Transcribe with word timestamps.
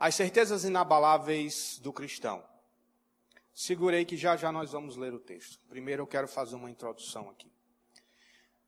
As 0.00 0.14
certezas 0.14 0.64
inabaláveis 0.64 1.78
do 1.78 1.92
cristão. 1.92 2.42
Segurei 3.52 4.06
que 4.06 4.16
já 4.16 4.34
já 4.34 4.50
nós 4.50 4.72
vamos 4.72 4.96
ler 4.96 5.12
o 5.12 5.18
texto. 5.18 5.60
Primeiro 5.68 6.04
eu 6.04 6.06
quero 6.06 6.26
fazer 6.26 6.56
uma 6.56 6.70
introdução 6.70 7.28
aqui. 7.28 7.52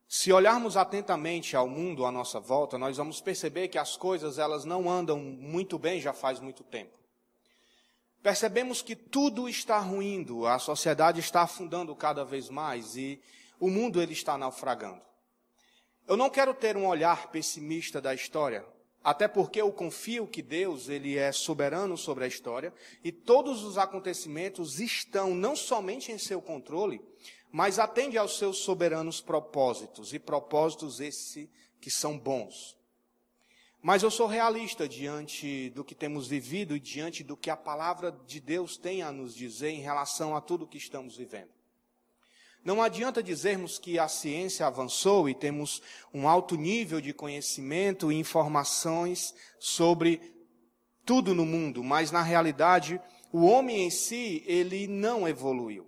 Se 0.07 0.31
olharmos 0.31 0.77
atentamente 0.77 1.55
ao 1.55 1.67
mundo 1.67 2.05
à 2.05 2.11
nossa 2.11 2.39
volta, 2.39 2.77
nós 2.77 2.97
vamos 2.97 3.19
perceber 3.19 3.69
que 3.69 3.79
as 3.79 3.97
coisas 3.97 4.37
elas 4.37 4.63
não 4.63 4.87
andam 4.87 5.17
muito 5.17 5.79
bem 5.79 5.99
já 5.99 6.13
faz 6.13 6.39
muito 6.39 6.63
tempo. 6.63 6.99
Percebemos 8.21 8.83
que 8.83 8.95
tudo 8.95 9.49
está 9.49 9.79
ruindo, 9.79 10.45
a 10.45 10.59
sociedade 10.59 11.19
está 11.19 11.41
afundando 11.41 11.95
cada 11.95 12.23
vez 12.23 12.47
mais 12.47 12.95
e 12.95 13.19
o 13.59 13.71
mundo 13.71 13.99
ele 13.99 14.13
está 14.13 14.37
naufragando. 14.37 15.01
Eu 16.07 16.15
não 16.15 16.29
quero 16.29 16.53
ter 16.53 16.77
um 16.77 16.85
olhar 16.85 17.31
pessimista 17.31 17.99
da 17.99 18.13
história, 18.13 18.63
até 19.03 19.27
porque 19.27 19.61
eu 19.61 19.71
confio 19.71 20.25
que 20.25 20.41
Deus, 20.41 20.87
ele 20.87 21.17
é 21.17 21.31
soberano 21.31 21.97
sobre 21.97 22.23
a 22.23 22.27
história 22.27 22.73
e 23.03 23.11
todos 23.11 23.63
os 23.63 23.77
acontecimentos 23.77 24.79
estão 24.79 25.35
não 25.35 25.55
somente 25.55 26.11
em 26.11 26.17
seu 26.17 26.41
controle, 26.41 27.01
mas 27.51 27.79
atende 27.79 28.17
aos 28.17 28.37
seus 28.37 28.59
soberanos 28.59 29.19
propósitos 29.19 30.13
e 30.13 30.19
propósitos 30.19 31.01
esses 31.01 31.49
que 31.81 31.91
são 31.91 32.17
bons. 32.17 32.77
Mas 33.81 34.01
eu 34.01 34.09
sou 34.09 34.27
realista 34.27 34.87
diante 34.87 35.69
do 35.71 35.83
que 35.83 35.93
temos 35.93 36.29
vivido 36.29 36.73
e 36.73 36.79
diante 36.79 37.21
do 37.21 37.35
que 37.35 37.49
a 37.49 37.57
palavra 37.57 38.17
de 38.25 38.39
Deus 38.39 38.77
tem 38.77 39.01
a 39.01 39.11
nos 39.11 39.35
dizer 39.35 39.71
em 39.71 39.81
relação 39.81 40.33
a 40.33 40.39
tudo 40.39 40.65
que 40.65 40.77
estamos 40.77 41.17
vivendo. 41.17 41.51
Não 42.63 42.81
adianta 42.81 43.21
dizermos 43.21 43.77
que 43.77 43.99
a 43.99 44.07
ciência 44.07 44.65
avançou 44.65 45.27
e 45.27 45.33
temos 45.33 45.81
um 46.13 46.27
alto 46.27 46.55
nível 46.55 47.01
de 47.01 47.13
conhecimento 47.13 48.11
e 48.11 48.15
informações 48.15 49.33
sobre 49.59 50.21
tudo 51.05 51.35
no 51.35 51.45
mundo, 51.45 51.83
mas 51.83 52.09
na 52.09 52.21
realidade 52.21 53.01
o 53.33 53.45
homem 53.45 53.83
em 53.83 53.89
si, 53.89 54.43
ele 54.45 54.87
não 54.87 55.27
evoluiu. 55.27 55.87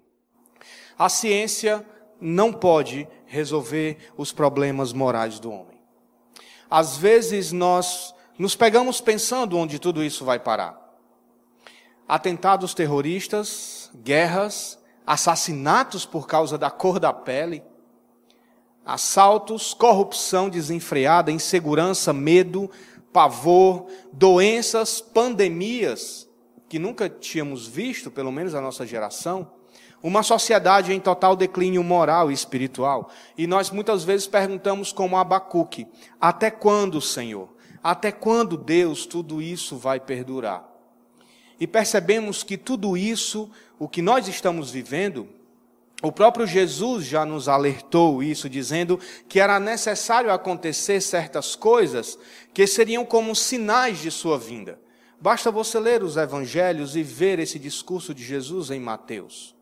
A 0.98 1.08
ciência 1.08 1.86
não 2.20 2.52
pode 2.52 3.08
resolver 3.26 4.12
os 4.18 4.32
problemas 4.32 4.92
morais 4.92 5.40
do 5.40 5.52
homem. 5.52 5.80
Às 6.70 6.98
vezes 6.98 7.52
nós 7.52 8.14
nos 8.38 8.56
pegamos 8.56 9.00
pensando 9.00 9.58
onde 9.58 9.80
tudo 9.80 10.04
isso 10.04 10.26
vai 10.26 10.40
parar. 10.40 10.82
Atentados 12.08 12.74
terroristas, 12.74 13.92
guerras, 13.96 14.80
assassinatos 15.06 16.06
por 16.06 16.28
causa 16.28 16.58
da 16.58 16.72
cor 16.72 17.00
da 17.00 17.14
pele, 17.14 17.64
assaltos, 18.86 19.74
corrupção 19.74 20.50
desenfreada, 20.50 21.32
insegurança, 21.32 22.14
medo, 22.14 22.70
pavor, 23.12 23.88
doenças, 24.12 25.02
pandemias, 25.02 26.30
que 26.68 26.78
nunca 26.78 27.08
tínhamos 27.10 27.68
visto, 27.68 28.12
pelo 28.12 28.32
menos 28.32 28.54
a 28.54 28.62
nossa 28.62 28.86
geração, 28.86 29.52
uma 30.04 30.22
sociedade 30.22 30.94
em 30.94 31.00
total 31.00 31.36
declínio 31.36 31.84
moral 31.84 32.30
e 32.30 32.34
espiritual. 32.34 33.10
E 33.38 33.48
nós 33.48 33.72
muitas 33.72 34.04
vezes 34.04 34.28
perguntamos 34.28 34.92
como 34.92 35.18
Abacuque, 35.18 35.88
até 36.20 36.52
quando, 36.52 37.02
Senhor? 37.02 37.56
Até 37.82 38.12
quando, 38.12 38.58
Deus, 38.58 39.06
tudo 39.06 39.42
isso 39.42 39.78
vai 39.78 40.00
perdurar? 40.00 40.75
E 41.60 41.66
percebemos 41.66 42.44
que 42.44 42.58
tudo 42.58 42.98
isso 42.98 43.50
o 43.78 43.88
que 43.88 44.02
nós 44.02 44.28
estamos 44.28 44.72
vivendo, 44.72 45.28
o 46.02 46.12
próprio 46.12 46.46
Jesus 46.46 47.06
já 47.06 47.26
nos 47.26 47.48
alertou 47.48 48.22
isso, 48.22 48.50
dizendo 48.50 49.00
que 49.28 49.40
era 49.40 49.60
necessário 49.60 50.32
acontecer 50.32 51.02
certas 51.02 51.56
coisas 51.56 52.18
que 52.54 52.68
seriam 52.68 53.06
como 53.06 53.36
sinais 53.36 54.00
de 54.00 54.12
sua 54.12 54.38
vinda. 54.38 54.80
Basta 55.20 55.50
você 55.50 55.80
ler 55.80 56.04
os 56.04 56.18
evangelhos 56.18 56.96
e 56.96 57.04
ver 57.04 57.40
esse 57.40 57.58
discurso 57.58 58.14
de 58.14 58.24
Jesus 58.24 58.70
em 58.70 58.80
Mateus. 58.80 59.55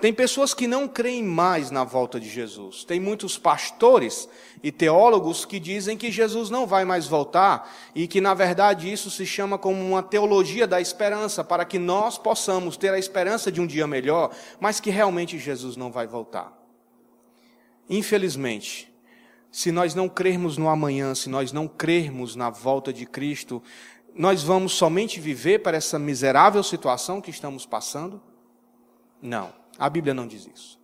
Tem 0.00 0.12
pessoas 0.12 0.54
que 0.54 0.68
não 0.68 0.86
creem 0.86 1.24
mais 1.24 1.72
na 1.72 1.82
volta 1.82 2.20
de 2.20 2.28
Jesus. 2.28 2.84
Tem 2.84 3.00
muitos 3.00 3.36
pastores 3.36 4.28
e 4.62 4.70
teólogos 4.70 5.44
que 5.44 5.58
dizem 5.58 5.96
que 5.96 6.12
Jesus 6.12 6.50
não 6.50 6.68
vai 6.68 6.84
mais 6.84 7.08
voltar 7.08 7.68
e 7.96 8.06
que, 8.06 8.20
na 8.20 8.32
verdade, 8.32 8.92
isso 8.92 9.10
se 9.10 9.26
chama 9.26 9.58
como 9.58 9.84
uma 9.84 10.02
teologia 10.02 10.68
da 10.68 10.80
esperança, 10.80 11.42
para 11.42 11.64
que 11.64 11.80
nós 11.80 12.16
possamos 12.16 12.76
ter 12.76 12.94
a 12.94 12.98
esperança 12.98 13.50
de 13.50 13.60
um 13.60 13.66
dia 13.66 13.88
melhor, 13.88 14.32
mas 14.60 14.78
que 14.78 14.88
realmente 14.88 15.36
Jesus 15.36 15.76
não 15.76 15.90
vai 15.90 16.06
voltar. 16.06 16.56
Infelizmente, 17.90 18.94
se 19.50 19.72
nós 19.72 19.96
não 19.96 20.08
crermos 20.08 20.56
no 20.56 20.68
amanhã, 20.68 21.12
se 21.12 21.28
nós 21.28 21.50
não 21.52 21.66
crermos 21.66 22.36
na 22.36 22.50
volta 22.50 22.92
de 22.92 23.04
Cristo, 23.04 23.60
nós 24.14 24.44
vamos 24.44 24.74
somente 24.74 25.18
viver 25.18 25.58
para 25.60 25.76
essa 25.76 25.98
miserável 25.98 26.62
situação 26.62 27.20
que 27.20 27.30
estamos 27.30 27.66
passando? 27.66 28.22
Não. 29.20 29.57
A 29.78 29.88
Bíblia 29.88 30.12
não 30.12 30.26
diz 30.26 30.48
isso. 30.52 30.78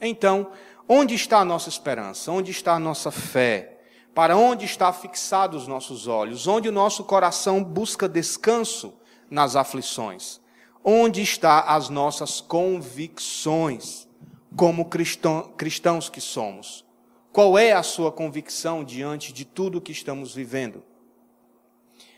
Então, 0.00 0.52
onde 0.88 1.14
está 1.14 1.40
a 1.40 1.44
nossa 1.44 1.68
esperança? 1.68 2.30
Onde 2.30 2.50
está 2.50 2.74
a 2.74 2.78
nossa 2.78 3.10
fé? 3.10 3.80
Para 4.14 4.36
onde 4.36 4.64
está 4.64 4.92
fixados 4.92 5.62
os 5.62 5.68
nossos 5.68 6.06
olhos? 6.06 6.46
Onde 6.46 6.68
o 6.68 6.72
nosso 6.72 7.04
coração 7.04 7.62
busca 7.62 8.08
descanso 8.08 8.94
nas 9.30 9.56
aflições? 9.56 10.40
Onde 10.84 11.20
está 11.20 11.60
as 11.60 11.88
nossas 11.88 12.40
convicções 12.40 14.08
como 14.56 14.84
cristão, 14.84 15.52
cristãos 15.56 16.08
que 16.08 16.20
somos? 16.20 16.84
Qual 17.32 17.58
é 17.58 17.72
a 17.72 17.82
sua 17.82 18.10
convicção 18.10 18.82
diante 18.82 19.32
de 19.32 19.44
tudo 19.44 19.80
que 19.80 19.92
estamos 19.92 20.34
vivendo? 20.34 20.82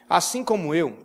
Assim 0.09 0.43
como 0.45 0.75
eu, 0.75 0.97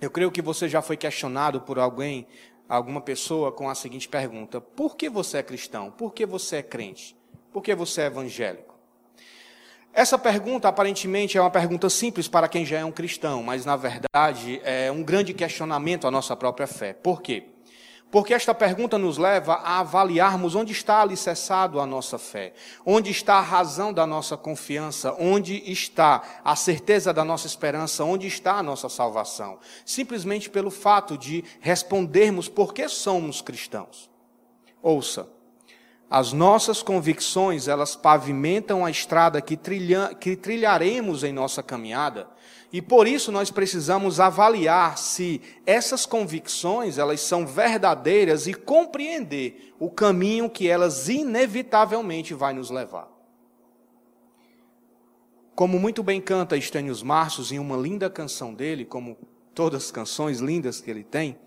eu 0.00 0.10
creio 0.10 0.30
que 0.30 0.40
você 0.40 0.68
já 0.68 0.80
foi 0.80 0.96
questionado 0.96 1.60
por 1.60 1.78
alguém 1.78 2.26
alguma 2.70 3.00
pessoa 3.00 3.50
com 3.50 3.68
a 3.68 3.74
seguinte 3.74 4.08
pergunta: 4.08 4.60
Por 4.60 4.96
que 4.96 5.10
você 5.10 5.38
é 5.38 5.42
cristão? 5.42 5.90
Por 5.90 6.14
que 6.14 6.24
você 6.24 6.56
é 6.56 6.62
crente? 6.62 7.16
Por 7.52 7.62
que 7.62 7.74
você 7.74 8.02
é 8.02 8.06
evangélico? 8.06 8.70
Essa 9.92 10.16
pergunta 10.16 10.68
aparentemente 10.68 11.36
é 11.36 11.40
uma 11.40 11.50
pergunta 11.50 11.90
simples 11.90 12.28
para 12.28 12.48
quem 12.48 12.64
já 12.64 12.78
é 12.78 12.84
um 12.84 12.92
cristão, 12.92 13.42
mas 13.42 13.64
na 13.64 13.74
verdade 13.74 14.60
é 14.62 14.90
um 14.90 15.02
grande 15.02 15.34
questionamento 15.34 16.06
à 16.06 16.12
nossa 16.12 16.36
própria 16.36 16.68
fé. 16.68 16.92
Por 16.92 17.20
quê? 17.20 17.49
Porque 18.10 18.34
esta 18.34 18.52
pergunta 18.52 18.98
nos 18.98 19.18
leva 19.18 19.54
a 19.54 19.78
avaliarmos 19.78 20.56
onde 20.56 20.72
está 20.72 21.00
alicerçado 21.00 21.78
a 21.80 21.86
nossa 21.86 22.18
fé, 22.18 22.52
onde 22.84 23.10
está 23.10 23.34
a 23.34 23.40
razão 23.40 23.92
da 23.92 24.04
nossa 24.04 24.36
confiança, 24.36 25.14
onde 25.18 25.62
está 25.70 26.22
a 26.44 26.56
certeza 26.56 27.12
da 27.12 27.24
nossa 27.24 27.46
esperança, 27.46 28.02
onde 28.04 28.26
está 28.26 28.54
a 28.54 28.62
nossa 28.62 28.88
salvação. 28.88 29.58
Simplesmente 29.84 30.50
pelo 30.50 30.70
fato 30.70 31.16
de 31.16 31.44
respondermos 31.60 32.48
por 32.48 32.74
que 32.74 32.88
somos 32.88 33.40
cristãos. 33.40 34.10
Ouça, 34.82 35.28
as 36.10 36.32
nossas 36.32 36.82
convicções, 36.82 37.68
elas 37.68 37.94
pavimentam 37.94 38.84
a 38.84 38.90
estrada 38.90 39.40
que, 39.40 39.56
trilha, 39.56 40.12
que 40.18 40.34
trilharemos 40.34 41.22
em 41.22 41.32
nossa 41.32 41.62
caminhada, 41.62 42.26
e 42.72 42.80
por 42.80 43.08
isso 43.08 43.32
nós 43.32 43.50
precisamos 43.50 44.20
avaliar 44.20 44.96
se 44.96 45.40
essas 45.66 46.06
convicções 46.06 46.98
elas 46.98 47.20
são 47.20 47.46
verdadeiras 47.46 48.46
e 48.46 48.54
compreender 48.54 49.74
o 49.78 49.90
caminho 49.90 50.48
que 50.48 50.68
elas 50.68 51.08
inevitavelmente 51.08 52.32
vai 52.32 52.54
nos 52.54 52.70
levar. 52.70 53.08
Como 55.54 55.78
muito 55.78 56.02
bem 56.02 56.20
canta 56.20 56.56
Estênios 56.56 57.02
Marços 57.02 57.50
em 57.50 57.58
uma 57.58 57.76
linda 57.76 58.08
canção 58.08 58.54
dele, 58.54 58.84
como 58.84 59.18
todas 59.52 59.84
as 59.84 59.90
canções 59.90 60.38
lindas 60.38 60.80
que 60.80 60.90
ele 60.90 61.02
tem, 61.04 61.38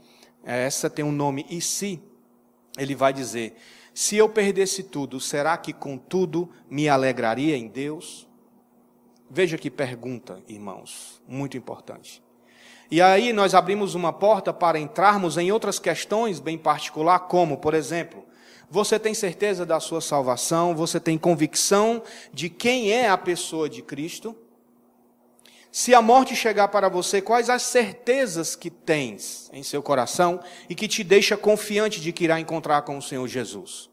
essa 0.43 0.89
tem 0.89 1.05
um 1.05 1.11
nome 1.11 1.45
e 1.49 1.61
se 1.61 2.01
ele 2.77 2.95
vai 2.95 3.13
dizer: 3.13 3.55
se 3.93 4.17
eu 4.17 4.27
perdesse 4.27 4.83
tudo, 4.83 5.19
será 5.21 5.55
que 5.55 5.71
contudo 5.71 6.49
me 6.69 6.89
alegraria 6.89 7.55
em 7.55 7.67
Deus? 7.67 8.27
Veja 9.35 9.57
que 9.57 9.71
pergunta, 9.71 10.43
irmãos, 10.47 11.19
muito 11.27 11.57
importante. 11.57 12.21
E 12.91 13.01
aí 13.01 13.33
nós 13.33 13.55
abrimos 13.55 13.95
uma 13.95 14.13
porta 14.13 14.53
para 14.53 14.77
entrarmos 14.77 15.39
em 15.39 15.51
outras 15.51 15.79
questões 15.79 16.39
bem 16.39 16.55
particular, 16.55 17.17
como, 17.21 17.57
por 17.57 17.73
exemplo, 17.73 18.23
você 18.69 18.99
tem 18.99 19.15
certeza 19.15 19.65
da 19.65 19.79
sua 19.79 20.01
salvação, 20.01 20.75
você 20.75 20.99
tem 20.99 21.17
convicção 21.17 22.03
de 22.31 22.47
quem 22.47 22.91
é 22.91 23.09
a 23.09 23.17
pessoa 23.17 23.67
de 23.67 23.81
Cristo? 23.81 24.35
Se 25.71 25.95
a 25.95 26.01
morte 26.03 26.35
chegar 26.35 26.67
para 26.67 26.87
você, 26.87 27.19
quais 27.19 27.49
as 27.49 27.63
certezas 27.63 28.55
que 28.55 28.69
tens 28.69 29.49
em 29.51 29.63
seu 29.63 29.81
coração 29.81 30.39
e 30.69 30.75
que 30.75 30.87
te 30.87 31.03
deixa 31.03 31.35
confiante 31.35 31.99
de 31.99 32.13
que 32.13 32.25
irá 32.25 32.39
encontrar 32.39 32.83
com 32.83 32.99
o 32.99 33.01
Senhor 33.01 33.27
Jesus? 33.27 33.89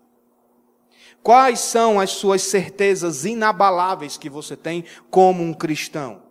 Quais 1.22 1.60
são 1.60 2.00
as 2.00 2.10
suas 2.10 2.42
certezas 2.42 3.24
inabaláveis 3.24 4.16
que 4.16 4.30
você 4.30 4.56
tem 4.56 4.84
como 5.10 5.42
um 5.42 5.52
cristão? 5.52 6.22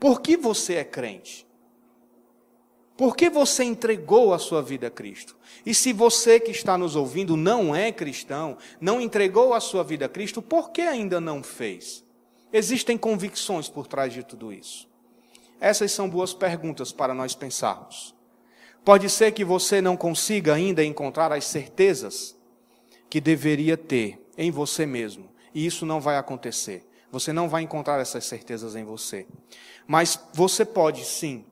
Por 0.00 0.20
que 0.20 0.36
você 0.36 0.74
é 0.74 0.84
crente? 0.84 1.46
Por 2.96 3.16
que 3.16 3.28
você 3.28 3.64
entregou 3.64 4.32
a 4.32 4.38
sua 4.38 4.62
vida 4.62 4.86
a 4.86 4.90
Cristo? 4.90 5.36
E 5.66 5.74
se 5.74 5.92
você 5.92 6.38
que 6.38 6.52
está 6.52 6.78
nos 6.78 6.94
ouvindo 6.94 7.36
não 7.36 7.74
é 7.74 7.90
cristão, 7.90 8.56
não 8.80 9.00
entregou 9.00 9.52
a 9.52 9.60
sua 9.60 9.82
vida 9.82 10.06
a 10.06 10.08
Cristo, 10.08 10.40
por 10.40 10.70
que 10.70 10.82
ainda 10.82 11.20
não 11.20 11.42
fez? 11.42 12.04
Existem 12.52 12.96
convicções 12.96 13.68
por 13.68 13.88
trás 13.88 14.12
de 14.12 14.22
tudo 14.22 14.52
isso. 14.52 14.88
Essas 15.60 15.90
são 15.90 16.08
boas 16.08 16.32
perguntas 16.32 16.92
para 16.92 17.12
nós 17.12 17.34
pensarmos. 17.34 18.14
Pode 18.84 19.10
ser 19.10 19.32
que 19.32 19.44
você 19.44 19.80
não 19.80 19.96
consiga 19.96 20.54
ainda 20.54 20.84
encontrar 20.84 21.32
as 21.32 21.46
certezas 21.46 22.33
que 23.14 23.20
deveria 23.20 23.76
ter 23.76 24.28
em 24.36 24.50
você 24.50 24.84
mesmo, 24.84 25.30
e 25.54 25.64
isso 25.64 25.86
não 25.86 26.00
vai 26.00 26.16
acontecer. 26.16 26.84
Você 27.12 27.32
não 27.32 27.48
vai 27.48 27.62
encontrar 27.62 28.00
essas 28.00 28.24
certezas 28.24 28.74
em 28.74 28.82
você. 28.82 29.24
Mas 29.86 30.18
você 30.32 30.64
pode 30.64 31.04
sim 31.04 31.44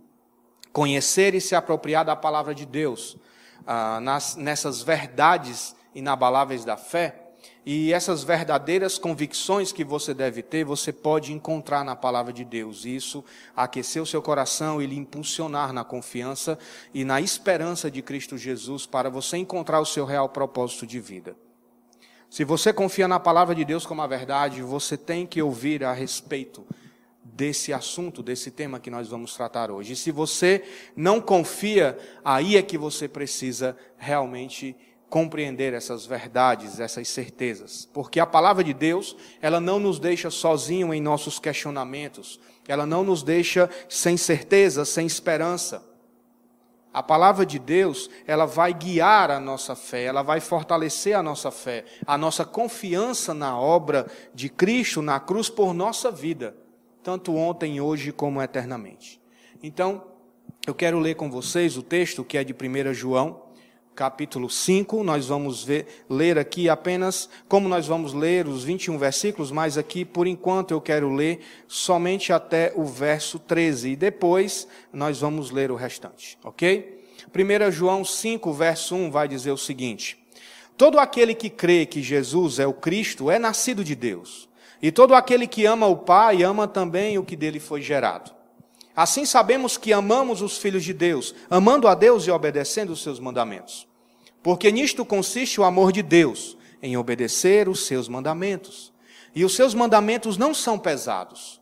conhecer 0.73 1.37
e 1.37 1.41
se 1.41 1.55
apropriar 1.55 2.05
da 2.05 2.17
palavra 2.17 2.53
de 2.53 2.67
Deus, 2.67 3.17
ah, 3.64 4.00
nas, 4.00 4.35
nessas 4.35 4.82
verdades 4.82 5.76
inabaláveis 5.94 6.64
da 6.64 6.76
fé, 6.76 7.31
e 7.64 7.93
essas 7.93 8.25
verdadeiras 8.25 8.99
convicções 8.99 9.70
que 9.70 9.85
você 9.85 10.12
deve 10.12 10.43
ter, 10.43 10.64
você 10.64 10.93
pode 10.93 11.32
encontrar 11.32 11.85
na 11.85 11.94
palavra 11.94 12.32
de 12.32 12.44
Deus. 12.44 12.85
Isso 12.85 13.25
aquecer 13.55 14.03
o 14.03 14.06
seu 14.06 14.20
coração 14.20 14.82
e 14.82 14.87
lhe 14.87 14.97
impulsionar 14.97 15.73
na 15.73 15.85
confiança 15.85 16.59
e 16.93 17.05
na 17.05 17.20
esperança 17.20 17.88
de 17.88 18.03
Cristo 18.03 18.37
Jesus 18.37 18.85
para 18.85 19.09
você 19.09 19.37
encontrar 19.37 19.79
o 19.79 19.87
seu 19.87 20.05
real 20.05 20.29
propósito 20.29 20.85
de 20.85 20.99
vida. 20.99 21.37
Se 22.32 22.44
você 22.44 22.73
confia 22.73 23.06
na 23.06 23.20
palavra 23.20 23.55
de 23.55 23.62
Deus 23.62 23.84
como 23.84 24.00
a 24.00 24.06
verdade, 24.06 24.62
você 24.62 24.96
tem 24.96 25.26
que 25.26 25.43
ouvir 25.43 25.84
a 25.84 25.93
respeito 25.93 26.67
desse 27.23 27.75
assunto, 27.75 28.23
desse 28.23 28.50
tema 28.50 28.81
que 28.81 28.88
nós 28.88 29.08
vamos 29.08 29.34
tratar 29.34 29.70
hoje. 29.70 29.93
E 29.93 29.96
se 29.96 30.11
você 30.11 30.64
não 30.96 31.20
confia, 31.20 31.99
aí 32.25 32.56
é 32.56 32.62
que 32.62 32.79
você 32.79 33.06
precisa 33.06 33.76
realmente 33.99 34.75
compreender 35.11 35.75
essas 35.75 36.06
verdades, 36.06 36.81
essas 36.81 37.06
certezas. 37.06 37.87
Porque 37.93 38.19
a 38.19 38.25
palavra 38.25 38.64
de 38.64 38.73
Deus, 38.73 39.14
ela 39.43 39.61
não 39.61 39.78
nos 39.78 39.99
deixa 39.99 40.31
sozinho 40.31 40.94
em 40.94 41.02
nossos 41.02 41.38
questionamentos, 41.38 42.40
ela 42.67 42.87
não 42.87 43.05
nos 43.05 43.23
deixa 43.23 43.69
sem 43.90 44.17
certeza, 44.17 44.87
sem 44.87 45.06
esperança. 45.06 45.92
A 46.93 47.03
palavra 47.03 47.47
de 47.47 47.59
Deus, 47.59 48.11
ela 48.27 48.44
vai 48.44 48.75
guiar 48.75 49.31
a 49.31 49.41
nossa 49.41 49.75
fé, 49.75 50.05
ela 50.05 50.23
vai 50.23 50.41
fortalecer 50.41 51.17
a 51.17 51.23
nossa 51.23 51.50
fé, 51.50 51.85
a 52.06 52.19
nossa 52.19 52.44
confiança 52.44 53.33
na 53.33 53.59
obra 53.59 54.06
de 54.35 54.49
Cristo 54.49 55.00
na 55.00 55.19
cruz 55.19 55.49
por 55.49 55.73
nossa 55.73 56.11
vida, 56.11 56.55
tanto 57.03 57.35
ontem, 57.35 57.81
hoje 57.81 58.12
como 58.12 58.43
eternamente. 58.43 59.21
Então, 59.62 60.05
eu 60.67 60.75
quero 60.75 60.99
ler 60.99 61.15
com 61.15 61.31
vocês 61.31 61.77
o 61.77 61.83
texto 61.83 62.23
que 62.23 62.37
é 62.37 62.44
de 62.44 62.53
1 62.53 62.93
João, 62.93 63.51
capítulo 63.94 64.49
5, 64.49 65.05
nós 65.05 65.29
vamos 65.29 65.62
ver, 65.62 66.05
ler 66.09 66.39
aqui 66.39 66.69
apenas, 66.69 67.29
como 67.49 67.69
nós 67.69 67.87
vamos 67.87 68.15
ler 68.15 68.47
os 68.47 68.65
21 68.65 68.97
versículos, 68.99 69.50
mas 69.50 69.77
aqui, 69.77 70.05
por 70.05 70.27
enquanto, 70.27 70.73
eu 70.73 70.81
quero 70.81 71.12
ler 71.12 71.41
somente 71.69 72.33
até 72.33 72.73
o 72.75 72.85
verso 72.85 73.39
13, 73.39 73.91
e 73.91 73.97
depois 73.97 74.67
nós 74.93 75.21
vamos 75.21 75.50
ler 75.50 75.71
o 75.71 75.77
restante, 75.77 76.39
ok? 76.43 77.03
1 77.35 77.71
João 77.71 78.05
5, 78.05 78.53
verso 78.53 78.94
1 78.94 79.11
vai 79.11 79.29
dizer 79.29 79.50
o 79.50 79.59
seguinte: 79.59 80.19
Todo 80.77 80.99
aquele 80.99 81.35
que 81.35 81.50
crê 81.50 81.87
que 81.87 82.03
Jesus 82.03 82.59
é 82.59 82.67
o 82.67 82.73
Cristo 82.73 83.31
é 83.31 83.38
nascido 83.38 83.85
de 83.85 83.95
Deus, 83.95 84.49
e 84.81 84.91
todo 84.91 85.15
aquele 85.15 85.47
que 85.47 85.65
ama 85.67 85.87
o 85.87 85.97
Pai 85.97 86.43
ama 86.43 86.67
também 86.67 87.19
o 87.19 87.25
que 87.25 87.37
dele 87.37 87.61
foi 87.61 87.81
gerado. 87.81 88.42
Assim 88.94 89.25
sabemos 89.25 89.79
que 89.79 89.93
amamos 89.93 90.43
os 90.43 90.59
filhos 90.59 90.85
de 90.85 90.93
Deus, 90.93 91.35
amando 91.49 91.89
a 91.89 91.94
Deus 91.94 92.27
e 92.27 92.31
obedecendo 92.31 92.91
os 92.91 93.03
seus 93.03 93.19
mandamentos. 93.19 93.89
Porque 94.43 94.71
nisto 94.71 95.05
consiste 95.05 95.61
o 95.61 95.65
amor 95.65 95.93
de 95.93 96.03
Deus, 96.03 96.59
em 96.83 96.97
obedecer 96.97 97.69
os 97.69 97.87
seus 97.87 98.06
mandamentos. 98.06 98.93
E 99.35 99.44
os 99.44 99.55
seus 99.55 99.73
mandamentos 99.73 100.37
não 100.37 100.53
são 100.53 100.79
pesados. 100.79 101.61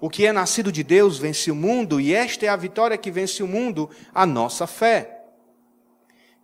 O 0.00 0.10
que 0.10 0.26
é 0.26 0.32
nascido 0.32 0.72
de 0.72 0.82
Deus 0.82 1.18
vence 1.18 1.50
o 1.50 1.54
mundo, 1.54 2.00
e 2.00 2.12
esta 2.12 2.46
é 2.46 2.48
a 2.48 2.56
vitória 2.56 2.98
que 2.98 3.12
vence 3.12 3.42
o 3.42 3.46
mundo, 3.46 3.88
a 4.12 4.26
nossa 4.26 4.66
fé. 4.66 5.24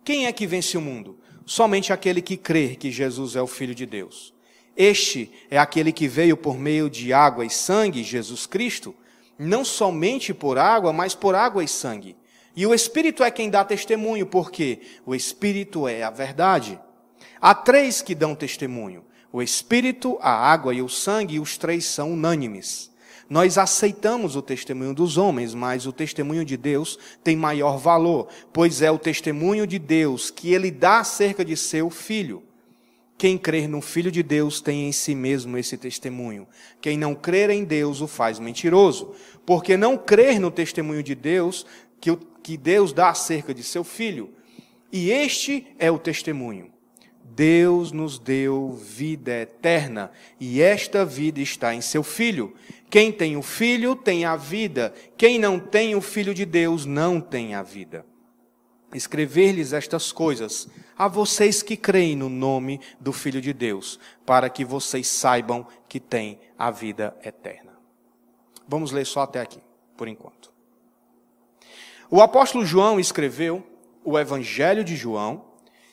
Quem 0.05 0.25
é 0.25 0.31
que 0.31 0.47
vence 0.47 0.77
o 0.77 0.81
mundo? 0.81 1.19
Somente 1.45 1.91
aquele 1.91 2.21
que 2.21 2.37
crê 2.37 2.75
que 2.75 2.91
Jesus 2.91 3.35
é 3.35 3.41
o 3.41 3.47
Filho 3.47 3.75
de 3.75 3.85
Deus. 3.85 4.33
Este 4.75 5.29
é 5.51 5.57
aquele 5.57 5.91
que 5.91 6.07
veio 6.07 6.37
por 6.37 6.57
meio 6.57 6.89
de 6.89 7.11
água 7.11 7.45
e 7.45 7.49
sangue, 7.49 8.03
Jesus 8.03 8.45
Cristo 8.45 8.95
não 9.37 9.65
somente 9.65 10.33
por 10.33 10.57
água, 10.57 10.93
mas 10.93 11.15
por 11.15 11.35
água 11.35 11.63
e 11.63 11.67
sangue. 11.67 12.15
E 12.55 12.67
o 12.67 12.73
Espírito 12.73 13.23
é 13.23 13.31
quem 13.31 13.49
dá 13.49 13.63
testemunho, 13.63 14.25
porque 14.25 14.79
o 15.05 15.15
Espírito 15.15 15.87
é 15.87 16.03
a 16.03 16.09
verdade. 16.09 16.79
Há 17.41 17.55
três 17.55 18.01
que 18.01 18.13
dão 18.13 18.35
testemunho: 18.35 19.03
o 19.31 19.41
Espírito, 19.41 20.17
a 20.21 20.31
água 20.31 20.73
e 20.73 20.81
o 20.81 20.89
sangue, 20.89 21.35
e 21.35 21.39
os 21.39 21.57
três 21.57 21.85
são 21.85 22.13
unânimes. 22.13 22.91
Nós 23.29 23.57
aceitamos 23.57 24.35
o 24.35 24.41
testemunho 24.41 24.93
dos 24.93 25.17
homens, 25.17 25.55
mas 25.55 25.87
o 25.87 25.91
testemunho 25.91 26.45
de 26.45 26.55
Deus 26.55 26.99
tem 27.23 27.35
maior 27.35 27.77
valor, 27.77 28.27
pois 28.51 28.81
é 28.81 28.91
o 28.91 28.99
testemunho 28.99 29.65
de 29.65 29.79
Deus 29.79 30.29
que 30.29 30.53
ele 30.53 30.69
dá 30.69 30.99
acerca 30.99 31.43
de 31.43 31.57
seu 31.57 31.89
filho. 31.89 32.43
Quem 33.23 33.37
crer 33.37 33.69
no 33.69 33.79
Filho 33.79 34.11
de 34.11 34.21
Deus 34.21 34.59
tem 34.59 34.85
em 34.85 34.91
si 34.91 35.15
mesmo 35.15 35.57
esse 35.57 35.77
testemunho. 35.77 36.45
Quem 36.81 36.97
não 36.97 37.15
crer 37.15 37.49
em 37.49 37.63
Deus 37.63 38.01
o 38.01 38.05
faz 38.05 38.37
mentiroso. 38.37 39.15
Porque 39.45 39.77
não 39.77 39.97
crer 39.97 40.41
no 40.41 40.51
testemunho 40.51 41.01
de 41.01 41.15
Deus 41.15 41.65
que, 42.01 42.13
que 42.43 42.57
Deus 42.57 42.91
dá 42.91 43.11
acerca 43.11 43.53
de 43.53 43.63
seu 43.63 43.81
Filho. 43.81 44.33
E 44.91 45.09
este 45.09 45.65
é 45.79 45.89
o 45.89 45.97
testemunho. 45.97 46.69
Deus 47.23 47.93
nos 47.93 48.19
deu 48.19 48.73
vida 48.73 49.31
eterna, 49.31 50.11
e 50.37 50.61
esta 50.61 51.05
vida 51.05 51.39
está 51.39 51.73
em 51.73 51.79
seu 51.79 52.03
Filho. 52.03 52.53
Quem 52.89 53.09
tem 53.09 53.37
o 53.37 53.41
Filho 53.41 53.95
tem 53.95 54.25
a 54.25 54.35
vida, 54.35 54.93
quem 55.15 55.39
não 55.39 55.59
tem 55.59 55.95
o 55.95 56.01
Filho 56.01 56.33
de 56.33 56.43
Deus 56.43 56.85
não 56.85 57.21
tem 57.21 57.55
a 57.55 57.63
vida 57.63 58.05
escrever-lhes 58.93 59.73
estas 59.73 60.11
coisas 60.11 60.67
a 60.97 61.07
vocês 61.07 61.61
que 61.61 61.75
creem 61.75 62.15
no 62.15 62.29
nome 62.29 62.79
do 62.99 63.11
Filho 63.11 63.41
de 63.41 63.53
Deus, 63.53 63.99
para 64.25 64.49
que 64.49 64.63
vocês 64.63 65.07
saibam 65.07 65.67
que 65.89 65.99
têm 65.99 66.39
a 66.57 66.69
vida 66.71 67.15
eterna. 67.23 67.73
Vamos 68.67 68.91
ler 68.91 69.05
só 69.05 69.21
até 69.21 69.41
aqui, 69.41 69.59
por 69.97 70.07
enquanto. 70.07 70.51
O 72.09 72.21
apóstolo 72.21 72.65
João 72.65 72.99
escreveu 72.99 73.65
o 74.03 74.19
Evangelho 74.19 74.83
de 74.83 74.95
João, 74.95 75.45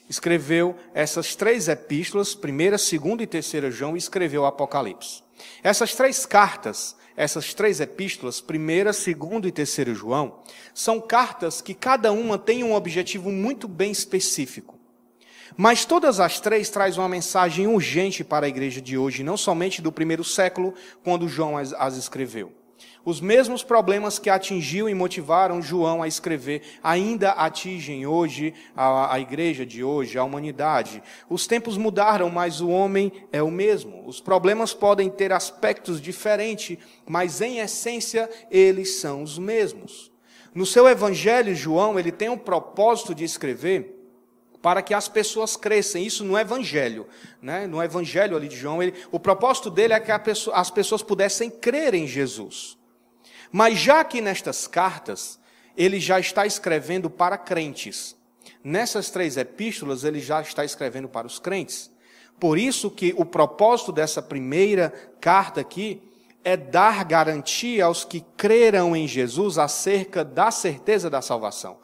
escreveu 0.08 0.76
essas 0.92 1.34
três 1.34 1.68
epístolas, 1.68 2.34
primeira, 2.34 2.76
segunda 2.76 3.22
e 3.22 3.26
terceira 3.26 3.70
João, 3.70 3.94
e 3.94 3.98
escreveu 3.98 4.42
o 4.42 4.46
Apocalipse. 4.46 5.22
Essas 5.62 5.94
três 5.94 6.26
cartas 6.26 6.96
essas 7.16 7.52
três 7.52 7.80
epístolas, 7.80 8.40
primeira, 8.40 8.92
segunda 8.92 9.46
e 9.46 9.52
terceira 9.52 9.94
João, 9.94 10.40
são 10.74 11.00
cartas 11.00 11.60
que 11.60 11.74
cada 11.74 12.12
uma 12.12 12.38
tem 12.38 12.64
um 12.64 12.74
objetivo 12.74 13.30
muito 13.30 13.66
bem 13.66 13.90
específico. 13.90 14.78
Mas 15.56 15.84
todas 15.84 16.20
as 16.20 16.40
três 16.40 16.70
trazem 16.70 17.00
uma 17.00 17.08
mensagem 17.08 17.66
urgente 17.66 18.22
para 18.22 18.46
a 18.46 18.48
igreja 18.48 18.80
de 18.80 18.96
hoje, 18.96 19.22
não 19.22 19.36
somente 19.36 19.82
do 19.82 19.92
primeiro 19.92 20.24
século, 20.24 20.74
quando 21.02 21.28
João 21.28 21.56
as 21.56 21.96
escreveu. 21.96 22.59
Os 23.04 23.20
mesmos 23.20 23.62
problemas 23.62 24.18
que 24.18 24.28
atingiu 24.28 24.88
e 24.88 24.94
motivaram 24.94 25.62
João 25.62 26.02
a 26.02 26.08
escrever 26.08 26.62
ainda 26.82 27.30
atingem 27.30 28.06
hoje 28.06 28.52
a, 28.76 29.14
a, 29.14 29.20
igreja 29.20 29.64
de 29.64 29.82
hoje, 29.82 30.18
a 30.18 30.24
humanidade. 30.24 31.02
Os 31.28 31.46
tempos 31.46 31.78
mudaram, 31.78 32.28
mas 32.28 32.60
o 32.60 32.68
homem 32.68 33.10
é 33.32 33.42
o 33.42 33.50
mesmo. 33.50 34.06
Os 34.06 34.20
problemas 34.20 34.74
podem 34.74 35.08
ter 35.08 35.32
aspectos 35.32 36.00
diferentes, 36.00 36.76
mas 37.06 37.40
em 37.40 37.58
essência 37.58 38.28
eles 38.50 38.96
são 38.96 39.22
os 39.22 39.38
mesmos. 39.38 40.12
No 40.54 40.66
seu 40.66 40.86
evangelho, 40.86 41.54
João, 41.54 41.98
ele 41.98 42.12
tem 42.12 42.28
o 42.28 42.36
propósito 42.36 43.14
de 43.14 43.24
escrever 43.24 43.96
para 44.60 44.82
que 44.82 44.92
as 44.92 45.08
pessoas 45.08 45.56
cresçam. 45.56 46.02
Isso 46.02 46.24
no 46.24 46.38
Evangelho, 46.38 47.06
né? 47.40 47.66
no 47.66 47.82
Evangelho 47.82 48.36
ali 48.36 48.48
de 48.48 48.56
João, 48.56 48.82
ele, 48.82 48.92
o 49.10 49.18
propósito 49.18 49.70
dele 49.70 49.94
é 49.94 50.00
que 50.00 50.16
pessoa, 50.18 50.56
as 50.56 50.70
pessoas 50.70 51.02
pudessem 51.02 51.48
crer 51.48 51.94
em 51.94 52.06
Jesus. 52.06 52.78
Mas 53.50 53.78
já 53.78 54.04
que 54.04 54.20
nestas 54.20 54.66
cartas, 54.66 55.38
ele 55.76 55.98
já 55.98 56.20
está 56.20 56.46
escrevendo 56.46 57.08
para 57.08 57.38
crentes. 57.38 58.16
Nessas 58.62 59.10
três 59.10 59.36
epístolas, 59.36 60.04
ele 60.04 60.20
já 60.20 60.40
está 60.40 60.64
escrevendo 60.64 61.08
para 61.08 61.26
os 61.26 61.38
crentes. 61.38 61.90
Por 62.38 62.58
isso 62.58 62.90
que 62.90 63.14
o 63.16 63.24
propósito 63.24 63.92
dessa 63.92 64.22
primeira 64.22 64.92
carta 65.20 65.60
aqui 65.60 66.02
é 66.42 66.56
dar 66.56 67.04
garantia 67.04 67.84
aos 67.84 68.04
que 68.04 68.24
creram 68.36 68.96
em 68.96 69.06
Jesus 69.06 69.58
acerca 69.58 70.24
da 70.24 70.50
certeza 70.50 71.10
da 71.10 71.20
salvação. 71.20 71.78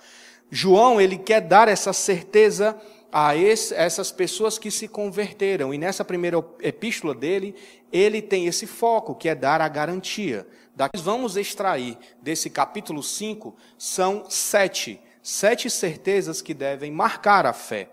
João, 0.50 1.00
ele 1.00 1.18
quer 1.18 1.40
dar 1.40 1.68
essa 1.68 1.92
certeza 1.92 2.80
a 3.12 3.36
esse, 3.36 3.74
essas 3.74 4.10
pessoas 4.10 4.58
que 4.58 4.70
se 4.70 4.88
converteram. 4.88 5.72
E 5.74 5.78
nessa 5.78 6.04
primeira 6.04 6.42
epístola 6.60 7.14
dele, 7.14 7.54
ele 7.92 8.22
tem 8.22 8.46
esse 8.46 8.66
foco, 8.66 9.14
que 9.14 9.28
é 9.28 9.34
dar 9.34 9.60
a 9.60 9.68
garantia. 9.68 10.46
Daqui 10.76 11.00
vamos 11.00 11.38
extrair 11.38 11.96
desse 12.20 12.50
capítulo 12.50 13.02
5 13.02 13.56
são 13.78 14.26
sete, 14.28 15.00
sete 15.22 15.70
certezas 15.70 16.42
que 16.42 16.52
devem 16.52 16.90
marcar 16.90 17.46
a 17.46 17.54
fé, 17.54 17.88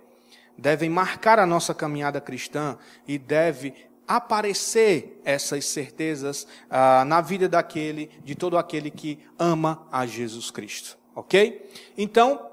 devem 0.57 0.89
marcar 0.89 1.39
a 1.39 1.45
nossa 1.45 1.73
caminhada 1.73 2.19
cristã 2.19 2.77
e 3.07 3.17
deve 3.17 3.73
aparecer 4.05 5.21
essas 5.23 5.63
certezas 5.65 6.45
ah, 6.69 7.05
na 7.05 7.21
vida 7.21 7.47
daquele, 7.47 8.11
de 8.21 8.35
todo 8.35 8.57
aquele 8.57 8.91
que 8.91 9.17
ama 9.39 9.87
a 9.89 10.05
Jesus 10.05 10.51
Cristo. 10.51 10.97
Ok? 11.15 11.71
Então, 11.97 12.49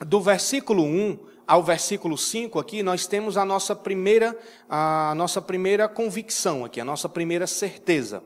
do 0.00 0.18
versículo 0.18 0.82
1 0.82 1.18
ao 1.46 1.62
versículo 1.62 2.16
5 2.16 2.58
aqui, 2.58 2.82
nós 2.82 3.06
temos 3.06 3.36
a 3.36 3.44
nossa 3.44 3.76
primeira, 3.76 4.34
a 4.66 5.12
nossa 5.14 5.42
primeira 5.42 5.86
convicção 5.86 6.64
aqui, 6.64 6.80
a 6.80 6.84
nossa 6.86 7.06
primeira 7.06 7.46
certeza, 7.46 8.24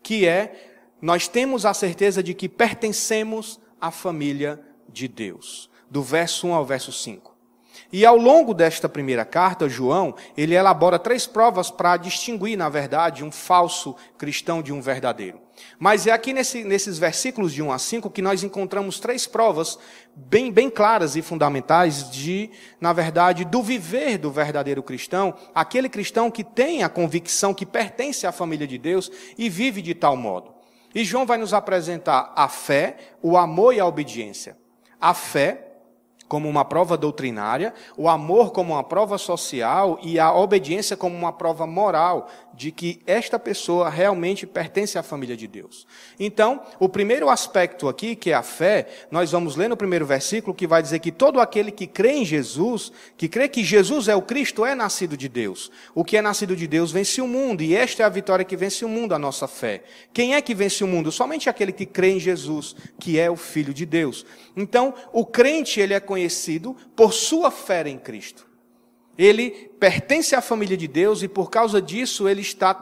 que 0.00 0.24
é 0.24 0.73
nós 1.00 1.28
temos 1.28 1.66
a 1.66 1.74
certeza 1.74 2.22
de 2.22 2.34
que 2.34 2.48
pertencemos 2.48 3.60
à 3.80 3.90
família 3.90 4.60
de 4.88 5.08
Deus. 5.08 5.70
Do 5.90 6.02
verso 6.02 6.46
1 6.46 6.54
ao 6.54 6.64
verso 6.64 6.92
5. 6.92 7.34
E 7.92 8.04
ao 8.04 8.16
longo 8.16 8.54
desta 8.54 8.88
primeira 8.88 9.24
carta, 9.24 9.68
João, 9.68 10.14
ele 10.36 10.54
elabora 10.54 10.98
três 10.98 11.26
provas 11.26 11.70
para 11.70 11.96
distinguir, 11.96 12.56
na 12.56 12.68
verdade, 12.68 13.24
um 13.24 13.30
falso 13.30 13.94
cristão 14.18 14.62
de 14.62 14.72
um 14.72 14.80
verdadeiro. 14.80 15.40
Mas 15.78 16.06
é 16.06 16.10
aqui 16.10 16.32
nesse, 16.32 16.64
nesses 16.64 16.98
versículos 16.98 17.52
de 17.52 17.62
1 17.62 17.70
a 17.70 17.78
5 17.78 18.10
que 18.10 18.22
nós 18.22 18.42
encontramos 18.42 18.98
três 18.98 19.26
provas 19.26 19.78
bem, 20.14 20.50
bem 20.50 20.68
claras 20.68 21.14
e 21.14 21.22
fundamentais 21.22 22.10
de, 22.10 22.50
na 22.80 22.92
verdade, 22.92 23.44
do 23.44 23.62
viver 23.62 24.18
do 24.18 24.30
verdadeiro 24.30 24.82
cristão, 24.82 25.34
aquele 25.54 25.88
cristão 25.88 26.30
que 26.30 26.42
tem 26.42 26.82
a 26.82 26.88
convicção 26.88 27.54
que 27.54 27.66
pertence 27.66 28.26
à 28.26 28.32
família 28.32 28.66
de 28.66 28.78
Deus 28.78 29.10
e 29.38 29.48
vive 29.48 29.80
de 29.80 29.94
tal 29.94 30.16
modo. 30.16 30.53
E 30.94 31.04
João 31.04 31.26
vai 31.26 31.36
nos 31.36 31.52
apresentar 31.52 32.32
a 32.36 32.48
fé, 32.48 32.96
o 33.20 33.36
amor 33.36 33.74
e 33.74 33.80
a 33.80 33.86
obediência. 33.86 34.56
A 35.00 35.12
fé, 35.12 35.63
como 36.28 36.48
uma 36.48 36.64
prova 36.64 36.96
doutrinária, 36.96 37.74
o 37.96 38.08
amor 38.08 38.52
como 38.52 38.72
uma 38.72 38.84
prova 38.84 39.18
social 39.18 39.98
e 40.02 40.18
a 40.18 40.32
obediência 40.32 40.96
como 40.96 41.16
uma 41.16 41.32
prova 41.32 41.66
moral 41.66 42.28
de 42.56 42.70
que 42.70 43.00
esta 43.06 43.38
pessoa 43.38 43.90
realmente 43.90 44.46
pertence 44.46 44.96
à 44.96 45.02
família 45.02 45.36
de 45.36 45.46
Deus. 45.46 45.86
Então, 46.18 46.62
o 46.78 46.88
primeiro 46.88 47.28
aspecto 47.28 47.88
aqui, 47.88 48.14
que 48.14 48.30
é 48.30 48.34
a 48.34 48.42
fé, 48.42 48.86
nós 49.10 49.32
vamos 49.32 49.56
ler 49.56 49.68
no 49.68 49.76
primeiro 49.76 50.06
versículo 50.06 50.54
que 50.54 50.66
vai 50.66 50.80
dizer 50.82 51.00
que 51.00 51.10
todo 51.10 51.40
aquele 51.40 51.70
que 51.70 51.86
crê 51.86 52.12
em 52.12 52.24
Jesus, 52.24 52.92
que 53.16 53.28
crê 53.28 53.48
que 53.48 53.64
Jesus 53.64 54.08
é 54.08 54.14
o 54.14 54.22
Cristo, 54.22 54.64
é 54.64 54.74
nascido 54.74 55.16
de 55.16 55.28
Deus. 55.28 55.70
O 55.94 56.04
que 56.04 56.16
é 56.16 56.22
nascido 56.22 56.54
de 56.54 56.66
Deus 56.66 56.92
vence 56.92 57.20
o 57.20 57.26
mundo, 57.26 57.62
e 57.62 57.74
esta 57.74 58.02
é 58.02 58.06
a 58.06 58.08
vitória 58.08 58.44
que 58.44 58.56
vence 58.56 58.84
o 58.84 58.88
mundo, 58.88 59.14
a 59.14 59.18
nossa 59.18 59.48
fé. 59.48 59.82
Quem 60.12 60.34
é 60.34 60.42
que 60.42 60.54
vence 60.54 60.84
o 60.84 60.86
mundo? 60.86 61.10
Somente 61.10 61.50
aquele 61.50 61.72
que 61.72 61.86
crê 61.86 62.12
em 62.12 62.20
Jesus, 62.20 62.76
que 63.00 63.18
é 63.18 63.30
o 63.30 63.36
Filho 63.36 63.74
de 63.74 63.84
Deus. 63.84 64.24
Então, 64.56 64.94
o 65.12 65.26
crente, 65.26 65.80
ele 65.80 65.94
é 65.94 66.00
por 66.94 67.12
sua 67.12 67.50
fé 67.50 67.88
em 67.88 67.98
Cristo. 67.98 68.54
Ele 69.16 69.50
pertence 69.78 70.34
à 70.34 70.40
família 70.40 70.76
de 70.76 70.88
Deus 70.88 71.22
e 71.22 71.28
por 71.28 71.48
causa 71.48 71.80
disso 71.80 72.28
ele 72.28 72.40
está, 72.40 72.74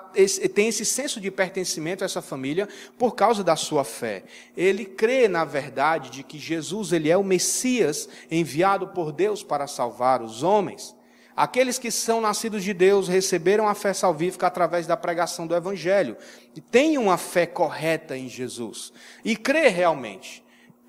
tem 0.55 0.69
esse 0.69 0.85
senso 0.85 1.21
de 1.21 1.31
pertencimento 1.31 2.03
a 2.03 2.07
essa 2.07 2.23
família 2.23 2.67
por 2.99 3.15
causa 3.15 3.45
da 3.45 3.55
sua 3.55 3.85
fé. 3.85 4.25
Ele 4.57 4.87
crê 4.87 5.29
na 5.29 5.45
verdade 5.45 6.09
de 6.09 6.23
que 6.23 6.39
Jesus 6.39 6.93
ele 6.93 7.11
é 7.11 7.17
o 7.17 7.25
Messias 7.25 8.09
enviado 8.31 8.89
por 8.89 9.13
Deus 9.13 9.43
para 9.43 9.67
salvar 9.67 10.23
os 10.23 10.43
homens. 10.43 10.95
Aqueles 11.37 11.79
que 11.79 11.91
são 11.91 12.21
nascidos 12.21 12.65
de 12.65 12.73
Deus 12.73 13.09
receberam 13.09 13.69
a 13.69 13.75
fé 13.75 13.93
salvífica 13.93 14.47
através 14.47 14.87
da 14.87 14.97
pregação 14.97 15.47
do 15.47 15.55
Evangelho 15.55 16.17
e 16.57 16.61
têm 16.61 16.97
uma 16.97 17.19
fé 17.19 17.47
correta 17.47 18.17
em 18.17 18.29
Jesus 18.29 18.93
e 19.23 19.37
crê 19.37 19.69
realmente. 19.69 20.42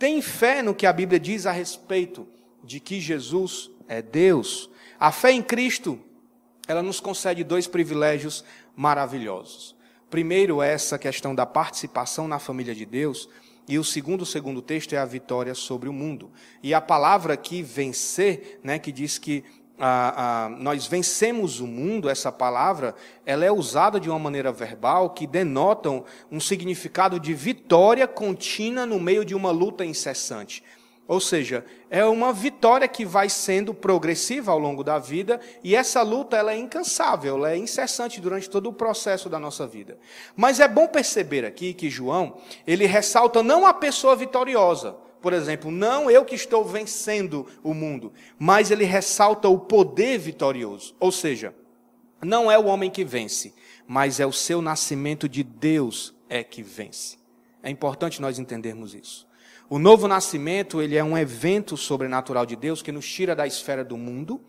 Tem 0.03 0.21
fé 0.21 0.61
no 0.61 0.75
que 0.75 0.85
a 0.85 0.91
Bíblia 0.91 1.17
diz 1.17 1.45
a 1.45 1.53
respeito 1.53 2.27
de 2.61 2.81
que 2.81 2.99
Jesus 2.99 3.71
é 3.87 4.01
Deus 4.01 4.69
a 4.99 5.13
fé 5.13 5.31
em 5.31 5.41
Cristo, 5.41 5.97
ela 6.67 6.83
nos 6.83 6.99
concede 6.99 7.41
dois 7.41 7.67
privilégios 7.67 8.43
maravilhosos. 8.75 9.73
Primeiro, 10.09 10.61
essa 10.61 10.99
questão 10.99 11.33
da 11.33 11.45
participação 11.45 12.27
na 12.27 12.37
família 12.37 12.75
de 12.75 12.85
Deus, 12.85 13.29
e 13.65 13.79
o 13.79 13.83
segundo, 13.83 14.25
segundo 14.25 14.61
texto 14.61 14.91
é 14.91 14.97
a 14.97 15.05
vitória 15.05 15.55
sobre 15.55 15.87
o 15.87 15.93
mundo. 15.93 16.33
E 16.61 16.73
a 16.73 16.81
palavra 16.81 17.33
aqui, 17.35 17.63
vencer, 17.63 18.59
né, 18.61 18.77
que 18.79 18.91
diz 18.91 19.17
que 19.17 19.41
ah, 19.79 20.45
ah, 20.45 20.49
nós 20.49 20.85
vencemos 20.85 21.59
o 21.59 21.67
mundo, 21.67 22.09
essa 22.09 22.31
palavra, 22.31 22.95
ela 23.25 23.43
é 23.43 23.51
usada 23.51 23.99
de 23.99 24.09
uma 24.09 24.19
maneira 24.19 24.51
verbal 24.51 25.09
que 25.09 25.25
denota 25.25 25.89
um 26.31 26.39
significado 26.39 27.19
de 27.19 27.33
vitória 27.33 28.07
contínua 28.07 28.85
no 28.85 28.99
meio 28.99 29.25
de 29.25 29.33
uma 29.33 29.51
luta 29.51 29.83
incessante. 29.83 30.63
Ou 31.05 31.19
seja, 31.19 31.65
é 31.89 32.05
uma 32.05 32.31
vitória 32.31 32.87
que 32.87 33.03
vai 33.03 33.27
sendo 33.27 33.73
progressiva 33.73 34.51
ao 34.51 34.59
longo 34.59 34.83
da 34.83 34.97
vida 34.97 35.39
e 35.61 35.75
essa 35.75 36.01
luta 36.01 36.37
ela 36.37 36.53
é 36.53 36.57
incansável, 36.57 37.35
ela 37.35 37.51
é 37.51 37.57
incessante 37.57 38.21
durante 38.21 38.49
todo 38.49 38.69
o 38.69 38.73
processo 38.73 39.27
da 39.27 39.37
nossa 39.37 39.67
vida. 39.67 39.97
Mas 40.35 40.61
é 40.61 40.67
bom 40.67 40.87
perceber 40.87 41.43
aqui 41.43 41.73
que 41.73 41.89
João, 41.89 42.37
ele 42.65 42.85
ressalta 42.85 43.43
não 43.43 43.65
a 43.65 43.73
pessoa 43.73 44.15
vitoriosa, 44.15 44.95
por 45.23 45.31
exemplo, 45.31 45.71
não 45.71 46.11
eu 46.11 46.25
que 46.25 46.35
estou 46.35 46.65
vencendo 46.65 47.47
o 47.63 47.73
mundo, 47.73 48.11
mas 48.37 48.71
ele 48.71 48.83
ressalta 48.83 49.47
o 49.47 49.57
poder 49.57 50.19
vitorioso. 50.19 50.93
Ou 50.99 51.13
seja, 51.13 51.55
não 52.21 52.51
é 52.51 52.59
o 52.59 52.65
homem 52.65 52.91
que 52.91 53.05
vence, 53.05 53.53
mas 53.87 54.19
é 54.19 54.25
o 54.25 54.33
seu 54.33 54.61
nascimento 54.61 55.29
de 55.29 55.41
Deus 55.41 56.13
é 56.27 56.43
que 56.43 56.61
vence. 56.61 57.17
É 57.63 57.69
importante 57.69 58.21
nós 58.21 58.37
entendermos 58.37 58.93
isso. 58.93 59.25
O 59.69 59.79
novo 59.79 60.09
nascimento, 60.09 60.81
ele 60.81 60.97
é 60.97 61.03
um 61.03 61.17
evento 61.17 61.77
sobrenatural 61.77 62.45
de 62.45 62.57
Deus 62.57 62.81
que 62.81 62.91
nos 62.91 63.09
tira 63.09 63.33
da 63.33 63.47
esfera 63.47 63.81
do 63.81 63.95
mundo, 63.95 64.41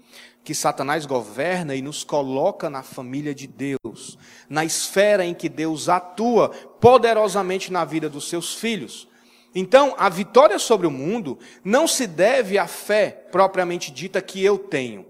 que 0.43 0.57
Satanás 0.57 1.07
governa 1.07 1.77
e 1.77 1.83
nos 1.83 2.03
coloca 2.03 2.69
na 2.69 2.83
família 2.83 3.33
de 3.33 3.47
Deus, 3.47 4.19
na 4.49 4.65
esfera 4.65 5.25
em 5.25 5.35
que 5.35 5.49
Deus 5.49 5.89
atua 5.89 6.49
poderosamente 6.49 7.73
na 7.73 7.85
vida 7.85 8.09
dos 8.09 8.29
seus 8.29 8.57
filhos. 8.57 9.09
Então, 9.55 9.95
a 9.97 10.09
vitória 10.09 10.59
sobre 10.59 10.87
o 10.87 10.91
mundo 10.91 11.39
não 11.63 11.87
se 11.87 12.07
deve 12.07 12.59
à 12.59 12.67
fé 12.67 13.27
propriamente 13.31 13.93
dita 13.93 14.21
que 14.21 14.45
eu 14.45 14.59
tenho, 14.59 15.07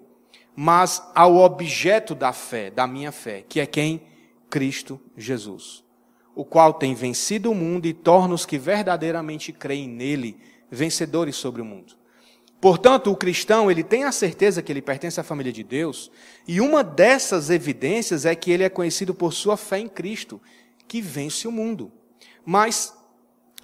mas 0.54 1.02
ao 1.14 1.36
objeto 1.36 2.14
da 2.14 2.32
fé, 2.32 2.70
da 2.70 2.86
minha 2.86 3.10
fé, 3.10 3.42
que 3.48 3.60
é 3.60 3.66
quem? 3.66 4.02
Cristo 4.50 5.00
Jesus 5.16 5.84
o 6.34 6.44
qual 6.44 6.74
tem 6.74 6.94
vencido 6.94 7.50
o 7.50 7.54
mundo 7.54 7.86
e 7.86 7.92
torna 7.92 8.34
os 8.34 8.44
que 8.44 8.58
verdadeiramente 8.58 9.52
creem 9.52 9.88
nele 9.88 10.36
vencedores 10.70 11.36
sobre 11.36 11.62
o 11.62 11.64
mundo. 11.64 11.94
Portanto, 12.60 13.10
o 13.10 13.16
cristão, 13.16 13.70
ele 13.70 13.84
tem 13.84 14.04
a 14.04 14.12
certeza 14.12 14.62
que 14.62 14.72
ele 14.72 14.80
pertence 14.82 15.20
à 15.20 15.22
família 15.22 15.52
de 15.52 15.62
Deus, 15.62 16.10
e 16.48 16.60
uma 16.60 16.82
dessas 16.82 17.50
evidências 17.50 18.24
é 18.24 18.34
que 18.34 18.50
ele 18.50 18.64
é 18.64 18.70
conhecido 18.70 19.14
por 19.14 19.32
sua 19.32 19.56
fé 19.56 19.78
em 19.78 19.88
Cristo, 19.88 20.40
que 20.88 21.00
vence 21.00 21.46
o 21.46 21.52
mundo. 21.52 21.92
Mas, 22.44 22.96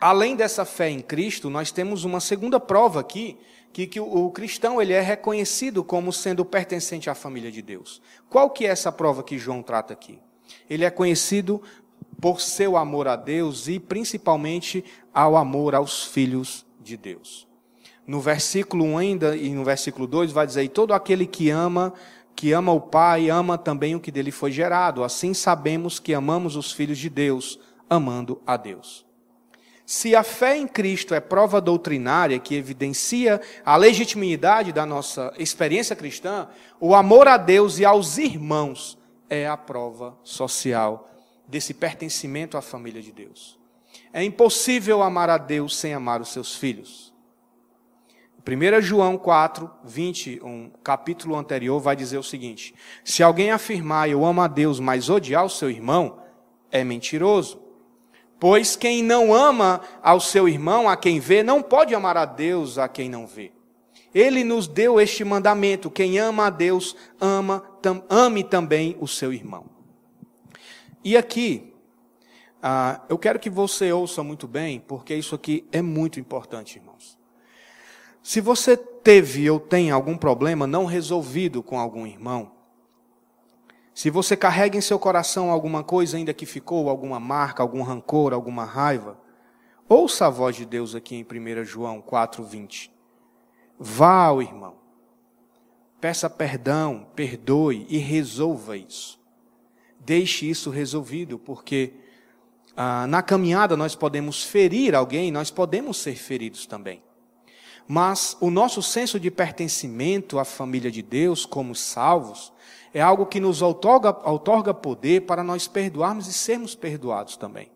além 0.01 0.35
dessa 0.35 0.65
fé 0.65 0.89
em 0.89 1.01
Cristo, 1.01 1.51
nós 1.51 1.71
temos 1.71 2.05
uma 2.05 2.21
segunda 2.21 2.59
prova 2.59 3.01
aqui, 3.01 3.37
que, 3.73 3.87
que 3.87 4.01
o, 4.01 4.27
o, 4.27 4.31
cristão 4.31 4.81
ele 4.81 4.93
é 4.93 5.01
reconhecido 5.01 5.85
como 5.85 6.13
sendo 6.13 6.45
pertencente 6.45 7.09
à 7.09 7.15
família 7.15 7.53
de 7.53 7.63
Deus. 7.63 8.01
Qual 8.29 8.51
que 8.51 8.67
é 8.67 8.71
essa 8.71 8.91
prova 8.91 9.23
que 9.23 9.39
João 9.39 9.63
trata 9.63 9.93
aqui? 9.93 10.19
Ele 10.69 10.85
é 10.85 10.91
conhecido 10.91 11.63
por 12.21 12.41
seu 12.41 12.77
amor 12.77 13.07
a 13.07 13.17
Deus 13.17 13.69
e 13.69 13.79
principalmente 13.79 14.85
ao 15.15 15.37
amor 15.37 15.75
aos 15.75 16.05
filhos 16.05 16.67
de 16.81 16.97
Deus. 16.97 17.47
No 18.07 18.21
versículo 18.21 18.85
1 18.85 18.99
ainda 18.99 19.37
e 19.37 19.51
no 19.51 19.65
versículo 19.65 20.07
2 20.07 20.33
vai 20.33 20.47
dizer: 20.47 20.65
"E 20.65 20.69
todo 20.69 20.93
aquele 20.93 21.27
que 21.27 21.51
ama, 21.51 21.93
que 22.35 22.53
ama 22.53 22.73
o 22.73 22.81
Pai, 22.81 23.31
ama 23.31 23.57
também 23.57 23.95
o 23.95 24.01
que 24.01 24.11
dele 24.11 24.33
foi 24.33 24.51
gerado. 24.51 25.05
Assim 25.05 25.33
sabemos 25.33 26.01
que 26.01 26.13
amamos 26.13 26.57
os 26.57 26.73
filhos 26.73 26.99
de 26.99 27.09
Deus, 27.09 27.61
amando 27.89 28.43
a 28.45 28.57
Deus." 28.57 29.10
Se 29.91 30.15
a 30.15 30.23
fé 30.23 30.57
em 30.57 30.69
Cristo 30.69 31.17
é 31.17 31.21
prova 31.21 31.61
doutrinária 31.61 32.39
que 32.39 32.55
evidencia 32.55 33.41
a 33.65 33.77
legitimidade 33.77 34.73
da 34.73 34.87
nossa 34.87 35.35
experiência 35.37 35.97
cristã, 35.97 36.47
o 36.79 36.95
amor 36.95 37.27
a 37.27 37.37
Deus 37.37 37.81
e 37.81 37.85
aos 37.85 38.17
irmãos 38.17 38.97
é 39.29 39.49
a 39.49 39.57
prova 39.57 40.17
social 40.23 41.11
desse 41.45 41.75
pertencimento 41.75 42.57
à 42.57 42.63
família 42.63 43.03
de 43.03 43.11
Deus. 43.11 43.59
É 44.13 44.23
impossível 44.23 45.03
amar 45.03 45.29
a 45.29 45.39
Deus 45.39 45.75
sem 45.77 45.93
amar 45.93 46.21
os 46.21 46.29
seus 46.29 46.55
filhos. 46.55 47.13
1 48.47 48.81
João 48.81 49.19
4, 49.19 49.69
20, 49.83 50.41
um 50.45 50.71
capítulo 50.85 51.35
anterior, 51.35 51.81
vai 51.81 51.97
dizer 51.97 52.19
o 52.19 52.23
seguinte: 52.23 52.77
Se 53.05 53.25
alguém 53.25 53.51
afirmar 53.51 54.09
eu 54.09 54.25
amo 54.25 54.41
a 54.41 54.47
Deus, 54.47 54.79
mas 54.79 55.11
odiar 55.11 55.45
o 55.45 55.51
seu 55.51 55.69
irmão, 55.69 56.23
é 56.71 56.85
mentiroso. 56.85 57.60
Pois 58.41 58.75
quem 58.75 59.03
não 59.03 59.35
ama 59.35 59.83
ao 60.03 60.19
seu 60.19 60.49
irmão, 60.49 60.89
a 60.89 60.97
quem 60.97 61.21
vê, 61.21 61.43
não 61.43 61.63
pode 61.63 61.95
amar 61.95 62.17
a 62.17 62.25
Deus 62.25 62.79
a 62.79 62.89
quem 62.89 63.07
não 63.07 63.27
vê. 63.27 63.53
Ele 64.15 64.43
nos 64.43 64.67
deu 64.67 64.99
este 64.99 65.23
mandamento: 65.23 65.91
quem 65.91 66.19
ama 66.19 66.47
a 66.47 66.51
Deus, 66.51 66.97
ama, 67.21 67.61
tam, 67.83 68.03
ame 68.09 68.43
também 68.43 68.97
o 68.99 69.07
seu 69.07 69.31
irmão. 69.31 69.67
E 71.05 71.19
aqui, 71.19 71.75
ah, 72.63 73.03
eu 73.11 73.19
quero 73.19 73.39
que 73.39 73.51
você 73.51 73.93
ouça 73.93 74.23
muito 74.23 74.49
bem, 74.49 74.81
porque 74.81 75.15
isso 75.15 75.35
aqui 75.35 75.67
é 75.71 75.83
muito 75.83 76.19
importante, 76.19 76.79
irmãos. 76.79 77.19
Se 78.23 78.41
você 78.41 78.75
teve 78.75 79.51
ou 79.51 79.61
tem 79.61 79.91
algum 79.91 80.17
problema 80.17 80.67
não 80.67 80.87
resolvido 80.87 81.63
com 81.63 81.79
algum 81.79 82.07
irmão, 82.07 82.53
Se 84.01 84.09
você 84.09 84.35
carrega 84.35 84.79
em 84.79 84.81
seu 84.81 84.99
coração 84.99 85.51
alguma 85.51 85.85
coisa 85.85 86.17
ainda 86.17 86.33
que 86.33 86.47
ficou, 86.47 86.89
alguma 86.89 87.21
marca, 87.21 87.63
algum 87.63 87.83
rancor, 87.83 88.33
alguma 88.33 88.65
raiva, 88.65 89.21
ouça 89.87 90.27
a 90.27 90.31
voz 90.31 90.57
de 90.57 90.65
Deus 90.65 90.95
aqui 90.95 91.17
em 91.17 91.23
1 91.23 91.67
João 91.67 92.01
4:20. 92.01 92.91
Vá 93.79 94.25
ao 94.25 94.41
irmão. 94.41 94.77
Peça 96.01 96.31
perdão, 96.31 97.09
perdoe 97.15 97.85
e 97.91 97.99
resolva 97.99 98.75
isso. 98.75 99.21
Deixe 99.99 100.49
isso 100.49 100.71
resolvido, 100.71 101.39
porque 101.39 101.93
ah, 102.75 103.07
na 103.07 103.23
caminhada 103.23 103.77
nós 103.77 103.95
podemos 103.95 104.43
ferir 104.43 104.95
alguém, 104.95 105.31
nós 105.31 105.51
podemos 105.51 105.99
ser 105.99 106.15
feridos 106.15 106.65
também. 106.65 107.03
Mas 107.87 108.35
o 108.41 108.51
nosso 108.51 108.83
senso 108.83 109.21
de 109.21 109.31
pertencimento 109.31 110.39
à 110.39 110.45
família 110.47 110.91
de 110.91 111.03
Deus, 111.03 111.45
como 111.45 111.75
salvos, 111.75 112.51
é 112.93 113.01
algo 113.01 113.27
que 113.27 113.41
nos 113.41 113.63
outorga, 113.63 114.17
outorga 114.29 114.75
poder 114.75 115.23
para 115.27 115.45
nós 115.45 115.69
perdoarmos 115.69 116.27
e 116.27 116.33
sermos 116.33 116.75
perdoados 116.75 117.37
também. 117.37 117.71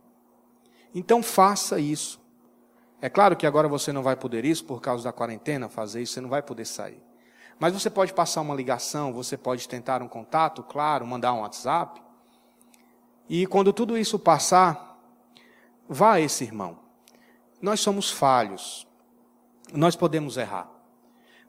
Então 0.94 1.22
faça 1.22 1.78
isso. 1.78 2.20
É 3.00 3.08
claro 3.08 3.36
que 3.36 3.46
agora 3.46 3.68
você 3.68 3.92
não 3.92 4.02
vai 4.02 4.16
poder 4.16 4.44
isso 4.44 4.64
por 4.64 4.80
causa 4.80 5.04
da 5.04 5.12
quarentena, 5.12 5.68
fazer 5.68 6.02
isso, 6.02 6.14
você 6.14 6.20
não 6.20 6.28
vai 6.28 6.42
poder 6.42 6.64
sair. 6.64 7.02
Mas 7.58 7.72
você 7.72 7.88
pode 7.88 8.12
passar 8.12 8.40
uma 8.40 8.54
ligação, 8.54 9.12
você 9.12 9.36
pode 9.36 9.68
tentar 9.68 10.02
um 10.02 10.08
contato, 10.08 10.62
claro, 10.62 11.06
mandar 11.06 11.32
um 11.32 11.40
WhatsApp. 11.40 12.02
E 13.28 13.46
quando 13.46 13.72
tudo 13.72 13.96
isso 13.96 14.18
passar, 14.18 14.98
vá 15.88 16.18
esse 16.18 16.44
irmão. 16.44 16.78
Nós 17.60 17.80
somos 17.80 18.10
falhos, 18.10 18.86
nós 19.72 19.94
podemos 19.94 20.36
errar. 20.36 20.68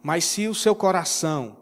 Mas 0.03 0.25
se 0.25 0.47
o 0.47 0.53
seu 0.53 0.75
coração, 0.75 1.57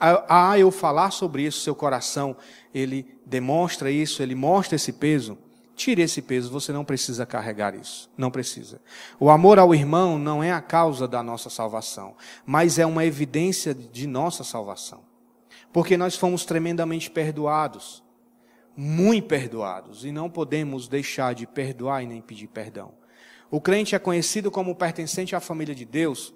a, 0.00 0.58
eu 0.58 0.70
falar 0.70 1.10
sobre 1.10 1.42
isso, 1.42 1.60
seu 1.60 1.74
coração, 1.74 2.36
ele 2.72 3.18
demonstra 3.26 3.90
isso, 3.90 4.22
ele 4.22 4.34
mostra 4.34 4.76
esse 4.76 4.92
peso, 4.92 5.36
tire 5.74 6.02
esse 6.02 6.22
peso, 6.22 6.50
você 6.50 6.72
não 6.72 6.84
precisa 6.84 7.24
carregar 7.24 7.74
isso. 7.74 8.10
Não 8.16 8.30
precisa. 8.30 8.80
O 9.18 9.30
amor 9.30 9.58
ao 9.58 9.74
irmão 9.74 10.18
não 10.18 10.42
é 10.42 10.52
a 10.52 10.60
causa 10.60 11.06
da 11.08 11.22
nossa 11.22 11.50
salvação, 11.50 12.14
mas 12.44 12.78
é 12.78 12.86
uma 12.86 13.04
evidência 13.04 13.74
de 13.74 14.06
nossa 14.06 14.44
salvação. 14.44 15.00
Porque 15.72 15.96
nós 15.96 16.16
fomos 16.16 16.44
tremendamente 16.44 17.10
perdoados, 17.10 18.02
muito 18.76 19.26
perdoados, 19.26 20.04
e 20.04 20.12
não 20.12 20.30
podemos 20.30 20.88
deixar 20.88 21.34
de 21.34 21.46
perdoar 21.46 22.02
e 22.02 22.06
nem 22.06 22.20
pedir 22.20 22.48
perdão. 22.48 22.92
O 23.50 23.60
crente 23.60 23.94
é 23.94 23.98
conhecido 23.98 24.50
como 24.50 24.74
pertencente 24.74 25.34
à 25.34 25.40
família 25.40 25.74
de 25.74 25.84
Deus 25.84 26.34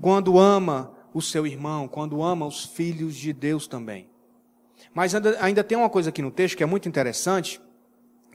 quando 0.00 0.38
ama 0.38 0.92
o 1.14 1.22
seu 1.22 1.46
irmão, 1.46 1.86
quando 1.86 2.22
ama 2.22 2.44
os 2.44 2.64
filhos 2.64 3.14
de 3.14 3.32
Deus 3.32 3.68
também. 3.68 4.08
Mas 4.92 5.14
ainda, 5.14 5.38
ainda 5.40 5.64
tem 5.64 5.78
uma 5.78 5.88
coisa 5.88 6.10
aqui 6.10 6.20
no 6.20 6.30
texto 6.30 6.56
que 6.56 6.62
é 6.62 6.66
muito 6.66 6.88
interessante, 6.88 7.60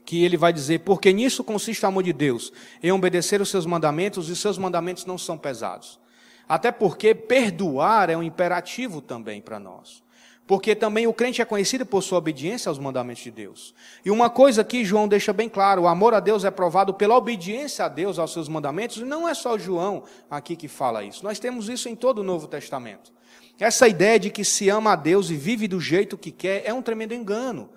que 0.04 0.24
ele 0.24 0.36
vai 0.36 0.52
dizer, 0.52 0.80
porque 0.80 1.12
nisso 1.12 1.44
consiste 1.44 1.84
o 1.84 1.88
amor 1.88 2.02
de 2.02 2.12
Deus, 2.12 2.50
em 2.82 2.90
obedecer 2.90 3.40
os 3.40 3.50
seus 3.50 3.66
mandamentos, 3.66 4.30
e 4.30 4.34
seus 4.34 4.56
mandamentos 4.56 5.04
não 5.04 5.18
são 5.18 5.36
pesados. 5.36 6.00
Até 6.48 6.72
porque 6.72 7.14
perdoar 7.14 8.10
é 8.10 8.16
um 8.16 8.22
imperativo 8.22 9.00
também 9.00 9.40
para 9.40 9.60
nós. 9.60 10.02
Porque 10.50 10.74
também 10.74 11.06
o 11.06 11.14
crente 11.14 11.40
é 11.40 11.44
conhecido 11.44 11.86
por 11.86 12.02
sua 12.02 12.18
obediência 12.18 12.68
aos 12.68 12.76
mandamentos 12.76 13.22
de 13.22 13.30
Deus. 13.30 13.72
E 14.04 14.10
uma 14.10 14.28
coisa 14.28 14.64
que 14.64 14.84
João 14.84 15.06
deixa 15.06 15.32
bem 15.32 15.48
claro: 15.48 15.82
o 15.82 15.86
amor 15.86 16.12
a 16.12 16.18
Deus 16.18 16.44
é 16.44 16.50
provado 16.50 16.92
pela 16.92 17.16
obediência 17.16 17.84
a 17.84 17.88
Deus, 17.88 18.18
aos 18.18 18.32
seus 18.32 18.48
mandamentos, 18.48 18.96
e 18.96 19.04
não 19.04 19.28
é 19.28 19.32
só 19.32 19.56
João 19.56 20.02
aqui 20.28 20.56
que 20.56 20.66
fala 20.66 21.04
isso. 21.04 21.22
Nós 21.22 21.38
temos 21.38 21.68
isso 21.68 21.88
em 21.88 21.94
todo 21.94 22.18
o 22.18 22.24
Novo 22.24 22.48
Testamento. 22.48 23.12
Essa 23.60 23.86
ideia 23.86 24.18
de 24.18 24.28
que 24.28 24.44
se 24.44 24.68
ama 24.68 24.94
a 24.94 24.96
Deus 24.96 25.30
e 25.30 25.36
vive 25.36 25.68
do 25.68 25.80
jeito 25.80 26.18
que 26.18 26.32
quer 26.32 26.64
é 26.66 26.74
um 26.74 26.82
tremendo 26.82 27.14
engano. 27.14 27.70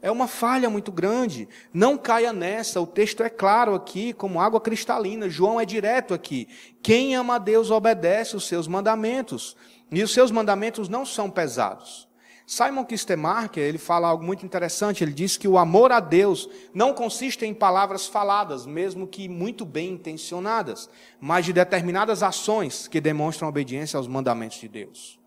É 0.00 0.10
uma 0.10 0.26
falha 0.26 0.70
muito 0.70 0.90
grande. 0.90 1.46
Não 1.74 1.98
caia 1.98 2.32
nessa. 2.32 2.80
O 2.80 2.86
texto 2.86 3.22
é 3.22 3.28
claro 3.28 3.74
aqui, 3.74 4.14
como 4.14 4.40
água 4.40 4.62
cristalina. 4.62 5.28
João 5.28 5.60
é 5.60 5.66
direto 5.66 6.14
aqui. 6.14 6.48
Quem 6.82 7.14
ama 7.14 7.34
a 7.34 7.38
Deus 7.38 7.70
obedece 7.70 8.34
os 8.34 8.48
seus 8.48 8.66
mandamentos. 8.66 9.54
E 9.92 10.02
os 10.02 10.10
seus 10.10 10.30
mandamentos 10.30 10.88
não 10.88 11.04
são 11.04 11.28
pesados. 11.28 12.08
Simon 12.46 12.84
Kistemarker, 12.84 13.62
ele 13.62 13.78
fala 13.78 14.08
algo 14.08 14.22
muito 14.22 14.44
interessante, 14.44 15.02
ele 15.02 15.14
diz 15.14 15.38
que 15.38 15.48
o 15.48 15.56
amor 15.56 15.90
a 15.90 15.98
Deus 15.98 16.48
não 16.74 16.92
consiste 16.92 17.46
em 17.46 17.54
palavras 17.54 18.06
faladas, 18.06 18.66
mesmo 18.66 19.06
que 19.06 19.28
muito 19.28 19.64
bem 19.64 19.92
intencionadas, 19.92 20.90
mas 21.18 21.46
de 21.46 21.54
determinadas 21.54 22.22
ações 22.22 22.86
que 22.86 23.00
demonstram 23.00 23.48
obediência 23.48 23.96
aos 23.96 24.06
mandamentos 24.06 24.58
de 24.58 24.68
Deus. 24.68 25.18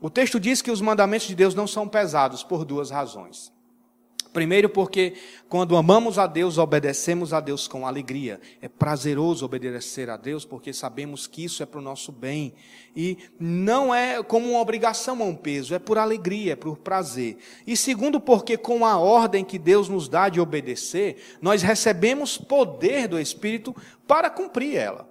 O 0.00 0.08
texto 0.08 0.38
diz 0.38 0.62
que 0.62 0.70
os 0.70 0.80
mandamentos 0.80 1.26
de 1.26 1.34
Deus 1.34 1.54
não 1.54 1.66
são 1.66 1.88
pesados 1.88 2.44
por 2.44 2.64
duas 2.64 2.90
razões. 2.90 3.52
Primeiro, 4.36 4.68
porque 4.68 5.14
quando 5.48 5.78
amamos 5.78 6.18
a 6.18 6.26
Deus, 6.26 6.58
obedecemos 6.58 7.32
a 7.32 7.40
Deus 7.40 7.66
com 7.66 7.86
alegria. 7.86 8.38
É 8.60 8.68
prazeroso 8.68 9.46
obedecer 9.46 10.10
a 10.10 10.16
Deus, 10.18 10.44
porque 10.44 10.74
sabemos 10.74 11.26
que 11.26 11.42
isso 11.42 11.62
é 11.62 11.66
para 11.66 11.80
o 11.80 11.82
nosso 11.82 12.12
bem. 12.12 12.52
E 12.94 13.16
não 13.40 13.94
é 13.94 14.22
como 14.22 14.50
uma 14.50 14.60
obrigação 14.60 15.18
ou 15.20 15.28
um 15.28 15.34
peso, 15.34 15.74
é 15.74 15.78
por 15.78 15.96
alegria, 15.96 16.52
é 16.52 16.54
por 16.54 16.76
prazer. 16.76 17.38
E 17.66 17.74
segundo, 17.78 18.20
porque 18.20 18.58
com 18.58 18.84
a 18.84 18.98
ordem 18.98 19.42
que 19.42 19.58
Deus 19.58 19.88
nos 19.88 20.06
dá 20.06 20.28
de 20.28 20.38
obedecer, 20.38 21.16
nós 21.40 21.62
recebemos 21.62 22.36
poder 22.36 23.08
do 23.08 23.18
Espírito 23.18 23.74
para 24.06 24.28
cumprir 24.28 24.76
ela. 24.76 25.08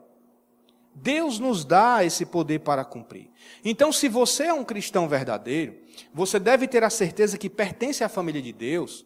Deus 0.93 1.39
nos 1.39 1.65
dá 1.65 2.05
esse 2.05 2.27
poder 2.27 2.59
para 2.59 2.85
cumprir. 2.85 3.31
Então, 3.63 3.91
se 3.91 4.07
você 4.07 4.43
é 4.43 4.53
um 4.53 4.63
cristão 4.63 5.09
verdadeiro, 5.09 5.75
você 6.13 6.39
deve 6.39 6.67
ter 6.67 6.83
a 6.83 6.91
certeza 6.91 7.39
que 7.39 7.49
pertence 7.49 8.03
à 8.03 8.07
família 8.07 8.39
de 8.39 8.53
Deus 8.53 9.03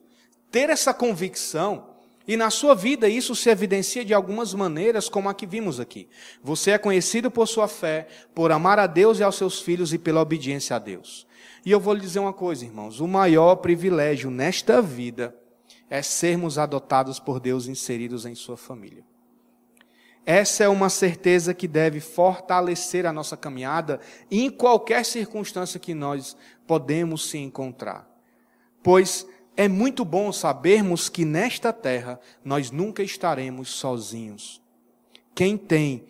ter 0.51 0.69
essa 0.69 0.93
convicção, 0.93 1.89
e 2.27 2.37
na 2.37 2.49
sua 2.49 2.75
vida 2.75 3.09
isso 3.09 3.35
se 3.35 3.49
evidencia 3.49 4.05
de 4.05 4.13
algumas 4.13 4.53
maneiras, 4.53 5.09
como 5.09 5.29
a 5.29 5.33
que 5.33 5.47
vimos 5.47 5.79
aqui. 5.79 6.07
Você 6.43 6.71
é 6.71 6.77
conhecido 6.77 7.31
por 7.31 7.47
sua 7.47 7.67
fé, 7.67 8.07
por 8.35 8.51
amar 8.51 8.77
a 8.77 8.85
Deus 8.85 9.19
e 9.19 9.23
aos 9.23 9.35
seus 9.35 9.59
filhos 9.59 9.93
e 9.93 9.97
pela 9.97 10.21
obediência 10.21 10.75
a 10.75 10.79
Deus. 10.79 11.25
E 11.65 11.71
eu 11.71 11.79
vou 11.79 11.93
lhe 11.93 12.01
dizer 12.01 12.19
uma 12.19 12.33
coisa, 12.33 12.65
irmãos: 12.65 12.99
o 12.99 13.07
maior 13.07 13.55
privilégio 13.55 14.29
nesta 14.29 14.81
vida 14.81 15.35
é 15.89 16.01
sermos 16.03 16.57
adotados 16.57 17.19
por 17.19 17.39
Deus 17.39 17.67
inseridos 17.67 18.25
em 18.25 18.35
sua 18.35 18.55
família. 18.55 19.03
Essa 20.25 20.65
é 20.65 20.69
uma 20.69 20.89
certeza 20.89 21.55
que 21.55 21.67
deve 21.67 21.99
fortalecer 21.99 23.07
a 23.07 23.11
nossa 23.11 23.35
caminhada 23.35 23.99
em 24.29 24.51
qualquer 24.51 25.03
circunstância 25.03 25.79
que 25.79 25.95
nós 25.95 26.37
podemos 26.67 27.27
se 27.27 27.39
encontrar. 27.39 28.07
Pois 28.83 29.25
é 29.59 29.67
muito 29.67 30.05
bom 30.05 30.31
sabermos 30.31 31.09
que 31.09 31.25
nesta 31.25 31.73
terra 31.73 32.17
nós 32.45 32.71
nunca 32.71 33.03
estaremos 33.03 33.67
sozinhos. 33.67 34.63
Quem 35.35 35.57
tem 35.57 36.05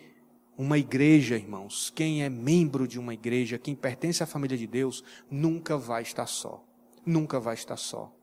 uma 0.55 0.77
igreja, 0.77 1.35
irmãos, 1.35 1.91
quem 1.95 2.23
é 2.23 2.29
membro 2.29 2.87
de 2.87 2.99
uma 2.99 3.11
igreja, 3.11 3.57
quem 3.57 3.73
pertence 3.73 4.21
à 4.21 4.27
família 4.27 4.55
de 4.55 4.67
Deus, 4.67 5.03
nunca 5.31 5.75
vai 5.79 6.03
estar 6.03 6.27
só. 6.27 6.63
Nunca 7.03 7.39
vai 7.39 7.55
estar 7.55 7.77
só. 7.77 8.13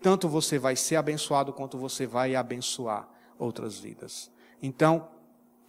Tanto 0.00 0.26
você 0.26 0.58
vai 0.58 0.74
ser 0.74 0.96
abençoado 0.96 1.52
quanto 1.52 1.76
você 1.76 2.06
vai 2.06 2.34
abençoar 2.34 3.06
outras 3.38 3.78
vidas. 3.78 4.32
Então, 4.62 5.06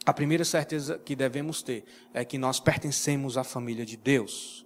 a 0.06 0.14
primeira 0.14 0.46
certeza 0.46 0.98
que 0.98 1.14
devemos 1.14 1.62
ter 1.62 1.84
é 2.14 2.24
que 2.24 2.38
nós 2.38 2.58
pertencemos 2.58 3.38
à 3.38 3.44
família 3.44 3.86
de 3.86 3.98
Deus. 3.98 4.63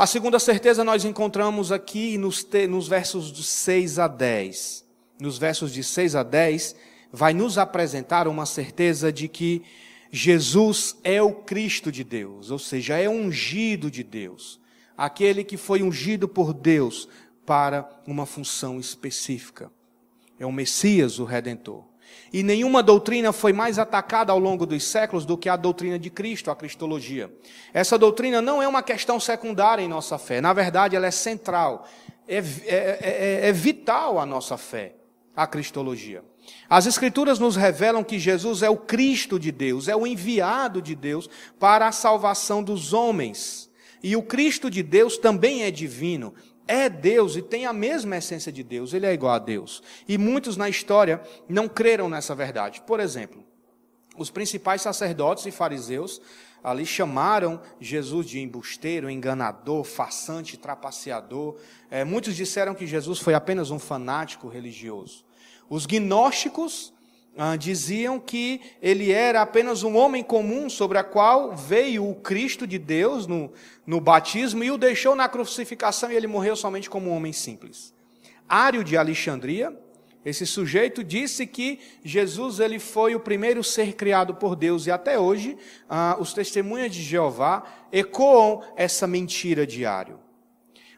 A 0.00 0.06
segunda 0.06 0.38
certeza 0.38 0.82
nós 0.82 1.04
encontramos 1.04 1.70
aqui 1.70 2.16
nos, 2.16 2.48
nos 2.70 2.88
versos 2.88 3.30
de 3.30 3.42
6 3.42 3.98
a 3.98 4.08
10. 4.08 4.82
Nos 5.20 5.36
versos 5.36 5.74
de 5.74 5.84
6 5.84 6.16
a 6.16 6.22
10, 6.22 6.74
vai 7.12 7.34
nos 7.34 7.58
apresentar 7.58 8.26
uma 8.26 8.46
certeza 8.46 9.12
de 9.12 9.28
que 9.28 9.62
Jesus 10.10 10.96
é 11.04 11.20
o 11.20 11.34
Cristo 11.34 11.92
de 11.92 12.02
Deus, 12.02 12.50
ou 12.50 12.58
seja, 12.58 12.96
é 12.96 13.10
ungido 13.10 13.90
de 13.90 14.02
Deus. 14.02 14.58
Aquele 14.96 15.44
que 15.44 15.58
foi 15.58 15.82
ungido 15.82 16.26
por 16.26 16.54
Deus 16.54 17.06
para 17.44 17.86
uma 18.06 18.24
função 18.24 18.80
específica. 18.80 19.70
É 20.38 20.46
o 20.46 20.52
Messias, 20.52 21.18
o 21.18 21.26
Redentor. 21.26 21.84
E 22.32 22.42
nenhuma 22.42 22.82
doutrina 22.82 23.32
foi 23.32 23.52
mais 23.52 23.78
atacada 23.78 24.32
ao 24.32 24.38
longo 24.38 24.64
dos 24.64 24.84
séculos 24.84 25.26
do 25.26 25.36
que 25.36 25.48
a 25.48 25.56
doutrina 25.56 25.98
de 25.98 26.10
Cristo, 26.10 26.50
a 26.50 26.56
cristologia. 26.56 27.32
Essa 27.74 27.98
doutrina 27.98 28.40
não 28.40 28.62
é 28.62 28.68
uma 28.68 28.82
questão 28.82 29.18
secundária 29.18 29.82
em 29.82 29.88
nossa 29.88 30.16
fé. 30.18 30.40
Na 30.40 30.52
verdade, 30.52 30.94
ela 30.94 31.06
é 31.06 31.10
central. 31.10 31.88
É, 32.28 32.38
é, 32.38 32.42
é, 32.66 33.48
é 33.48 33.52
vital 33.52 34.18
a 34.18 34.24
nossa 34.24 34.56
fé, 34.56 34.94
a 35.34 35.46
cristologia. 35.46 36.22
As 36.68 36.86
Escrituras 36.86 37.38
nos 37.38 37.56
revelam 37.56 38.04
que 38.04 38.18
Jesus 38.18 38.62
é 38.62 38.70
o 38.70 38.76
Cristo 38.76 39.38
de 39.38 39.50
Deus, 39.50 39.88
é 39.88 39.96
o 39.96 40.06
enviado 40.06 40.80
de 40.80 40.94
Deus 40.94 41.28
para 41.58 41.88
a 41.88 41.92
salvação 41.92 42.62
dos 42.62 42.92
homens. 42.92 43.68
E 44.02 44.16
o 44.16 44.22
Cristo 44.22 44.70
de 44.70 44.82
Deus 44.82 45.18
também 45.18 45.62
é 45.62 45.70
divino 45.70 46.32
é 46.70 46.88
Deus 46.88 47.34
e 47.34 47.42
tem 47.42 47.66
a 47.66 47.72
mesma 47.72 48.16
essência 48.16 48.52
de 48.52 48.62
Deus, 48.62 48.94
ele 48.94 49.04
é 49.04 49.12
igual 49.12 49.34
a 49.34 49.38
Deus. 49.38 49.82
E 50.06 50.16
muitos 50.16 50.56
na 50.56 50.68
história 50.68 51.20
não 51.48 51.68
creram 51.68 52.08
nessa 52.08 52.32
verdade. 52.32 52.80
Por 52.86 53.00
exemplo, 53.00 53.44
os 54.16 54.30
principais 54.30 54.80
sacerdotes 54.80 55.44
e 55.46 55.50
fariseus 55.50 56.22
ali 56.62 56.86
chamaram 56.86 57.60
Jesus 57.80 58.26
de 58.26 58.38
embusteiro, 58.38 59.10
enganador, 59.10 59.82
farsante, 59.82 60.56
trapaceador. 60.56 61.56
É, 61.90 62.04
muitos 62.04 62.36
disseram 62.36 62.74
que 62.74 62.86
Jesus 62.86 63.18
foi 63.18 63.34
apenas 63.34 63.70
um 63.70 63.78
fanático 63.78 64.46
religioso. 64.46 65.24
Os 65.68 65.86
gnósticos 65.86 66.92
ah, 67.42 67.56
diziam 67.56 68.20
que 68.20 68.60
ele 68.82 69.10
era 69.10 69.40
apenas 69.40 69.82
um 69.82 69.96
homem 69.96 70.22
comum 70.22 70.68
sobre 70.68 70.98
a 70.98 71.02
qual 71.02 71.56
veio 71.56 72.06
o 72.06 72.14
Cristo 72.14 72.66
de 72.66 72.78
Deus 72.78 73.26
no, 73.26 73.50
no 73.86 73.98
batismo 73.98 74.62
e 74.62 74.70
o 74.70 74.76
deixou 74.76 75.14
na 75.14 75.26
crucificação 75.26 76.12
e 76.12 76.16
ele 76.16 76.26
morreu 76.26 76.54
somente 76.54 76.90
como 76.90 77.08
um 77.08 77.16
homem 77.16 77.32
simples. 77.32 77.94
Ário 78.46 78.84
de 78.84 78.94
Alexandria, 78.94 79.74
esse 80.22 80.46
sujeito 80.46 81.02
disse 81.02 81.46
que 81.46 81.80
Jesus 82.04 82.60
ele 82.60 82.78
foi 82.78 83.14
o 83.14 83.20
primeiro 83.20 83.64
ser 83.64 83.94
criado 83.94 84.34
por 84.34 84.54
Deus 84.54 84.86
e 84.86 84.90
até 84.90 85.18
hoje 85.18 85.56
ah, 85.88 86.18
os 86.20 86.34
testemunhas 86.34 86.94
de 86.94 87.02
Jeová 87.02 87.62
ecoam 87.90 88.62
essa 88.76 89.06
mentira 89.06 89.66
diário. 89.66 90.20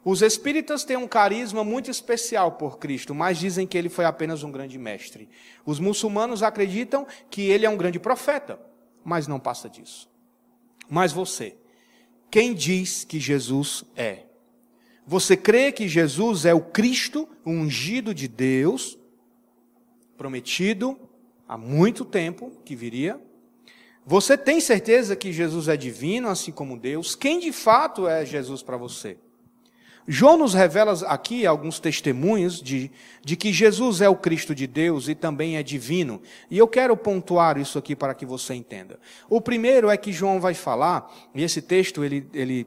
Os 0.04 0.20
espíritas 0.20 0.82
têm 0.82 0.96
um 0.96 1.06
carisma 1.06 1.62
muito 1.62 1.90
especial 1.90 2.52
por 2.52 2.78
Cristo, 2.78 3.14
mas 3.14 3.38
dizem 3.38 3.66
que 3.66 3.78
ele 3.78 3.88
foi 3.88 4.04
apenas 4.04 4.42
um 4.42 4.50
grande 4.50 4.76
mestre. 4.76 5.28
Os 5.64 5.78
muçulmanos 5.78 6.42
acreditam 6.42 7.06
que 7.30 7.42
ele 7.42 7.64
é 7.64 7.70
um 7.70 7.76
grande 7.76 8.00
profeta, 8.00 8.58
mas 9.04 9.28
não 9.28 9.38
passa 9.38 9.68
disso. 9.68 10.10
Mas 10.90 11.12
você, 11.12 11.56
quem 12.30 12.52
diz 12.52 13.04
que 13.04 13.20
Jesus 13.20 13.84
é? 13.94 14.24
Você 15.06 15.36
crê 15.36 15.70
que 15.70 15.86
Jesus 15.86 16.44
é 16.44 16.54
o 16.54 16.60
Cristo, 16.60 17.28
ungido 17.46 18.12
de 18.12 18.26
Deus, 18.26 18.98
prometido 20.16 20.98
há 21.46 21.56
muito 21.56 22.04
tempo 22.04 22.50
que 22.64 22.74
viria? 22.74 23.20
Você 24.04 24.36
tem 24.36 24.60
certeza 24.60 25.14
que 25.14 25.32
Jesus 25.32 25.68
é 25.68 25.76
divino, 25.76 26.28
assim 26.28 26.50
como 26.50 26.76
Deus? 26.76 27.14
Quem 27.14 27.38
de 27.38 27.52
fato 27.52 28.08
é 28.08 28.26
Jesus 28.26 28.62
para 28.62 28.76
você? 28.76 29.16
João 30.06 30.36
nos 30.36 30.52
revela 30.52 30.92
aqui 31.06 31.46
alguns 31.46 31.78
testemunhos 31.78 32.60
de, 32.60 32.90
de 33.24 33.36
que 33.36 33.52
Jesus 33.52 34.00
é 34.00 34.08
o 34.08 34.16
Cristo 34.16 34.54
de 34.54 34.66
Deus 34.66 35.08
e 35.08 35.14
também 35.14 35.56
é 35.56 35.62
divino. 35.62 36.20
E 36.50 36.58
eu 36.58 36.66
quero 36.66 36.96
pontuar 36.96 37.56
isso 37.56 37.78
aqui 37.78 37.94
para 37.94 38.14
que 38.14 38.26
você 38.26 38.54
entenda. 38.54 38.98
O 39.28 39.40
primeiro 39.40 39.88
é 39.88 39.96
que 39.96 40.12
João 40.12 40.40
vai 40.40 40.54
falar, 40.54 41.12
e 41.34 41.42
esse 41.42 41.62
texto 41.62 42.02
ele, 42.02 42.26
ele 42.34 42.66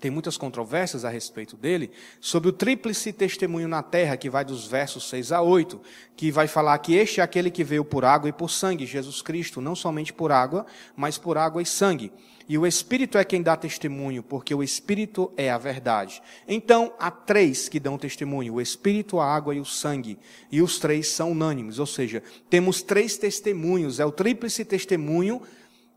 tem 0.00 0.10
muitas 0.10 0.36
controvérsias 0.36 1.04
a 1.04 1.08
respeito 1.08 1.56
dele, 1.56 1.90
sobre 2.20 2.48
o 2.48 2.52
tríplice 2.52 3.12
testemunho 3.12 3.68
na 3.68 3.82
terra, 3.82 4.16
que 4.16 4.30
vai 4.30 4.44
dos 4.44 4.66
versos 4.66 5.08
6 5.08 5.32
a 5.32 5.42
8, 5.42 5.80
que 6.16 6.30
vai 6.30 6.46
falar 6.46 6.78
que 6.78 6.94
este 6.94 7.20
é 7.20 7.22
aquele 7.22 7.50
que 7.50 7.64
veio 7.64 7.84
por 7.84 8.04
água 8.04 8.28
e 8.28 8.32
por 8.32 8.48
sangue, 8.48 8.86
Jesus 8.86 9.22
Cristo, 9.22 9.60
não 9.60 9.74
somente 9.74 10.12
por 10.12 10.30
água, 10.30 10.66
mas 10.96 11.18
por 11.18 11.36
água 11.36 11.62
e 11.62 11.66
sangue. 11.66 12.12
E 12.48 12.56
o 12.56 12.66
Espírito 12.66 13.18
é 13.18 13.24
quem 13.24 13.42
dá 13.42 13.56
testemunho, 13.56 14.22
porque 14.22 14.54
o 14.54 14.62
Espírito 14.62 15.30
é 15.36 15.50
a 15.50 15.58
verdade. 15.58 16.22
Então, 16.46 16.94
há 16.98 17.10
três 17.10 17.68
que 17.68 17.78
dão 17.78 17.98
testemunho: 17.98 18.54
o 18.54 18.60
Espírito, 18.60 19.20
a 19.20 19.26
água 19.26 19.54
e 19.54 19.60
o 19.60 19.64
sangue. 19.64 20.18
E 20.50 20.62
os 20.62 20.78
três 20.78 21.08
são 21.08 21.32
unânimes, 21.32 21.78
ou 21.78 21.86
seja, 21.86 22.22
temos 22.48 22.80
três 22.80 23.18
testemunhos, 23.18 24.00
é 24.00 24.06
o 24.06 24.12
tríplice 24.12 24.64
testemunho 24.64 25.42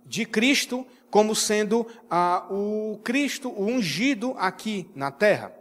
de 0.05 0.25
Cristo 0.25 0.85
como 1.09 1.35
sendo 1.35 1.85
ah, 2.09 2.45
o 2.49 2.99
Cristo, 3.03 3.49
o 3.49 3.65
ungido 3.65 4.33
aqui 4.37 4.89
na 4.95 5.11
terra. 5.11 5.53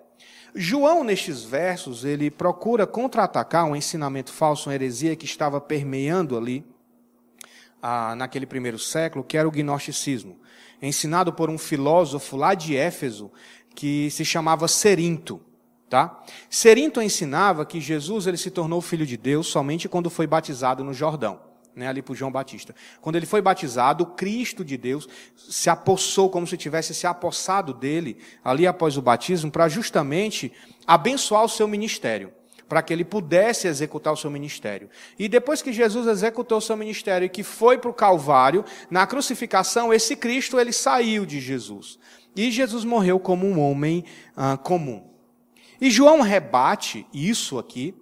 João, 0.55 1.05
nestes 1.05 1.45
versos, 1.45 2.05
ele 2.05 2.31
procura 2.31 2.87
contra-atacar 2.87 3.65
um 3.65 3.77
ensinamento 3.77 4.33
falso, 4.33 4.69
uma 4.69 4.75
heresia 4.75 5.15
que 5.15 5.25
estava 5.25 5.61
permeando 5.61 6.37
ali, 6.37 6.65
ah, 7.83 8.15
naquele 8.15 8.47
primeiro 8.47 8.79
século, 8.79 9.25
que 9.25 9.37
era 9.37 9.49
o 9.49 9.51
gnosticismo 9.51 10.39
ensinado 10.83 11.33
por 11.33 11.51
um 11.51 11.59
filósofo 11.59 12.37
lá 12.37 12.55
de 12.55 12.77
Éfeso, 12.77 13.31
que 13.75 14.11
se 14.11 14.25
chamava 14.25 14.67
Serinto. 14.67 15.41
Tá? 15.89 16.23
Serinto 16.49 17.03
ensinava 17.03 17.67
que 17.67 17.81
Jesus 17.81 18.27
ele 18.27 18.37
se 18.37 18.51
tornou 18.51 18.81
filho 18.81 19.05
de 19.05 19.17
Deus 19.17 19.49
somente 19.49 19.89
quando 19.89 20.09
foi 20.09 20.25
batizado 20.25 20.85
no 20.85 20.95
Jordão, 20.95 21.41
né, 21.75 21.89
ali 21.89 22.01
por 22.01 22.15
João 22.15 22.31
Batista. 22.31 22.75
Quando 23.01 23.17
ele 23.17 23.27
foi 23.27 23.43
batizado, 23.43 24.05
o 24.05 24.07
Cristo 24.07 24.65
de 24.65 24.77
Deus 24.77 25.09
se 25.37 25.69
apossou 25.69 26.31
como 26.31 26.47
se 26.47 26.57
tivesse 26.57 26.95
se 26.95 27.09
apossado 27.09 27.75
dele 27.75 28.19
ali 28.45 28.69
após 28.69 28.97
o 28.97 29.03
batismo 29.03 29.51
para 29.51 29.69
justamente 29.69 30.53
abençoar 30.87 31.45
o 31.45 31.49
seu 31.49 31.67
ministério 31.67 32.33
para 32.71 32.83
que 32.83 32.93
ele 32.93 33.05
pudesse 33.05 33.67
executar 33.67 34.13
o 34.13 34.17
seu 34.17 34.31
ministério. 34.31 34.89
E 35.19 35.29
depois 35.29 35.61
que 35.61 35.73
Jesus 35.73 36.07
executou 36.07 36.59
o 36.59 36.61
seu 36.61 36.77
ministério 36.77 37.27
e 37.27 37.29
que 37.29 37.43
foi 37.43 37.77
para 37.77 37.91
o 37.91 37.93
Calvário, 37.93 38.65
na 38.89 39.05
crucificação, 39.09 39.93
esse 39.93 40.15
Cristo 40.15 40.59
ele 40.59 40.73
saiu 40.73 41.27
de 41.27 41.41
Jesus. 41.41 41.99
E 42.37 42.49
Jesus 42.49 42.85
morreu 42.85 43.19
como 43.19 43.45
um 43.45 43.59
homem 43.59 44.05
ah, 44.37 44.57
comum. 44.57 45.03
E 45.81 45.91
João 45.91 46.21
rebate 46.21 47.05
isso 47.13 47.59
aqui, 47.59 47.93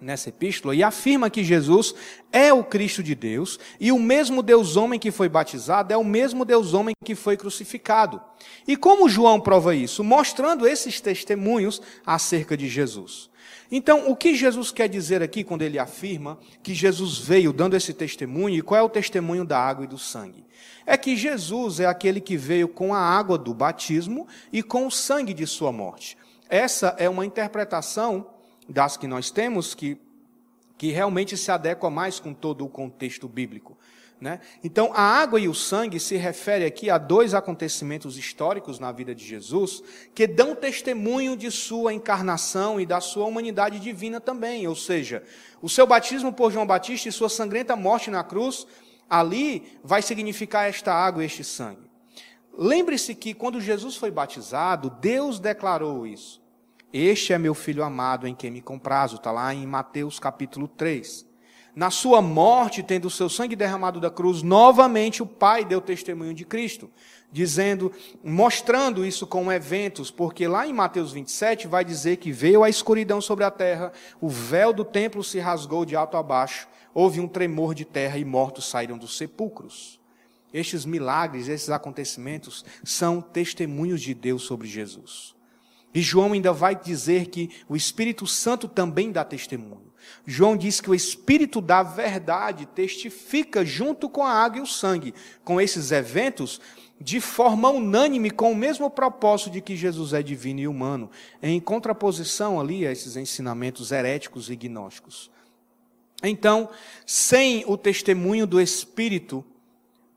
nessa 0.00 0.30
epístola, 0.30 0.74
e 0.74 0.82
afirma 0.82 1.30
que 1.30 1.44
Jesus 1.44 1.94
é 2.32 2.52
o 2.52 2.64
Cristo 2.64 3.04
de 3.04 3.14
Deus, 3.14 3.60
e 3.78 3.92
o 3.92 4.00
mesmo 4.00 4.42
Deus 4.42 4.74
homem 4.74 4.98
que 4.98 5.12
foi 5.12 5.28
batizado 5.28 5.92
é 5.92 5.96
o 5.96 6.02
mesmo 6.02 6.44
Deus 6.44 6.74
homem 6.74 6.92
que 7.04 7.14
foi 7.14 7.36
crucificado. 7.36 8.20
E 8.66 8.76
como 8.76 9.08
João 9.08 9.38
prova 9.38 9.76
isso? 9.76 10.02
Mostrando 10.02 10.66
esses 10.66 11.00
testemunhos 11.00 11.80
acerca 12.04 12.56
de 12.56 12.68
Jesus. 12.68 13.30
Então, 13.70 14.10
o 14.10 14.16
que 14.16 14.34
Jesus 14.34 14.70
quer 14.70 14.88
dizer 14.88 15.22
aqui 15.22 15.42
quando 15.42 15.62
ele 15.62 15.78
afirma 15.78 16.38
que 16.62 16.74
Jesus 16.74 17.18
veio 17.18 17.52
dando 17.52 17.74
esse 17.74 17.94
testemunho, 17.94 18.56
e 18.56 18.62
qual 18.62 18.78
é 18.78 18.82
o 18.82 18.88
testemunho 18.88 19.44
da 19.44 19.58
água 19.58 19.84
e 19.84 19.88
do 19.88 19.98
sangue? 19.98 20.44
É 20.84 20.96
que 20.96 21.16
Jesus 21.16 21.80
é 21.80 21.86
aquele 21.86 22.20
que 22.20 22.36
veio 22.36 22.68
com 22.68 22.94
a 22.94 22.98
água 22.98 23.38
do 23.38 23.54
batismo 23.54 24.26
e 24.52 24.62
com 24.62 24.86
o 24.86 24.90
sangue 24.90 25.32
de 25.32 25.46
sua 25.46 25.72
morte. 25.72 26.18
Essa 26.48 26.94
é 26.98 27.08
uma 27.08 27.24
interpretação 27.24 28.26
das 28.68 28.96
que 28.96 29.06
nós 29.06 29.30
temos 29.30 29.74
que, 29.74 29.96
que 30.76 30.90
realmente 30.90 31.36
se 31.36 31.50
adequa 31.50 31.88
mais 31.88 32.20
com 32.20 32.34
todo 32.34 32.64
o 32.64 32.68
contexto 32.68 33.26
bíblico. 33.26 33.76
Né? 34.22 34.38
Então, 34.62 34.92
a 34.94 35.02
água 35.02 35.40
e 35.40 35.48
o 35.48 35.54
sangue 35.54 35.98
se 35.98 36.16
refere 36.16 36.64
aqui 36.64 36.88
a 36.88 36.96
dois 36.96 37.34
acontecimentos 37.34 38.16
históricos 38.16 38.78
na 38.78 38.92
vida 38.92 39.12
de 39.12 39.26
Jesus 39.26 39.82
que 40.14 40.28
dão 40.28 40.54
testemunho 40.54 41.36
de 41.36 41.50
sua 41.50 41.92
encarnação 41.92 42.80
e 42.80 42.86
da 42.86 43.00
sua 43.00 43.26
humanidade 43.26 43.80
divina 43.80 44.20
também. 44.20 44.64
Ou 44.68 44.76
seja, 44.76 45.24
o 45.60 45.68
seu 45.68 45.88
batismo 45.88 46.32
por 46.32 46.52
João 46.52 46.64
Batista 46.64 47.08
e 47.08 47.12
sua 47.12 47.28
sangrenta 47.28 47.74
morte 47.74 48.12
na 48.12 48.22
cruz, 48.22 48.64
ali 49.10 49.76
vai 49.82 50.00
significar 50.00 50.68
esta 50.68 50.94
água 50.94 51.24
e 51.24 51.26
este 51.26 51.42
sangue. 51.42 51.90
Lembre-se 52.56 53.16
que 53.16 53.34
quando 53.34 53.60
Jesus 53.60 53.96
foi 53.96 54.12
batizado, 54.12 54.88
Deus 55.00 55.40
declarou 55.40 56.06
isso. 56.06 56.40
Este 56.92 57.32
é 57.32 57.38
meu 57.38 57.54
filho 57.54 57.82
amado 57.82 58.28
em 58.28 58.36
quem 58.36 58.52
me 58.52 58.62
comprazo, 58.62 59.16
está 59.16 59.32
lá 59.32 59.52
em 59.52 59.66
Mateus 59.66 60.20
capítulo 60.20 60.68
3 60.68 61.31
na 61.74 61.90
sua 61.90 62.20
morte, 62.20 62.82
tendo 62.82 63.06
o 63.06 63.10
seu 63.10 63.28
sangue 63.28 63.56
derramado 63.56 63.98
da 63.98 64.10
cruz, 64.10 64.42
novamente 64.42 65.22
o 65.22 65.26
Pai 65.26 65.64
deu 65.64 65.80
testemunho 65.80 66.34
de 66.34 66.44
Cristo, 66.44 66.90
dizendo, 67.30 67.90
mostrando 68.22 69.06
isso 69.06 69.26
com 69.26 69.50
eventos, 69.50 70.10
porque 70.10 70.46
lá 70.46 70.66
em 70.66 70.72
Mateus 70.72 71.12
27 71.12 71.66
vai 71.66 71.82
dizer 71.84 72.18
que 72.18 72.30
veio 72.30 72.62
a 72.62 72.68
escuridão 72.68 73.22
sobre 73.22 73.44
a 73.44 73.50
terra, 73.50 73.90
o 74.20 74.28
véu 74.28 74.72
do 74.72 74.84
templo 74.84 75.24
se 75.24 75.38
rasgou 75.38 75.86
de 75.86 75.96
alto 75.96 76.16
a 76.18 76.22
baixo, 76.22 76.68
houve 76.92 77.20
um 77.20 77.28
tremor 77.28 77.74
de 77.74 77.86
terra 77.86 78.18
e 78.18 78.24
mortos 78.24 78.66
saíram 78.66 78.98
dos 78.98 79.16
sepulcros. 79.16 79.98
Estes 80.52 80.84
milagres, 80.84 81.48
esses 81.48 81.70
acontecimentos 81.70 82.62
são 82.84 83.22
testemunhos 83.22 84.02
de 84.02 84.12
Deus 84.12 84.42
sobre 84.42 84.68
Jesus. 84.68 85.34
E 85.94 86.02
João 86.02 86.32
ainda 86.32 86.52
vai 86.52 86.74
dizer 86.74 87.26
que 87.26 87.48
o 87.66 87.74
Espírito 87.74 88.26
Santo 88.26 88.68
também 88.68 89.10
dá 89.10 89.24
testemunho. 89.24 89.91
João 90.26 90.56
diz 90.56 90.80
que 90.80 90.90
o 90.90 90.94
Espírito 90.94 91.60
da 91.60 91.82
verdade 91.82 92.66
testifica 92.66 93.64
junto 93.64 94.08
com 94.08 94.24
a 94.24 94.32
água 94.32 94.58
e 94.58 94.62
o 94.62 94.66
sangue, 94.66 95.14
com 95.44 95.60
esses 95.60 95.90
eventos, 95.90 96.60
de 97.00 97.20
forma 97.20 97.68
unânime, 97.68 98.30
com 98.30 98.52
o 98.52 98.56
mesmo 98.56 98.88
propósito 98.88 99.50
de 99.50 99.60
que 99.60 99.76
Jesus 99.76 100.12
é 100.12 100.22
divino 100.22 100.60
e 100.60 100.68
humano, 100.68 101.10
em 101.42 101.60
contraposição 101.60 102.60
ali 102.60 102.86
a 102.86 102.92
esses 102.92 103.16
ensinamentos 103.16 103.90
heréticos 103.90 104.48
e 104.48 104.56
gnósticos. 104.56 105.30
Então, 106.22 106.68
sem 107.04 107.64
o 107.66 107.76
testemunho 107.76 108.46
do 108.46 108.60
Espírito, 108.60 109.44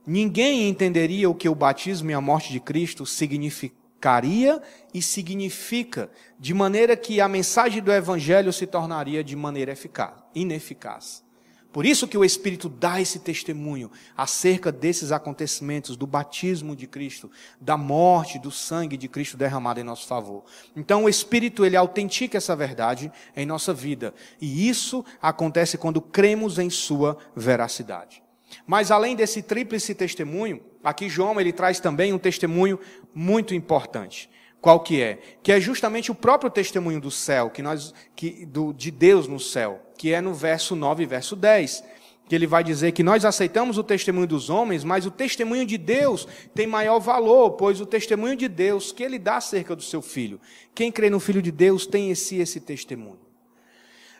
ninguém 0.05 0.69
entenderia 0.69 1.29
o 1.29 1.33
que 1.33 1.49
o 1.49 1.55
batismo 1.55 2.11
e 2.11 2.13
a 2.13 2.21
morte 2.21 2.53
de 2.53 2.59
Cristo 2.59 3.05
significam 3.05 3.84
significaria 4.05 4.61
e 4.93 5.01
significa, 5.01 6.09
de 6.39 6.53
maneira 6.53 6.95
que 6.95 7.19
a 7.19 7.27
mensagem 7.27 7.81
do 7.81 7.91
Evangelho 7.91 8.53
se 8.53 8.67
tornaria 8.67 9.23
de 9.23 9.35
maneira 9.35 9.71
eficaz, 9.71 10.13
ineficaz. 10.33 11.25
Por 11.73 11.85
isso 11.85 12.07
que 12.07 12.17
o 12.17 12.23
Espírito 12.23 12.69
dá 12.69 13.01
esse 13.01 13.19
testemunho 13.19 13.91
acerca 14.15 14.71
desses 14.71 15.11
acontecimentos, 15.11 15.97
do 15.97 16.07
batismo 16.07 16.73
de 16.73 16.87
Cristo, 16.87 17.29
da 17.59 17.75
morte, 17.75 18.39
do 18.39 18.49
sangue 18.49 18.95
de 18.95 19.09
Cristo 19.09 19.35
derramado 19.35 19.81
em 19.81 19.83
nosso 19.83 20.07
favor. 20.07 20.45
Então 20.73 21.03
o 21.03 21.09
Espírito, 21.09 21.65
ele 21.65 21.75
autentica 21.75 22.37
essa 22.37 22.55
verdade 22.55 23.11
em 23.35 23.45
nossa 23.45 23.73
vida. 23.73 24.13
E 24.39 24.69
isso 24.69 25.03
acontece 25.21 25.77
quando 25.77 25.99
cremos 25.99 26.57
em 26.59 26.69
sua 26.69 27.17
veracidade. 27.35 28.23
Mas 28.65 28.89
além 28.89 29.13
desse 29.13 29.41
tríplice 29.41 29.93
testemunho, 29.93 30.61
aqui 30.85 31.09
João 31.09 31.39
ele 31.41 31.51
traz 31.51 31.79
também 31.79 32.13
um 32.13 32.17
testemunho 32.17 32.79
muito 33.13 33.53
importante. 33.53 34.29
Qual 34.61 34.79
que 34.79 35.01
é? 35.01 35.19
Que 35.43 35.51
é 35.51 35.59
justamente 35.59 36.11
o 36.11 36.15
próprio 36.15 36.49
testemunho 36.49 37.01
do 37.01 37.11
céu, 37.11 37.49
que 37.49 37.61
nós 37.61 37.93
que 38.15 38.45
do, 38.45 38.71
de 38.71 38.89
Deus 38.89 39.27
no 39.27 39.39
céu, 39.39 39.81
que 39.97 40.13
é 40.13 40.21
no 40.21 40.33
verso 40.33 40.75
9 40.75 41.03
e 41.03 41.05
verso 41.05 41.35
10 41.35 41.83
que 42.27 42.33
ele 42.33 42.47
vai 42.47 42.63
dizer 42.63 42.91
que 42.91 43.03
nós 43.03 43.23
aceitamos 43.23 43.77
o 43.77 43.83
testemunho 43.83 44.25
dos 44.25 44.49
homens, 44.49 44.83
mas 44.83 45.05
o 45.05 45.11
testemunho 45.11 45.65
de 45.65 45.77
Deus 45.77 46.27
tem 46.53 46.65
maior 46.65 46.99
valor, 46.99 47.51
pois 47.51 47.79
o 47.79 47.85
testemunho 47.85 48.35
de 48.35 48.47
Deus 48.47 48.91
que 48.91 49.03
ele 49.03 49.19
dá 49.19 49.37
acerca 49.37 49.75
do 49.75 49.83
seu 49.83 50.01
filho. 50.01 50.39
Quem 50.73 50.91
crê 50.91 51.09
no 51.09 51.19
filho 51.19 51.41
de 51.41 51.51
Deus 51.51 51.85
tem 51.85 52.09
esse 52.09 52.37
esse 52.37 52.59
testemunho. 52.59 53.19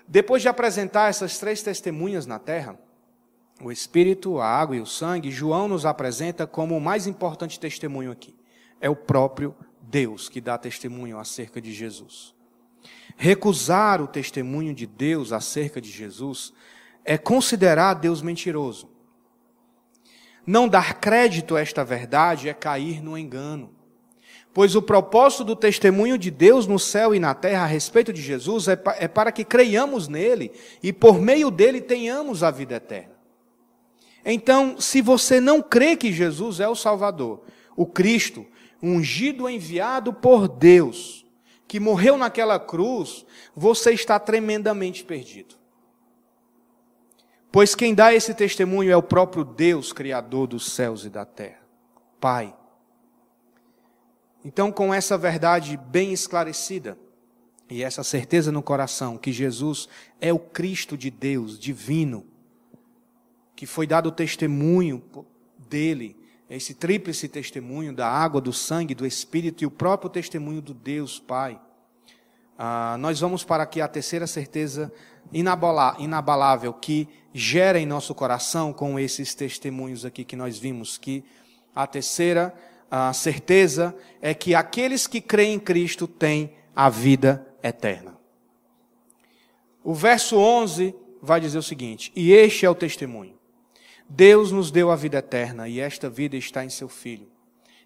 Depois 0.07 0.41
de 0.43 0.47
apresentar 0.47 1.09
essas 1.09 1.39
três 1.39 1.63
testemunhas 1.63 2.27
na 2.27 2.37
terra, 2.37 2.79
o 3.61 3.71
espírito, 3.71 4.39
a 4.39 4.47
água 4.47 4.75
e 4.75 4.81
o 4.81 4.85
sangue, 4.85 5.31
João 5.31 5.67
nos 5.67 5.85
apresenta 5.85 6.45
como 6.45 6.75
o 6.75 6.81
mais 6.81 7.07
importante 7.07 7.59
testemunho 7.59 8.11
aqui. 8.11 8.35
É 8.81 8.89
o 8.89 8.95
próprio 8.95 9.55
Deus 9.81 10.27
que 10.27 10.41
dá 10.41 10.57
testemunho 10.57 11.17
acerca 11.17 11.61
de 11.61 11.73
Jesus. 11.73 12.33
Recusar 13.15 14.01
o 14.01 14.07
testemunho 14.07 14.73
de 14.73 14.85
Deus 14.85 15.31
acerca 15.31 15.79
de 15.79 15.89
Jesus 15.89 16.53
é 17.03 17.17
considerar 17.17 17.93
Deus 17.93 18.21
mentiroso. 18.21 18.89
Não 20.45 20.67
dar 20.67 20.99
crédito 20.99 21.55
a 21.55 21.61
esta 21.61 21.83
verdade 21.83 22.49
é 22.49 22.53
cair 22.53 23.01
no 23.01 23.17
engano. 23.17 23.73
Pois 24.53 24.75
o 24.75 24.81
propósito 24.81 25.43
do 25.43 25.55
testemunho 25.55 26.17
de 26.17 26.29
Deus 26.29 26.67
no 26.67 26.77
céu 26.77 27.15
e 27.15 27.19
na 27.19 27.33
terra 27.33 27.63
a 27.63 27.67
respeito 27.67 28.13
de 28.13 28.21
Jesus 28.21 28.67
é, 28.67 28.79
é 28.99 29.07
para 29.07 29.31
que 29.31 29.43
creiamos 29.43 30.07
nele 30.07 30.51
e 30.83 30.93
por 30.93 31.19
meio 31.19 31.49
dele 31.49 31.81
tenhamos 31.81 32.43
a 32.43 32.51
vida 32.51 32.75
eterna. 32.75 33.14
Então, 34.25 34.81
se 34.81 35.03
você 35.03 35.39
não 35.39 35.61
crê 35.61 35.95
que 35.95 36.11
Jesus 36.11 36.59
é 36.59 36.67
o 36.67 36.75
Salvador, 36.75 37.43
o 37.77 37.85
Cristo, 37.85 38.43
ungido 38.81 39.47
enviado 39.47 40.11
por 40.11 40.47
Deus, 40.47 41.23
que 41.67 41.79
morreu 41.79 42.17
naquela 42.17 42.59
cruz, 42.59 43.23
você 43.55 43.91
está 43.91 44.19
tremendamente 44.19 45.03
perdido. 45.03 45.55
Pois 47.51 47.75
quem 47.75 47.93
dá 47.93 48.13
esse 48.13 48.33
testemunho 48.33 48.91
é 48.91 48.97
o 48.97 49.03
próprio 49.03 49.45
Deus, 49.45 49.93
Criador 49.93 50.47
dos 50.47 50.71
céus 50.71 51.05
e 51.05 51.09
da 51.09 51.23
terra, 51.23 51.61
Pai. 52.19 52.55
Então, 54.43 54.71
com 54.71 54.93
essa 54.93 55.17
verdade 55.17 55.77
bem 55.77 56.11
esclarecida 56.11 56.97
e 57.69 57.83
essa 57.83 58.03
certeza 58.03 58.51
no 58.51 58.61
coração 58.61 59.17
que 59.17 59.31
Jesus 59.31 59.87
é 60.19 60.33
o 60.33 60.39
Cristo 60.39 60.97
de 60.97 61.09
Deus, 61.09 61.57
divino, 61.57 62.25
que 63.55 63.65
foi 63.65 63.87
dado 63.87 64.09
o 64.09 64.11
testemunho 64.11 65.01
dele, 65.57 66.15
esse 66.49 66.73
tríplice 66.73 67.27
testemunho 67.27 67.93
da 67.93 68.07
água, 68.07 68.39
do 68.39 68.53
sangue, 68.53 68.93
do 68.93 69.05
Espírito 69.05 69.63
e 69.63 69.67
o 69.67 69.71
próprio 69.71 70.09
testemunho 70.09 70.61
do 70.61 70.73
Deus 70.73 71.19
Pai. 71.19 71.59
Ah, 72.57 72.97
nós 72.99 73.19
vamos 73.19 73.43
para 73.43 73.63
aqui 73.63 73.81
a 73.81 73.87
terceira 73.87 74.27
certeza 74.27 74.91
inabalável 75.33 76.73
que 76.73 77.07
gera 77.33 77.79
em 77.79 77.85
nosso 77.85 78.13
coração 78.13 78.71
com 78.71 78.99
esses 78.99 79.33
testemunhos 79.33 80.05
aqui 80.05 80.23
que 80.23 80.35
nós 80.35 80.57
vimos, 80.57 80.97
que 80.97 81.23
a 81.73 81.85
terceira 81.85 82.53
a 82.89 83.11
certeza 83.11 83.95
é 84.21 84.33
que 84.33 84.55
aqueles 84.55 85.07
que 85.07 85.19
creem 85.19 85.55
em 85.55 85.59
Cristo 85.59 86.07
têm 86.07 86.53
a 86.75 86.89
vida 86.89 87.45
eterna. 87.61 88.15
O 89.83 89.93
verso 89.93 90.37
11 90.37 90.95
vai 91.21 91.41
dizer 91.41 91.57
o 91.57 91.63
seguinte: 91.63 92.11
E 92.15 92.31
este 92.31 92.65
é 92.65 92.69
o 92.69 92.75
testemunho. 92.75 93.34
Deus 94.07 94.51
nos 94.51 94.71
deu 94.71 94.91
a 94.91 94.95
vida 94.95 95.17
eterna 95.17 95.67
e 95.67 95.79
esta 95.79 96.09
vida 96.09 96.35
está 96.37 96.63
em 96.63 96.69
seu 96.69 96.87
Filho. 96.87 97.35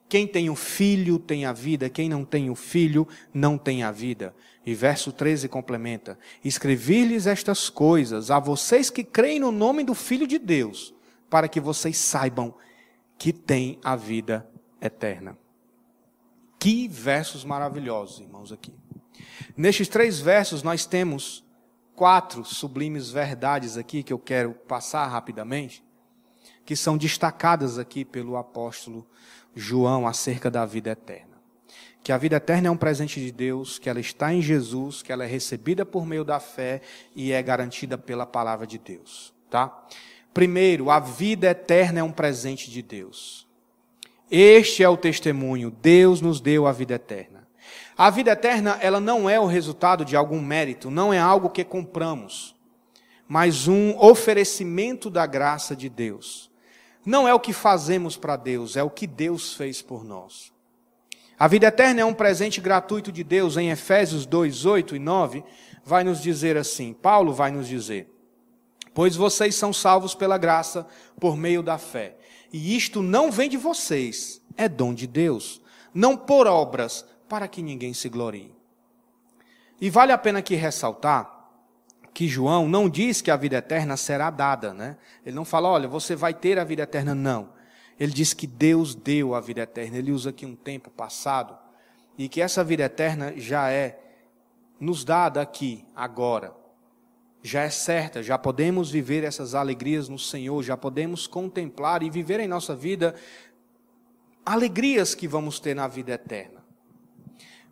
Quem 0.10 0.26
tem 0.26 0.50
o 0.50 0.56
filho 0.56 1.20
tem 1.20 1.46
a 1.46 1.54
vida, 1.54 1.88
quem 1.88 2.10
não 2.10 2.26
tem 2.26 2.50
o 2.50 2.56
filho 2.56 3.08
não 3.32 3.60
tem 3.60 3.84
a 3.84 3.92
vida. 3.92 4.34
E 4.66 4.74
verso 4.74 5.12
13 5.12 5.48
complementa: 5.48 6.18
Escrevi-lhes 6.44 7.28
estas 7.28 7.70
coisas 7.70 8.32
a 8.32 8.40
vocês 8.40 8.90
que 8.90 9.04
creem 9.04 9.40
no 9.40 9.52
nome 9.52 9.84
do 9.84 9.94
Filho 9.94 10.26
de 10.26 10.40
Deus, 10.40 10.96
para 11.30 11.48
que 11.48 11.60
vocês 11.60 11.96
saibam 11.96 12.56
que 13.20 13.32
têm 13.32 13.80
a 13.84 13.96
vida 13.96 14.50
eterna. 14.82 15.38
Que 16.58 16.88
versos 16.88 17.46
maravilhosos, 17.46 18.20
irmãos, 18.20 18.52
aqui. 18.52 18.74
Nestes 19.56 19.88
três 19.88 20.20
versos 20.20 20.64
nós 20.64 20.88
temos 20.88 21.46
quatro 21.96 22.44
sublimes 22.44 23.12
verdades 23.12 23.78
aqui 23.78 24.02
que 24.02 24.12
eu 24.12 24.18
quero 24.18 24.54
passar 24.54 25.06
rapidamente, 25.08 25.84
que 26.70 26.76
são 26.76 27.00
destacadas 27.00 27.80
aqui 27.80 28.06
pelo 28.06 28.38
apóstolo 28.38 29.04
João 29.56 30.06
acerca 30.06 30.52
da 30.52 30.68
vida 30.68 30.92
eterna. 30.92 31.42
Que 32.04 32.12
a 32.12 32.18
vida 32.20 32.36
eterna 32.36 32.68
é 32.68 32.72
um 32.72 32.78
presente 32.78 33.20
de 33.20 33.32
Deus, 33.32 33.80
que 33.80 33.90
ela 33.90 34.00
está 34.00 34.32
em 34.32 34.40
Jesus, 34.40 35.02
que 35.02 35.12
ela 35.12 35.24
é 35.24 35.28
recebida 35.28 35.84
por 35.84 36.06
meio 36.06 36.24
da 36.24 36.40
fé 36.40 36.82
e 37.16 37.32
é 37.32 37.42
garantida 37.42 37.98
pela 37.98 38.24
palavra 38.24 38.68
de 38.68 38.78
Deus, 38.78 39.34
tá? 39.50 39.84
Primeiro, 40.32 40.92
a 40.92 41.00
vida 41.00 41.48
eterna 41.50 42.02
é 42.02 42.04
um 42.04 42.12
presente 42.12 42.70
de 42.70 42.84
Deus. 42.84 43.48
Este 44.30 44.84
é 44.84 44.90
o 44.90 44.96
testemunho, 44.96 45.72
Deus 45.72 46.22
nos 46.22 46.40
deu 46.40 46.68
a 46.68 46.72
vida 46.72 46.94
eterna. 46.94 47.48
A 47.98 48.12
vida 48.12 48.30
eterna, 48.30 48.78
ela 48.80 49.00
não 49.00 49.28
é 49.28 49.40
o 49.40 49.48
resultado 49.48 50.06
de 50.06 50.16
algum 50.16 50.40
mérito, 50.40 50.92
não 50.92 51.12
é 51.12 51.18
algo 51.18 51.50
que 51.50 51.64
compramos, 51.64 52.56
mas 53.28 53.68
um 53.68 53.98
oferecimento 53.98 55.10
da 55.10 55.26
graça 55.26 55.76
de 55.76 55.90
Deus 55.90 56.48
não 57.06 57.28
é 57.28 57.34
o 57.34 57.40
que 57.40 57.54
fazemos 57.54 58.18
para 58.18 58.36
Deus, 58.36 58.76
é 58.76 58.84
o 58.84 58.90
que 58.90 59.08
Deus 59.08 59.54
fez 59.54 59.82
por 59.82 60.04
nós. 60.04 60.52
A 61.38 61.48
vida 61.48 61.68
eterna 61.68 62.02
é 62.02 62.06
um 62.06 62.14
presente 62.14 62.60
gratuito 62.60 63.12
de 63.12 63.24
Deus, 63.24 63.56
em 63.56 63.70
Efésios 63.70 64.26
2, 64.26 64.66
8 64.66 64.96
e 64.96 65.00
9, 65.00 65.44
vai 65.86 66.04
nos 66.04 66.22
dizer 66.22 66.58
assim: 66.58 66.94
Paulo 66.94 67.34
vai 67.34 67.50
nos 67.50 67.68
dizer, 67.68 68.14
pois 68.94 69.16
vocês 69.16 69.56
são 69.56 69.72
salvos 69.72 70.14
pela 70.14 70.38
graça, 70.38 70.86
por 71.20 71.38
meio 71.38 71.64
da 71.64 71.78
fé. 71.78 72.18
E 72.52 72.76
isto 72.76 73.02
não 73.02 73.32
vem 73.32 73.50
de 73.50 73.58
vocês, 73.58 74.42
é 74.58 74.68
dom 74.68 74.94
de 74.94 75.08
Deus, 75.08 75.62
não 75.94 76.18
por 76.18 76.48
obras, 76.48 77.06
para 77.30 77.48
que 77.48 77.62
ninguém 77.62 77.94
se 77.94 78.10
glorie. 78.10 78.54
E 79.80 79.90
vale 79.90 80.12
a 80.12 80.18
pena 80.18 80.40
aqui 80.40 80.56
ressaltar 80.56 81.39
que 82.20 82.28
João 82.28 82.68
não 82.68 82.90
diz 82.90 83.22
que 83.22 83.32
a 83.32 83.38
vida 83.38 83.56
eterna 83.56 83.96
será 83.96 84.30
dada, 84.30 84.74
né? 84.74 84.98
Ele 85.26 85.34
não 85.34 85.46
fala, 85.46 85.70
olha, 85.70 85.88
você 85.88 86.18
vai 86.18 86.34
ter 86.34 86.60
a 86.60 86.66
vida 86.66 86.84
eterna, 86.84 87.16
não. 87.16 87.54
Ele 87.98 88.12
diz 88.12 88.34
que 88.34 88.46
Deus 88.46 88.94
deu 88.94 89.34
a 89.34 89.40
vida 89.40 89.62
eterna. 89.62 89.98
Ele 89.98 90.12
usa 90.12 90.32
aqui 90.32 90.46
um 90.46 90.54
tempo 90.54 90.90
passado 90.90 91.58
e 92.18 92.28
que 92.28 92.42
essa 92.42 92.62
vida 92.62 92.84
eterna 92.84 93.34
já 93.38 93.72
é 93.72 93.98
nos 94.82 95.06
dada 95.06 95.42
aqui, 95.42 95.86
agora. 95.96 96.54
Já 97.42 97.62
é 97.62 97.70
certa, 97.70 98.22
já 98.22 98.38
podemos 98.38 98.92
viver 98.92 99.24
essas 99.24 99.56
alegrias 99.56 100.10
no 100.10 100.20
Senhor, 100.20 100.62
já 100.62 100.76
podemos 100.76 101.26
contemplar 101.26 102.04
e 102.04 102.10
viver 102.10 102.42
em 102.42 102.50
nossa 102.50 102.76
vida 102.76 103.16
alegrias 104.46 105.16
que 105.16 105.26
vamos 105.26 105.58
ter 105.58 105.74
na 105.74 105.88
vida 105.88 106.12
eterna. 106.12 106.59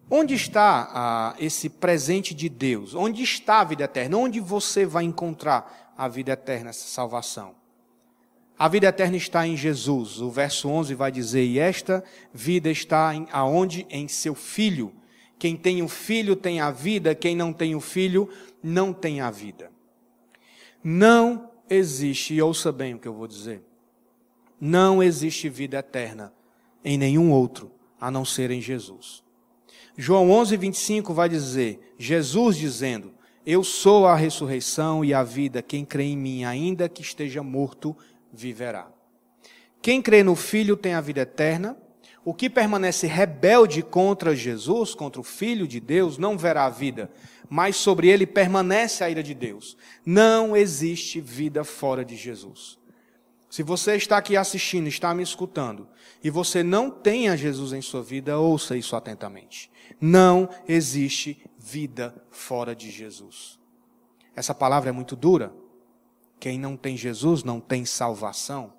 Onde 0.09 0.33
está 0.33 0.89
ah, 0.93 1.35
esse 1.37 1.69
presente 1.69 2.33
de 2.33 2.47
Deus? 2.47 2.93
Onde 2.93 3.23
está 3.23 3.59
a 3.59 3.63
vida 3.63 3.83
eterna? 3.83 4.17
Onde 4.17 4.39
você 4.39 4.85
vai 4.85 5.03
encontrar 5.03 5.93
a 5.97 6.07
vida 6.07 6.31
eterna, 6.31 6.69
essa 6.69 6.87
salvação? 6.87 7.55
A 8.57 8.67
vida 8.67 8.87
eterna 8.87 9.17
está 9.17 9.45
em 9.45 9.57
Jesus. 9.57 10.21
O 10.21 10.29
verso 10.29 10.69
11 10.69 10.95
vai 10.95 11.11
dizer: 11.11 11.43
E 11.43 11.59
esta 11.59 12.03
vida 12.33 12.69
está 12.69 13.13
em, 13.13 13.27
aonde? 13.31 13.85
Em 13.89 14.07
seu 14.07 14.33
Filho. 14.33 14.93
Quem 15.37 15.55
tem 15.55 15.83
o 15.83 15.87
Filho 15.87 16.35
tem 16.35 16.61
a 16.61 16.71
vida, 16.71 17.13
quem 17.13 17.35
não 17.35 17.53
tem 17.53 17.75
o 17.75 17.81
Filho 17.81 18.29
não 18.63 18.91
tem 18.91 19.21
a 19.21 19.29
vida. 19.29 19.71
Não 20.83 21.51
existe, 21.69 22.33
e 22.33 22.41
ouça 22.41 22.71
bem 22.71 22.93
o 22.93 22.99
que 22.99 23.07
eu 23.07 23.13
vou 23.13 23.27
dizer, 23.27 23.61
não 24.59 25.03
existe 25.03 25.49
vida 25.49 25.77
eterna 25.77 26.33
em 26.83 26.97
nenhum 26.97 27.31
outro 27.31 27.71
a 27.99 28.09
não 28.09 28.23
ser 28.25 28.49
em 28.51 28.61
Jesus. 28.61 29.23
João 29.99 30.29
11, 30.29 30.55
25 30.57 31.11
vai 31.11 31.27
dizer, 31.27 31.93
Jesus 31.97 32.55
dizendo, 32.55 33.11
eu 33.43 33.63
sou 33.63 34.05
a 34.05 34.15
ressurreição 34.15 35.03
e 35.03 35.11
a 35.11 35.23
vida, 35.23 35.63
quem 35.63 35.83
crê 35.83 36.03
em 36.03 36.17
mim, 36.17 36.43
ainda 36.43 36.87
que 36.87 37.01
esteja 37.01 37.41
morto, 37.41 37.97
viverá. 38.31 38.91
Quem 39.81 39.99
crê 39.99 40.21
no 40.21 40.35
Filho 40.35 40.77
tem 40.77 40.93
a 40.93 41.01
vida 41.01 41.21
eterna, 41.21 41.75
o 42.23 42.31
que 42.31 42.47
permanece 42.47 43.07
rebelde 43.07 43.81
contra 43.81 44.35
Jesus, 44.35 44.93
contra 44.93 45.19
o 45.19 45.23
Filho 45.23 45.67
de 45.67 45.79
Deus, 45.79 46.19
não 46.19 46.37
verá 46.37 46.65
a 46.65 46.69
vida, 46.69 47.09
mas 47.49 47.75
sobre 47.77 48.07
ele 48.07 48.27
permanece 48.27 49.03
a 49.03 49.09
ira 49.09 49.23
de 49.23 49.33
Deus. 49.33 49.75
Não 50.05 50.55
existe 50.55 51.19
vida 51.19 51.63
fora 51.63 52.05
de 52.05 52.15
Jesus. 52.15 52.77
Se 53.49 53.63
você 53.63 53.95
está 53.95 54.17
aqui 54.17 54.35
assistindo, 54.35 54.87
está 54.87 55.13
me 55.13 55.23
escutando, 55.23 55.87
e 56.23 56.29
você 56.29 56.63
não 56.63 56.89
tem 56.89 57.29
a 57.29 57.35
Jesus 57.35 57.71
em 57.71 57.81
sua 57.81 58.03
vida, 58.03 58.37
ouça 58.37 58.75
isso 58.75 58.95
atentamente. 58.95 59.71
Não 60.01 60.49
existe 60.67 61.45
vida 61.57 62.13
fora 62.29 62.75
de 62.75 62.91
Jesus. 62.91 63.57
Essa 64.35 64.53
palavra 64.53 64.89
é 64.89 64.91
muito 64.91 65.15
dura, 65.15 65.53
Quem 66.39 66.59
não 66.59 66.77
tem 66.77 66.95
Jesus 66.95 67.43
não 67.43 67.59
tem 67.59 67.83
salvação. 67.83 68.73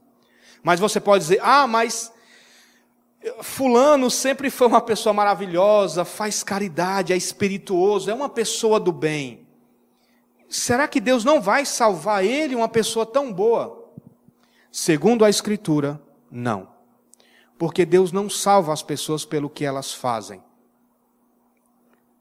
Mas 0.63 0.79
você 0.79 1.01
pode 1.01 1.25
dizer: 1.25 1.41
ah, 1.43 1.67
mas 1.67 2.13
Fulano 3.43 4.11
sempre 4.11 4.49
foi 4.49 4.69
uma 4.69 4.81
pessoa 4.81 5.13
maravilhosa, 5.13 6.05
faz 6.05 6.45
caridade, 6.45 7.13
é 7.13 7.17
espirituoso, 7.17 8.11
é 8.11 8.15
uma 8.15 8.29
pessoa 8.29 8.79
do 8.79 8.93
bem. 8.93 9.47
Será 10.49 10.87
que 10.87 11.01
Deus 11.01 11.25
não 11.25 11.41
vai 11.41 11.65
salvar 11.65 12.25
ele, 12.25 12.55
uma 12.55 12.69
pessoa 12.69 13.05
tão 13.05 13.33
boa? 13.33 13.78
Segundo 14.71 15.25
a 15.25 15.31
Escritura, 15.31 16.01
não. 16.31 16.69
Porque 17.59 17.85
Deus 17.85 18.13
não 18.13 18.31
salva 18.31 18.73
as 18.73 18.83
pessoas 18.83 19.25
pelo 19.25 19.51
que 19.51 19.65
elas 19.65 19.93
fazem. 19.93 20.43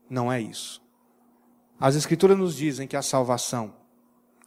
Não 0.09 0.31
é 0.31 0.41
isso. 0.41 0.81
As 1.79 1.95
Escrituras 1.95 2.37
nos 2.37 2.55
dizem 2.55 2.87
que 2.87 2.95
a 2.95 3.01
salvação 3.01 3.75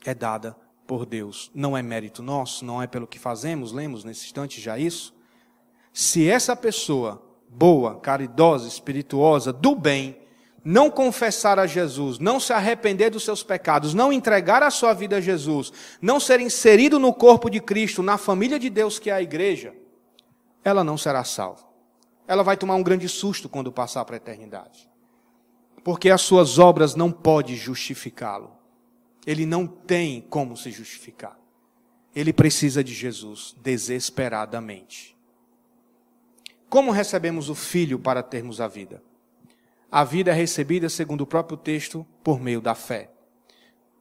é 0.04 0.14
dada 0.14 0.56
por 0.86 1.06
Deus. 1.06 1.50
Não 1.54 1.76
é 1.76 1.82
mérito 1.82 2.22
nosso, 2.22 2.64
não 2.64 2.82
é 2.82 2.86
pelo 2.86 3.06
que 3.06 3.18
fazemos, 3.18 3.70
lemos 3.70 4.02
nesse 4.02 4.26
instante 4.26 4.60
já 4.60 4.78
isso. 4.78 5.14
Se 5.92 6.28
essa 6.28 6.56
pessoa, 6.56 7.22
boa, 7.48 8.00
caridosa, 8.00 8.66
espirituosa, 8.66 9.52
do 9.52 9.76
bem, 9.76 10.16
não 10.64 10.90
confessar 10.90 11.58
a 11.58 11.66
Jesus, 11.66 12.18
não 12.18 12.38
se 12.38 12.52
arrepender 12.52 13.10
dos 13.10 13.24
seus 13.24 13.42
pecados, 13.42 13.94
não 13.94 14.12
entregar 14.12 14.62
a 14.62 14.70
sua 14.70 14.92
vida 14.92 15.16
a 15.16 15.20
Jesus, 15.20 15.72
não 16.00 16.20
ser 16.20 16.40
inserido 16.40 16.98
no 16.98 17.12
corpo 17.14 17.48
de 17.48 17.60
Cristo, 17.60 18.02
na 18.02 18.18
família 18.18 18.58
de 18.58 18.68
Deus 18.68 18.98
que 18.98 19.10
é 19.10 19.14
a 19.14 19.22
igreja, 19.22 19.74
ela 20.62 20.84
não 20.84 20.98
será 20.98 21.24
salva. 21.24 21.64
Ela 22.28 22.42
vai 22.42 22.56
tomar 22.56 22.76
um 22.76 22.82
grande 22.82 23.08
susto 23.08 23.48
quando 23.48 23.72
passar 23.72 24.04
para 24.04 24.16
a 24.16 24.18
eternidade. 24.18 24.88
Porque 25.82 26.10
as 26.10 26.20
suas 26.20 26.58
obras 26.58 26.94
não 26.94 27.10
podem 27.10 27.56
justificá-lo. 27.56 28.52
Ele 29.26 29.46
não 29.46 29.66
tem 29.66 30.20
como 30.20 30.56
se 30.56 30.70
justificar. 30.70 31.38
Ele 32.14 32.32
precisa 32.32 32.84
de 32.84 32.92
Jesus 32.92 33.56
desesperadamente. 33.62 35.16
Como 36.68 36.92
recebemos 36.92 37.48
o 37.48 37.54
Filho 37.54 37.98
para 37.98 38.22
termos 38.22 38.60
a 38.60 38.68
vida? 38.68 39.02
A 39.90 40.04
vida 40.04 40.30
é 40.30 40.34
recebida, 40.34 40.88
segundo 40.88 41.22
o 41.22 41.26
próprio 41.26 41.56
texto, 41.56 42.06
por 42.22 42.40
meio 42.40 42.60
da 42.60 42.74
fé. 42.74 43.10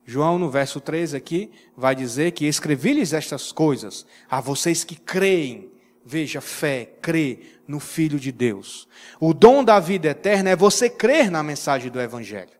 João, 0.05 0.39
no 0.39 0.49
verso 0.49 0.79
13 0.79 1.17
aqui, 1.17 1.51
vai 1.75 1.95
dizer 1.95 2.31
que 2.31 2.45
escrevi-lhes 2.45 3.13
estas 3.13 3.51
coisas 3.51 4.05
a 4.29 4.39
vocês 4.41 4.83
que 4.83 4.95
creem. 4.95 5.71
Veja, 6.05 6.41
fé, 6.41 6.93
crê 7.01 7.41
no 7.67 7.79
Filho 7.79 8.19
de 8.19 8.31
Deus. 8.31 8.87
O 9.19 9.33
dom 9.33 9.63
da 9.63 9.79
vida 9.79 10.09
eterna 10.09 10.49
é 10.49 10.55
você 10.55 10.89
crer 10.89 11.29
na 11.29 11.43
mensagem 11.43 11.91
do 11.91 12.01
Evangelho. 12.01 12.57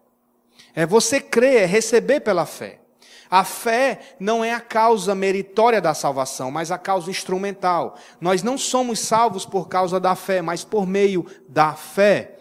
É 0.75 0.85
você 0.85 1.19
crer, 1.19 1.63
é 1.63 1.65
receber 1.65 2.19
pela 2.19 2.45
fé. 2.45 2.79
A 3.29 3.43
fé 3.43 3.99
não 4.19 4.43
é 4.43 4.53
a 4.53 4.59
causa 4.59 5.13
meritória 5.13 5.79
da 5.79 5.93
salvação, 5.93 6.49
mas 6.49 6.71
a 6.71 6.77
causa 6.79 7.11
instrumental. 7.11 7.95
Nós 8.19 8.41
não 8.41 8.57
somos 8.57 8.99
salvos 8.99 9.45
por 9.45 9.67
causa 9.67 9.99
da 9.99 10.15
fé, 10.15 10.41
mas 10.41 10.63
por 10.63 10.87
meio 10.87 11.25
da 11.47 11.73
fé. 11.73 12.38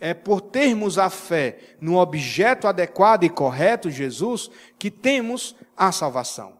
É 0.00 0.14
por 0.14 0.40
termos 0.40 0.98
a 0.98 1.10
fé 1.10 1.58
no 1.80 1.96
objeto 1.96 2.68
adequado 2.68 3.24
e 3.24 3.28
correto, 3.28 3.90
Jesus, 3.90 4.50
que 4.78 4.90
temos 4.90 5.56
a 5.76 5.90
salvação. 5.90 6.58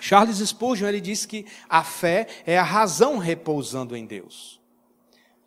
Charles 0.00 0.38
Spurgeon 0.38 0.88
ele 0.88 1.00
diz 1.00 1.26
que 1.26 1.44
a 1.68 1.82
fé 1.82 2.26
é 2.46 2.58
a 2.58 2.62
razão 2.62 3.18
repousando 3.18 3.96
em 3.96 4.06
Deus. 4.06 4.60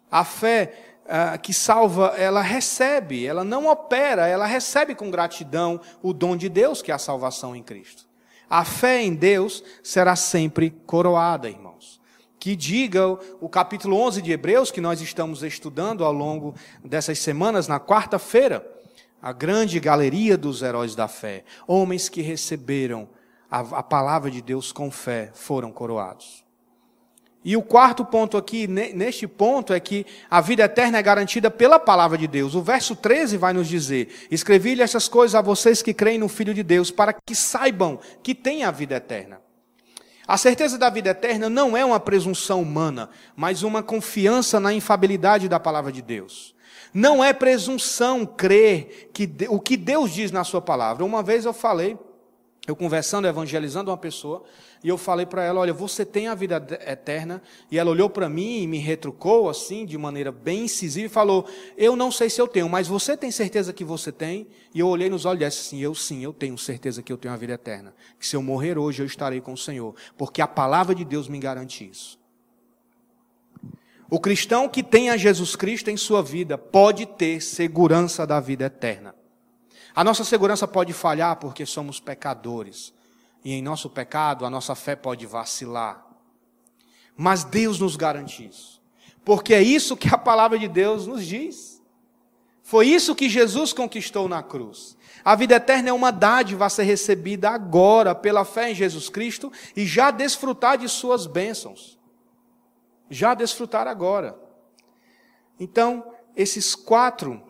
A 0.09 0.25
fé 0.25 0.73
uh, 1.05 1.39
que 1.39 1.53
salva, 1.53 2.07
ela 2.17 2.41
recebe, 2.41 3.25
ela 3.25 3.43
não 3.43 3.67
opera, 3.67 4.27
ela 4.27 4.45
recebe 4.45 4.93
com 4.93 5.09
gratidão 5.09 5.79
o 6.01 6.11
dom 6.11 6.35
de 6.35 6.49
Deus, 6.49 6.81
que 6.81 6.91
é 6.91 6.93
a 6.93 6.99
salvação 6.99 7.55
em 7.55 7.63
Cristo. 7.63 8.09
A 8.49 8.65
fé 8.65 9.01
em 9.01 9.15
Deus 9.15 9.63
será 9.81 10.15
sempre 10.15 10.71
coroada, 10.85 11.49
irmãos. 11.49 12.00
Que 12.41 12.55
diga 12.55 13.07
o 13.39 13.47
capítulo 13.47 13.95
11 13.97 14.19
de 14.19 14.31
Hebreus, 14.31 14.71
que 14.71 14.81
nós 14.81 14.99
estamos 14.99 15.43
estudando 15.43 16.03
ao 16.03 16.11
longo 16.11 16.55
dessas 16.83 17.19
semanas, 17.19 17.67
na 17.67 17.79
quarta-feira, 17.79 18.67
a 19.21 19.31
grande 19.31 19.79
galeria 19.79 20.35
dos 20.35 20.63
heróis 20.63 20.95
da 20.95 21.07
fé, 21.07 21.43
homens 21.67 22.09
que 22.09 22.23
receberam 22.23 23.07
a, 23.47 23.59
a 23.59 23.83
palavra 23.83 24.31
de 24.31 24.41
Deus 24.41 24.71
com 24.71 24.89
fé, 24.89 25.29
foram 25.35 25.71
coroados. 25.71 26.43
E 27.45 27.55
o 27.55 27.61
quarto 27.61 28.03
ponto 28.03 28.35
aqui, 28.35 28.65
neste 28.65 29.27
ponto, 29.27 29.71
é 29.71 29.79
que 29.79 30.03
a 30.27 30.41
vida 30.41 30.63
eterna 30.63 30.97
é 30.97 31.03
garantida 31.03 31.51
pela 31.51 31.77
palavra 31.77 32.17
de 32.17 32.25
Deus. 32.25 32.55
O 32.55 32.63
verso 32.63 32.95
13 32.95 33.37
vai 33.37 33.53
nos 33.53 33.67
dizer: 33.67 34.27
Escrevi-lhe 34.31 34.81
essas 34.81 35.07
coisas 35.07 35.35
a 35.35 35.43
vocês 35.43 35.83
que 35.83 35.93
creem 35.93 36.17
no 36.17 36.27
Filho 36.27 36.55
de 36.55 36.63
Deus, 36.63 36.89
para 36.89 37.13
que 37.13 37.35
saibam 37.35 37.99
que 38.23 38.33
têm 38.33 38.63
a 38.63 38.71
vida 38.71 38.95
eterna. 38.95 39.39
A 40.27 40.37
certeza 40.37 40.77
da 40.77 40.89
vida 40.89 41.09
eterna 41.09 41.49
não 41.49 41.75
é 41.75 41.83
uma 41.83 41.99
presunção 41.99 42.61
humana, 42.61 43.09
mas 43.35 43.63
uma 43.63 43.81
confiança 43.81 44.59
na 44.59 44.73
infabilidade 44.73 45.49
da 45.49 45.59
palavra 45.59 45.91
de 45.91 46.01
Deus. 46.01 46.55
Não 46.93 47.23
é 47.23 47.33
presunção 47.33 48.25
crer 48.25 49.09
que 49.13 49.29
o 49.49 49.59
que 49.59 49.77
Deus 49.77 50.11
diz 50.11 50.31
na 50.31 50.43
sua 50.43 50.61
palavra. 50.61 51.05
Uma 51.05 51.23
vez 51.23 51.45
eu 51.45 51.53
falei, 51.53 51.97
eu 52.67 52.75
conversando, 52.75 53.27
evangelizando 53.27 53.89
uma 53.89 53.97
pessoa, 53.97 54.43
e 54.83 54.89
eu 54.89 54.97
falei 54.97 55.25
para 55.25 55.43
ela: 55.43 55.59
Olha, 55.59 55.73
você 55.73 56.03
tem 56.03 56.27
a 56.27 56.35
vida 56.35 56.55
eterna. 56.87 57.41
E 57.69 57.77
ela 57.77 57.91
olhou 57.91 58.09
para 58.09 58.27
mim 58.27 58.63
e 58.63 58.67
me 58.67 58.79
retrucou 58.79 59.49
assim, 59.49 59.85
de 59.85 59.97
maneira 59.97 60.31
bem 60.31 60.63
incisiva, 60.63 61.05
e 61.05 61.09
falou: 61.09 61.47
Eu 61.77 61.95
não 61.95 62.11
sei 62.11 62.29
se 62.29 62.41
eu 62.41 62.47
tenho, 62.47 62.67
mas 62.67 62.87
você 62.87 63.15
tem 63.15 63.29
certeza 63.29 63.71
que 63.71 63.83
você 63.83 64.11
tem? 64.11 64.47
E 64.73 64.79
eu 64.79 64.87
olhei 64.87 65.09
nos 65.09 65.25
olhos 65.25 65.41
e 65.41 65.45
disse 65.45 65.59
assim: 65.67 65.79
Eu 65.79 65.93
sim, 65.93 66.23
eu 66.23 66.33
tenho 66.33 66.57
certeza 66.57 67.03
que 67.03 67.13
eu 67.13 67.17
tenho 67.17 67.33
a 67.33 67.37
vida 67.37 67.53
eterna. 67.53 67.93
Que 68.19 68.25
se 68.25 68.35
eu 68.35 68.41
morrer 68.41 68.77
hoje, 68.77 69.01
eu 69.01 69.05
estarei 69.05 69.39
com 69.39 69.53
o 69.53 69.57
Senhor. 69.57 69.95
Porque 70.17 70.41
a 70.41 70.47
palavra 70.47 70.95
de 70.95 71.05
Deus 71.05 71.27
me 71.27 71.37
garante 71.37 71.87
isso. 71.87 72.19
O 74.09 74.19
cristão 74.19 74.67
que 74.67 74.83
tem 74.83 75.09
a 75.09 75.15
Jesus 75.15 75.55
Cristo 75.55 75.89
em 75.89 75.95
sua 75.95 76.21
vida 76.21 76.57
pode 76.57 77.05
ter 77.05 77.39
segurança 77.39 78.25
da 78.25 78.39
vida 78.39 78.65
eterna. 78.65 79.15
A 79.95 80.03
nossa 80.03 80.23
segurança 80.23 80.67
pode 80.67 80.91
falhar 80.91 81.35
porque 81.37 81.65
somos 81.65 81.99
pecadores. 81.99 82.93
E 83.43 83.53
em 83.53 83.61
nosso 83.61 83.89
pecado, 83.89 84.45
a 84.45 84.49
nossa 84.49 84.75
fé 84.75 84.95
pode 84.95 85.25
vacilar. 85.25 86.05
Mas 87.17 87.43
Deus 87.43 87.79
nos 87.79 87.95
garante 87.95 88.47
isso. 88.47 88.81
Porque 89.23 89.53
é 89.53 89.61
isso 89.61 89.97
que 89.97 90.13
a 90.13 90.17
palavra 90.17 90.57
de 90.57 90.67
Deus 90.67 91.07
nos 91.07 91.25
diz. 91.25 91.81
Foi 92.63 92.87
isso 92.87 93.15
que 93.15 93.29
Jesus 93.29 93.73
conquistou 93.73 94.27
na 94.29 94.41
cruz. 94.41 94.97
A 95.23 95.35
vida 95.35 95.55
eterna 95.55 95.89
é 95.89 95.93
uma 95.93 96.11
dádiva 96.11 96.65
a 96.65 96.69
ser 96.69 96.83
recebida 96.83 97.49
agora 97.49 98.15
pela 98.15 98.45
fé 98.45 98.71
em 98.71 98.75
Jesus 98.75 99.09
Cristo 99.09 99.51
e 99.75 99.85
já 99.85 100.09
desfrutar 100.09 100.77
de 100.77 100.87
suas 100.87 101.27
bênçãos. 101.27 101.99
Já 103.09 103.33
desfrutar 103.33 103.87
agora. 103.87 104.39
Então, 105.59 106.13
esses 106.35 106.73
quatro 106.73 107.43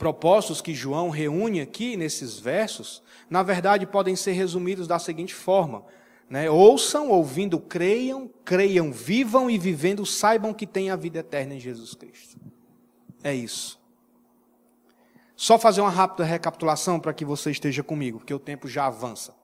propósitos 0.00 0.62
que 0.62 0.72
João 0.72 1.10
reúne 1.10 1.60
aqui 1.60 1.94
nesses 1.94 2.38
versos, 2.38 3.02
na 3.28 3.42
verdade 3.42 3.86
podem 3.86 4.16
ser 4.16 4.32
resumidos 4.32 4.88
da 4.88 4.98
seguinte 4.98 5.34
forma: 5.34 5.84
né? 6.28 6.50
ouçam, 6.50 7.10
ouvindo, 7.10 7.60
creiam, 7.60 8.28
creiam, 8.42 8.90
vivam 8.90 9.50
e 9.50 9.58
vivendo, 9.58 10.06
saibam 10.06 10.54
que 10.54 10.66
têm 10.66 10.90
a 10.90 10.96
vida 10.96 11.18
eterna 11.18 11.54
em 11.54 11.60
Jesus 11.60 11.94
Cristo. 11.94 12.38
É 13.22 13.34
isso. 13.34 13.78
Só 15.36 15.58
fazer 15.58 15.82
uma 15.82 15.90
rápida 15.90 16.24
recapitulação 16.24 16.98
para 16.98 17.12
que 17.12 17.24
você 17.24 17.50
esteja 17.50 17.82
comigo, 17.82 18.18
porque 18.18 18.32
o 18.32 18.38
tempo 18.38 18.66
já 18.66 18.86
avança. 18.86 19.34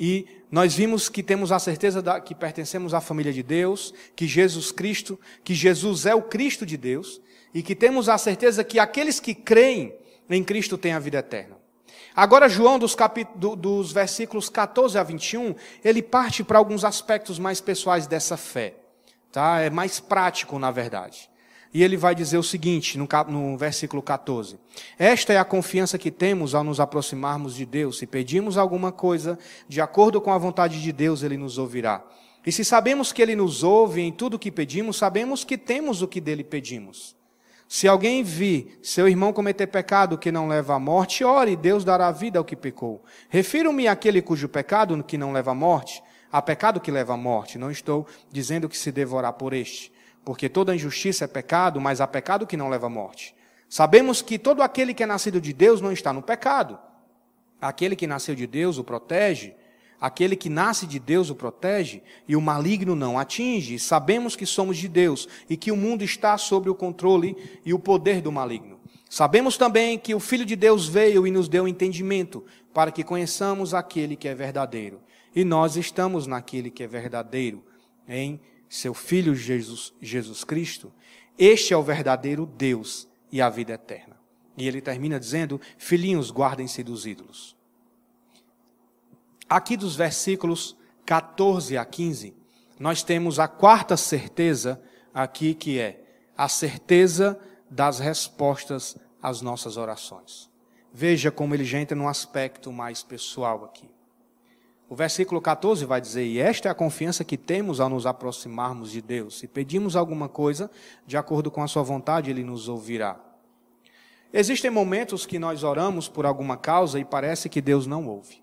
E 0.00 0.26
nós 0.50 0.74
vimos 0.74 1.10
que 1.10 1.22
temos 1.22 1.52
a 1.52 1.58
certeza 1.58 2.00
da, 2.00 2.20
que 2.20 2.34
pertencemos 2.34 2.94
à 2.94 3.02
família 3.02 3.32
de 3.32 3.42
Deus, 3.42 3.92
que 4.16 4.26
Jesus 4.26 4.72
Cristo, 4.72 5.20
que 5.44 5.54
Jesus 5.54 6.06
é 6.06 6.14
o 6.14 6.22
Cristo 6.22 6.64
de 6.64 6.76
Deus, 6.78 7.20
e 7.58 7.62
que 7.62 7.74
temos 7.74 8.08
a 8.08 8.16
certeza 8.16 8.62
que 8.62 8.78
aqueles 8.78 9.18
que 9.18 9.34
creem 9.34 9.92
em 10.30 10.44
Cristo 10.44 10.78
têm 10.78 10.92
a 10.92 11.00
vida 11.00 11.18
eterna. 11.18 11.56
Agora, 12.14 12.48
João, 12.48 12.78
dos, 12.78 12.96
do, 13.34 13.56
dos 13.56 13.90
versículos 13.90 14.48
14 14.48 14.96
a 14.96 15.02
21, 15.02 15.56
ele 15.84 16.00
parte 16.00 16.44
para 16.44 16.56
alguns 16.56 16.84
aspectos 16.84 17.36
mais 17.36 17.60
pessoais 17.60 18.06
dessa 18.06 18.36
fé. 18.36 18.76
Tá? 19.32 19.58
É 19.58 19.70
mais 19.70 19.98
prático, 19.98 20.56
na 20.56 20.70
verdade. 20.70 21.28
E 21.74 21.82
ele 21.82 21.96
vai 21.96 22.14
dizer 22.14 22.38
o 22.38 22.44
seguinte, 22.44 22.96
no, 22.96 23.08
no, 23.26 23.58
versículo 23.58 24.02
14: 24.02 24.56
Esta 24.96 25.32
é 25.32 25.38
a 25.38 25.44
confiança 25.44 25.98
que 25.98 26.12
temos 26.12 26.54
ao 26.54 26.62
nos 26.62 26.78
aproximarmos 26.78 27.56
de 27.56 27.66
Deus. 27.66 27.98
Se 27.98 28.06
pedimos 28.06 28.56
alguma 28.56 28.92
coisa 28.92 29.36
de 29.66 29.80
acordo 29.80 30.20
com 30.20 30.32
a 30.32 30.38
vontade 30.38 30.80
de 30.80 30.92
Deus, 30.92 31.24
ele 31.24 31.36
nos 31.36 31.58
ouvirá. 31.58 32.04
E 32.46 32.52
se 32.52 32.64
sabemos 32.64 33.12
que 33.12 33.20
ele 33.20 33.34
nos 33.34 33.64
ouve 33.64 34.00
em 34.00 34.12
tudo 34.12 34.34
o 34.34 34.38
que 34.38 34.52
pedimos, 34.52 34.96
sabemos 34.96 35.42
que 35.42 35.58
temos 35.58 36.02
o 36.02 36.06
que 36.06 36.20
dele 36.20 36.44
pedimos. 36.44 37.17
Se 37.68 37.86
alguém 37.86 38.22
vir 38.22 38.78
seu 38.82 39.06
irmão 39.06 39.30
cometer 39.30 39.66
pecado 39.66 40.16
que 40.16 40.32
não 40.32 40.48
leva 40.48 40.74
à 40.74 40.78
morte, 40.78 41.22
ore, 41.22 41.54
Deus 41.54 41.84
dará 41.84 42.10
vida 42.10 42.38
ao 42.38 42.44
que 42.44 42.56
pecou. 42.56 43.04
Refiro-me 43.28 43.86
àquele 43.86 44.22
cujo 44.22 44.48
pecado 44.48 45.04
que 45.04 45.18
não 45.18 45.32
leva 45.32 45.50
à 45.50 45.54
morte, 45.54 46.02
a 46.32 46.40
pecado 46.40 46.80
que 46.80 46.90
leva 46.90 47.12
à 47.12 47.16
morte. 47.16 47.58
Não 47.58 47.70
estou 47.70 48.06
dizendo 48.32 48.70
que 48.70 48.76
se 48.76 48.90
devorar 48.90 49.34
por 49.34 49.52
este, 49.52 49.92
porque 50.24 50.48
toda 50.48 50.74
injustiça 50.74 51.26
é 51.26 51.28
pecado, 51.28 51.78
mas 51.78 52.00
há 52.00 52.06
pecado 52.06 52.46
que 52.46 52.56
não 52.56 52.70
leva 52.70 52.86
à 52.86 52.90
morte. 52.90 53.36
Sabemos 53.68 54.22
que 54.22 54.38
todo 54.38 54.62
aquele 54.62 54.94
que 54.94 55.02
é 55.02 55.06
nascido 55.06 55.38
de 55.38 55.52
Deus 55.52 55.82
não 55.82 55.92
está 55.92 56.10
no 56.10 56.22
pecado. 56.22 56.78
Aquele 57.60 57.94
que 57.94 58.06
nasceu 58.06 58.34
de 58.34 58.46
Deus 58.46 58.78
o 58.78 58.84
protege, 58.84 59.54
Aquele 60.00 60.36
que 60.36 60.48
nasce 60.48 60.86
de 60.86 60.98
Deus 60.98 61.28
o 61.28 61.34
protege 61.34 62.02
e 62.26 62.36
o 62.36 62.40
maligno 62.40 62.94
não 62.94 63.18
atinge. 63.18 63.78
Sabemos 63.78 64.36
que 64.36 64.46
somos 64.46 64.76
de 64.76 64.86
Deus 64.86 65.28
e 65.50 65.56
que 65.56 65.72
o 65.72 65.76
mundo 65.76 66.04
está 66.04 66.38
sob 66.38 66.70
o 66.70 66.74
controle 66.74 67.36
e 67.64 67.74
o 67.74 67.78
poder 67.78 68.20
do 68.20 68.30
maligno. 68.30 68.78
Sabemos 69.10 69.56
também 69.56 69.98
que 69.98 70.14
o 70.14 70.20
Filho 70.20 70.44
de 70.44 70.54
Deus 70.54 70.86
veio 70.86 71.26
e 71.26 71.30
nos 71.30 71.48
deu 71.48 71.66
entendimento 71.66 72.44
para 72.72 72.92
que 72.92 73.02
conheçamos 73.02 73.74
aquele 73.74 74.14
que 74.14 74.28
é 74.28 74.34
verdadeiro. 74.34 75.00
E 75.34 75.44
nós 75.44 75.76
estamos 75.76 76.26
naquele 76.26 76.70
que 76.70 76.82
é 76.82 76.86
verdadeiro, 76.86 77.64
em 78.06 78.40
seu 78.68 78.94
Filho 78.94 79.34
Jesus, 79.34 79.92
Jesus 80.00 80.44
Cristo. 80.44 80.92
Este 81.38 81.72
é 81.72 81.76
o 81.76 81.82
verdadeiro 81.82 82.46
Deus 82.46 83.08
e 83.32 83.40
a 83.40 83.48
vida 83.48 83.72
eterna. 83.72 84.16
E 84.56 84.66
ele 84.66 84.80
termina 84.80 85.18
dizendo: 85.18 85.60
Filhinhos, 85.76 86.30
guardem-se 86.30 86.82
dos 86.82 87.06
ídolos. 87.06 87.57
Aqui 89.48 89.76
dos 89.76 89.96
versículos 89.96 90.76
14 91.06 91.78
a 91.78 91.84
15, 91.84 92.36
nós 92.78 93.02
temos 93.02 93.38
a 93.38 93.48
quarta 93.48 93.96
certeza 93.96 94.80
aqui, 95.12 95.54
que 95.54 95.78
é 95.78 96.04
a 96.36 96.48
certeza 96.48 97.38
das 97.70 97.98
respostas 97.98 98.96
às 99.22 99.40
nossas 99.40 99.76
orações. 99.76 100.50
Veja 100.92 101.30
como 101.30 101.54
ele 101.54 101.64
já 101.64 101.78
entra 101.80 101.96
num 101.96 102.08
aspecto 102.08 102.70
mais 102.70 103.02
pessoal 103.02 103.64
aqui. 103.64 103.88
O 104.88 104.94
versículo 104.94 105.40
14 105.40 105.84
vai 105.84 106.00
dizer: 106.00 106.24
E 106.24 106.38
esta 106.38 106.68
é 106.68 106.70
a 106.70 106.74
confiança 106.74 107.24
que 107.24 107.36
temos 107.36 107.80
ao 107.80 107.88
nos 107.88 108.06
aproximarmos 108.06 108.90
de 108.90 109.02
Deus. 109.02 109.38
Se 109.38 109.46
pedimos 109.46 109.96
alguma 109.96 110.28
coisa, 110.28 110.70
de 111.06 111.16
acordo 111.16 111.50
com 111.50 111.62
a 111.62 111.68
Sua 111.68 111.82
vontade, 111.82 112.30
Ele 112.30 112.42
nos 112.42 112.68
ouvirá. 112.68 113.18
Existem 114.32 114.70
momentos 114.70 115.24
que 115.24 115.38
nós 115.38 115.62
oramos 115.62 116.08
por 116.08 116.26
alguma 116.26 116.56
causa 116.56 116.98
e 116.98 117.04
parece 117.04 117.48
que 117.48 117.60
Deus 117.60 117.86
não 117.86 118.06
ouve. 118.06 118.42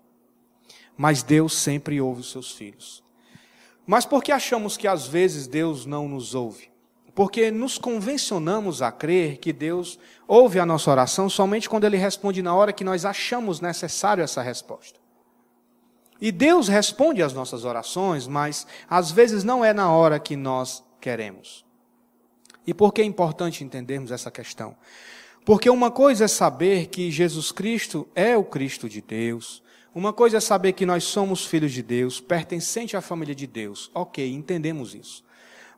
Mas 0.96 1.22
Deus 1.22 1.56
sempre 1.56 2.00
ouve 2.00 2.20
os 2.20 2.30
seus 2.30 2.52
filhos. 2.52 3.02
Mas 3.86 4.04
por 4.04 4.22
que 4.22 4.32
achamos 4.32 4.76
que 4.76 4.88
às 4.88 5.06
vezes 5.06 5.46
Deus 5.46 5.86
não 5.86 6.08
nos 6.08 6.34
ouve? 6.34 6.70
Porque 7.14 7.50
nos 7.50 7.78
convencionamos 7.78 8.82
a 8.82 8.92
crer 8.92 9.38
que 9.38 9.52
Deus 9.52 9.98
ouve 10.26 10.58
a 10.58 10.66
nossa 10.66 10.90
oração 10.90 11.30
somente 11.30 11.68
quando 11.68 11.84
Ele 11.84 11.96
responde 11.96 12.42
na 12.42 12.54
hora 12.54 12.72
que 12.72 12.84
nós 12.84 13.04
achamos 13.04 13.60
necessário 13.60 14.22
essa 14.22 14.42
resposta. 14.42 14.98
E 16.20 16.32
Deus 16.32 16.68
responde 16.68 17.22
às 17.22 17.32
nossas 17.32 17.64
orações, 17.64 18.26
mas 18.26 18.66
às 18.88 19.10
vezes 19.10 19.44
não 19.44 19.64
é 19.64 19.72
na 19.72 19.90
hora 19.90 20.18
que 20.18 20.36
nós 20.36 20.82
queremos. 21.00 21.64
E 22.66 22.74
por 22.74 22.92
que 22.92 23.00
é 23.00 23.04
importante 23.04 23.62
entendermos 23.62 24.10
essa 24.10 24.30
questão? 24.30 24.76
Porque 25.44 25.70
uma 25.70 25.90
coisa 25.90 26.24
é 26.24 26.28
saber 26.28 26.88
que 26.88 27.10
Jesus 27.10 27.52
Cristo 27.52 28.08
é 28.14 28.36
o 28.36 28.42
Cristo 28.42 28.88
de 28.88 29.00
Deus. 29.00 29.62
Uma 29.96 30.12
coisa 30.12 30.36
é 30.36 30.40
saber 30.40 30.74
que 30.74 30.84
nós 30.84 31.04
somos 31.04 31.46
filhos 31.46 31.72
de 31.72 31.82
Deus, 31.82 32.20
pertencente 32.20 32.98
à 32.98 33.00
família 33.00 33.34
de 33.34 33.46
Deus. 33.46 33.90
Ok, 33.94 34.30
entendemos 34.30 34.94
isso. 34.94 35.24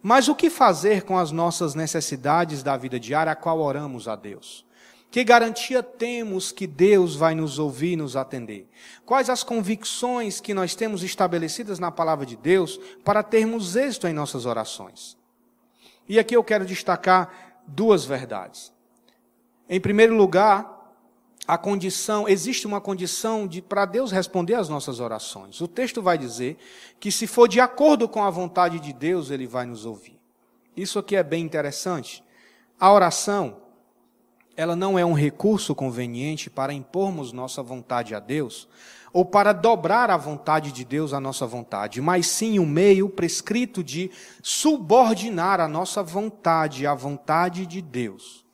Mas 0.02 0.26
o 0.26 0.34
que 0.34 0.50
fazer 0.50 1.02
com 1.02 1.16
as 1.16 1.30
nossas 1.30 1.76
necessidades 1.76 2.60
da 2.60 2.76
vida 2.76 2.98
diária, 2.98 3.30
a 3.30 3.36
qual 3.36 3.60
oramos 3.60 4.08
a 4.08 4.16
Deus? 4.16 4.66
Que 5.08 5.22
garantia 5.22 5.84
temos 5.84 6.50
que 6.50 6.66
Deus 6.66 7.14
vai 7.14 7.32
nos 7.32 7.60
ouvir 7.60 7.92
e 7.92 7.96
nos 7.96 8.16
atender? 8.16 8.68
Quais 9.06 9.30
as 9.30 9.44
convicções 9.44 10.40
que 10.40 10.52
nós 10.52 10.74
temos 10.74 11.04
estabelecidas 11.04 11.78
na 11.78 11.92
palavra 11.92 12.26
de 12.26 12.36
Deus 12.36 12.76
para 13.04 13.22
termos 13.22 13.76
êxito 13.76 14.08
em 14.08 14.12
nossas 14.12 14.46
orações? 14.46 15.16
E 16.08 16.18
aqui 16.18 16.34
eu 16.34 16.42
quero 16.42 16.66
destacar 16.66 17.62
duas 17.68 18.04
verdades. 18.04 18.72
Em 19.68 19.80
primeiro 19.80 20.16
lugar, 20.16 20.77
a 21.48 21.56
condição, 21.56 22.28
existe 22.28 22.66
uma 22.66 22.78
condição 22.78 23.46
de 23.46 23.62
para 23.62 23.86
Deus 23.86 24.12
responder 24.12 24.52
às 24.52 24.68
nossas 24.68 25.00
orações. 25.00 25.62
O 25.62 25.66
texto 25.66 26.02
vai 26.02 26.18
dizer 26.18 26.58
que 27.00 27.10
se 27.10 27.26
for 27.26 27.48
de 27.48 27.58
acordo 27.58 28.06
com 28.06 28.22
a 28.22 28.28
vontade 28.28 28.78
de 28.78 28.92
Deus, 28.92 29.30
ele 29.30 29.46
vai 29.46 29.64
nos 29.64 29.86
ouvir. 29.86 30.20
Isso 30.76 30.98
aqui 30.98 31.16
é 31.16 31.22
bem 31.22 31.42
interessante. 31.42 32.22
A 32.78 32.92
oração 32.92 33.62
ela 34.58 34.76
não 34.76 34.98
é 34.98 35.06
um 35.06 35.14
recurso 35.14 35.74
conveniente 35.74 36.50
para 36.50 36.72
impormos 36.72 37.32
nossa 37.32 37.62
vontade 37.62 38.14
a 38.14 38.20
Deus 38.20 38.68
ou 39.10 39.24
para 39.24 39.54
dobrar 39.54 40.10
a 40.10 40.18
vontade 40.18 40.70
de 40.70 40.84
Deus 40.84 41.14
à 41.14 41.20
nossa 41.20 41.46
vontade, 41.46 41.98
mas 42.02 42.26
sim 42.26 42.58
um 42.58 42.66
meio 42.66 43.08
prescrito 43.08 43.82
de 43.82 44.10
subordinar 44.42 45.60
a 45.60 45.68
nossa 45.68 46.02
vontade 46.02 46.86
à 46.86 46.94
vontade 46.94 47.64
de 47.64 47.80
Deus. 47.80 48.47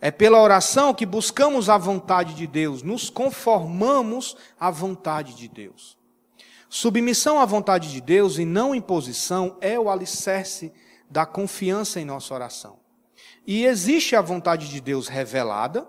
É 0.00 0.10
pela 0.10 0.40
oração 0.40 0.94
que 0.94 1.04
buscamos 1.04 1.68
a 1.68 1.76
vontade 1.76 2.34
de 2.34 2.46
Deus, 2.46 2.82
nos 2.82 3.10
conformamos 3.10 4.36
à 4.58 4.70
vontade 4.70 5.34
de 5.34 5.48
Deus. 5.48 5.98
Submissão 6.68 7.40
à 7.40 7.44
vontade 7.44 7.90
de 7.90 8.00
Deus 8.00 8.38
e 8.38 8.44
não 8.44 8.74
imposição 8.74 9.56
é 9.60 9.78
o 9.78 9.90
alicerce 9.90 10.72
da 11.10 11.26
confiança 11.26 12.00
em 12.00 12.04
nossa 12.04 12.32
oração. 12.32 12.78
E 13.46 13.64
existe 13.64 14.14
a 14.14 14.20
vontade 14.20 14.68
de 14.68 14.80
Deus 14.80 15.08
revelada, 15.08 15.88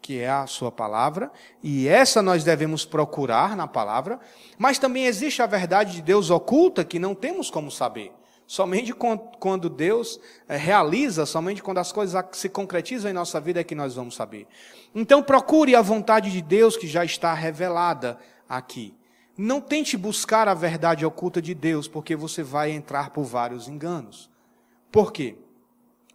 que 0.00 0.18
é 0.18 0.30
a 0.30 0.46
sua 0.46 0.72
palavra, 0.72 1.30
e 1.62 1.86
essa 1.86 2.22
nós 2.22 2.42
devemos 2.42 2.84
procurar 2.84 3.56
na 3.56 3.68
palavra, 3.68 4.18
mas 4.56 4.78
também 4.78 5.06
existe 5.06 5.42
a 5.42 5.46
verdade 5.46 5.92
de 5.92 6.02
Deus 6.02 6.30
oculta 6.30 6.84
que 6.84 6.98
não 6.98 7.14
temos 7.14 7.50
como 7.50 7.70
saber. 7.70 8.12
Somente 8.52 8.92
quando 8.92 9.70
Deus 9.70 10.20
eh, 10.46 10.58
realiza, 10.58 11.24
somente 11.24 11.62
quando 11.62 11.78
as 11.78 11.90
coisas 11.90 12.22
se 12.32 12.50
concretizam 12.50 13.10
em 13.10 13.14
nossa 13.14 13.40
vida 13.40 13.60
é 13.60 13.64
que 13.64 13.74
nós 13.74 13.94
vamos 13.94 14.14
saber. 14.14 14.46
Então 14.94 15.22
procure 15.22 15.74
a 15.74 15.80
vontade 15.80 16.30
de 16.30 16.42
Deus 16.42 16.76
que 16.76 16.86
já 16.86 17.02
está 17.02 17.32
revelada 17.32 18.18
aqui. 18.46 18.94
Não 19.38 19.58
tente 19.58 19.96
buscar 19.96 20.48
a 20.48 20.52
verdade 20.52 21.06
oculta 21.06 21.40
de 21.40 21.54
Deus, 21.54 21.88
porque 21.88 22.14
você 22.14 22.42
vai 22.42 22.72
entrar 22.72 23.08
por 23.08 23.24
vários 23.24 23.68
enganos. 23.68 24.28
Por 24.90 25.14
quê? 25.14 25.38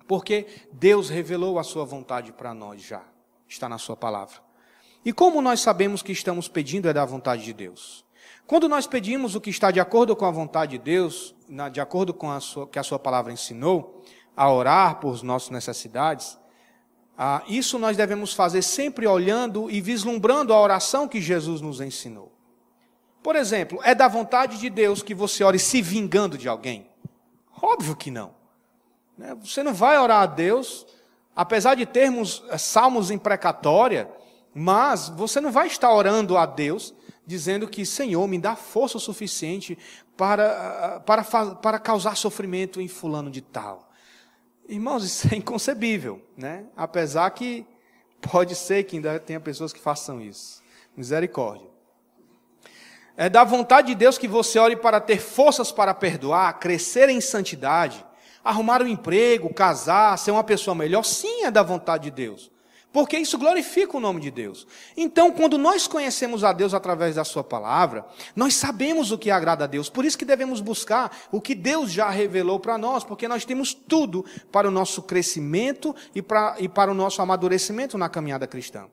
Porque 0.07 0.45
Deus 0.71 1.09
revelou 1.09 1.57
a 1.57 1.63
sua 1.63 1.85
vontade 1.85 2.31
para 2.31 2.53
nós 2.53 2.83
já. 2.83 3.01
Está 3.47 3.67
na 3.67 3.79
sua 3.79 3.97
palavra. 3.97 4.37
E 5.03 5.11
como 5.11 5.41
nós 5.41 5.59
sabemos 5.59 6.03
que 6.03 6.11
estamos 6.11 6.47
pedindo 6.47 6.87
é 6.87 6.93
da 6.93 7.03
vontade 7.03 7.43
de 7.43 7.53
Deus? 7.53 8.05
Quando 8.47 8.69
nós 8.69 8.87
pedimos 8.87 9.35
o 9.35 9.41
que 9.41 9.49
está 9.49 9.71
de 9.71 9.79
acordo 9.81 10.15
com 10.15 10.23
a 10.25 10.31
vontade 10.31 10.71
de 10.71 10.77
Deus, 10.77 11.35
de 11.69 11.81
acordo 11.81 12.13
com 12.13 12.39
sua, 12.39 12.65
que 12.65 12.79
a 12.79 12.83
sua 12.83 12.97
palavra 12.97 13.33
ensinou, 13.33 14.01
a 14.37 14.49
orar 14.49 15.01
por 15.01 15.21
nossas 15.21 15.49
necessidades, 15.49 16.39
ah, 17.17 17.43
isso 17.49 17.77
nós 17.77 17.97
devemos 17.97 18.33
fazer 18.33 18.61
sempre 18.61 19.05
olhando 19.05 19.69
e 19.69 19.81
vislumbrando 19.81 20.53
a 20.53 20.61
oração 20.61 21.09
que 21.09 21.19
Jesus 21.19 21.59
nos 21.59 21.81
ensinou. 21.81 22.31
Por 23.21 23.35
exemplo, 23.35 23.81
é 23.83 23.93
da 23.93 24.07
vontade 24.07 24.57
de 24.57 24.69
Deus 24.69 25.03
que 25.03 25.13
você 25.13 25.43
ore 25.43 25.59
se 25.59 25.81
vingando 25.81 26.37
de 26.37 26.47
alguém? 26.47 26.89
Óbvio 27.61 27.97
que 27.97 28.09
não. 28.09 28.33
Né? 29.17 29.35
Você 29.41 29.61
não 29.61 29.73
vai 29.73 29.97
orar 29.97 30.21
a 30.21 30.25
Deus, 30.25 30.87
apesar 31.35 31.75
de 31.75 31.85
termos 31.85 32.41
eh, 32.47 32.57
salmos 32.57 33.11
imprecatória, 33.11 34.09
mas 34.53 35.09
você 35.09 35.41
não 35.41 35.51
vai 35.51 35.67
estar 35.67 35.91
orando 35.91 36.37
a 36.37 36.45
Deus 36.45 36.93
dizendo 37.27 37.67
que, 37.67 37.85
Senhor, 37.85 38.25
me 38.25 38.39
dá 38.39 38.55
força 38.55 38.97
suficiente 38.97 39.77
para, 40.15 41.01
para, 41.05 41.23
para 41.55 41.77
causar 41.77 42.15
sofrimento 42.15 42.79
em 42.79 42.87
fulano 42.87 43.29
de 43.29 43.41
tal. 43.41 43.91
Irmãos, 44.67 45.03
isso 45.03 45.27
é 45.31 45.35
inconcebível, 45.35 46.25
né? 46.37 46.65
Apesar 46.75 47.29
que 47.31 47.67
pode 48.21 48.55
ser 48.55 48.85
que 48.85 48.95
ainda 48.95 49.19
tenha 49.19 49.41
pessoas 49.41 49.73
que 49.73 49.79
façam 49.79 50.21
isso. 50.21 50.63
Misericórdia. 50.95 51.67
É 53.17 53.27
da 53.29 53.43
vontade 53.43 53.87
de 53.87 53.95
Deus 53.95 54.17
que 54.17 54.27
você 54.27 54.57
ore 54.57 54.77
para 54.77 55.01
ter 55.01 55.19
forças 55.19 55.69
para 55.69 55.93
perdoar, 55.93 56.59
crescer 56.59 57.09
em 57.09 57.19
santidade, 57.19 58.05
arrumar 58.41 58.81
um 58.81 58.87
emprego, 58.87 59.53
casar, 59.53 60.17
ser 60.17 60.31
uma 60.31 60.43
pessoa 60.43 60.73
melhor, 60.73 61.03
sim 61.03 61.43
é 61.43 61.51
da 61.51 61.61
vontade 61.61 62.05
de 62.05 62.11
Deus. 62.11 62.49
Porque 62.97 63.15
isso 63.15 63.37
glorifica 63.37 63.95
o 63.95 63.99
nome 63.99 64.19
de 64.19 64.31
Deus. 64.31 64.65
Então, 64.97 65.31
quando 65.31 65.55
nós 65.55 65.85
conhecemos 65.85 66.43
a 66.43 66.51
Deus 66.51 66.73
através 66.73 67.13
da 67.13 67.23
Sua 67.23 67.43
palavra, 67.43 68.03
nós 68.35 68.55
sabemos 68.55 69.11
o 69.11 69.19
que 69.19 69.29
agrada 69.29 69.65
a 69.65 69.67
Deus. 69.67 69.87
Por 69.87 70.03
isso 70.03 70.17
que 70.17 70.25
devemos 70.25 70.61
buscar 70.61 71.15
o 71.31 71.39
que 71.39 71.53
Deus 71.53 71.91
já 71.91 72.09
revelou 72.09 72.59
para 72.59 72.75
nós, 72.75 73.03
porque 73.03 73.27
nós 73.27 73.45
temos 73.45 73.71
tudo 73.71 74.25
para 74.51 74.67
o 74.67 74.71
nosso 74.71 75.03
crescimento 75.03 75.95
e 76.15 76.23
para, 76.23 76.55
e 76.57 76.67
para 76.67 76.89
o 76.89 76.95
nosso 76.95 77.21
amadurecimento 77.21 77.99
na 77.99 78.09
caminhada 78.09 78.47
cristã. 78.47 78.87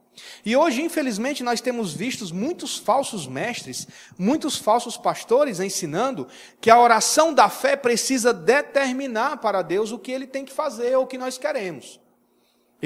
E 0.45 0.55
hoje, 0.55 0.83
infelizmente, 0.83 1.43
nós 1.43 1.63
temos 1.63 1.95
visto 1.95 2.35
muitos 2.35 2.77
falsos 2.77 3.27
mestres, 3.27 3.89
muitos 4.19 4.59
falsos 4.59 4.99
pastores 4.99 5.61
ensinando 5.61 6.29
que 6.61 6.69
a 6.69 6.79
oração 6.79 7.33
da 7.33 7.49
fé 7.49 7.75
precisa 7.75 8.35
determinar 8.35 9.39
para 9.39 9.63
Deus 9.63 9.93
o 9.93 9.99
que 9.99 10.13
ele 10.13 10.27
tem 10.27 10.45
que 10.45 10.53
fazer 10.53 10.95
ou 10.95 11.05
o 11.05 11.07
que 11.07 11.17
nós 11.17 11.39
queremos. 11.39 12.04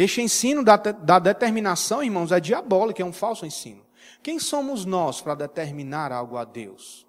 Este 0.00 0.22
ensino 0.22 0.62
da, 0.62 0.76
da 0.76 1.18
determinação, 1.18 2.04
irmãos, 2.04 2.30
é 2.30 2.38
diabólico, 2.38 3.02
é 3.02 3.04
um 3.04 3.12
falso 3.12 3.44
ensino. 3.44 3.84
Quem 4.22 4.38
somos 4.38 4.84
nós 4.84 5.20
para 5.20 5.34
determinar 5.34 6.12
algo 6.12 6.36
a 6.36 6.44
Deus? 6.44 7.04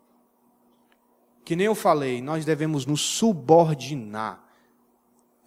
Que 1.45 1.55
nem 1.55 1.67
eu 1.67 1.75
falei, 1.75 2.19
nós 2.19 2.45
devemos 2.45 2.87
nos 2.87 3.01
subordinar, 3.01 4.43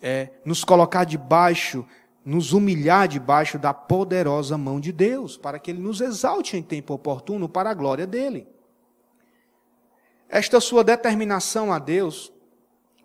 é, 0.00 0.30
nos 0.44 0.62
colocar 0.62 1.02
debaixo 1.02 1.84
nos 2.24 2.52
humilhar 2.52 3.08
debaixo 3.08 3.58
da 3.58 3.74
poderosa 3.74 4.56
mão 4.56 4.78
de 4.78 4.92
Deus, 4.92 5.36
para 5.36 5.58
que 5.58 5.70
Ele 5.70 5.80
nos 5.80 6.00
exalte 6.00 6.56
em 6.56 6.62
tempo 6.62 6.94
oportuno 6.94 7.48
para 7.48 7.70
a 7.70 7.74
glória 7.74 8.06
dele. 8.06 8.46
Esta 10.28 10.60
sua 10.60 10.84
determinação 10.84 11.72
a 11.72 11.78
Deus 11.78 12.32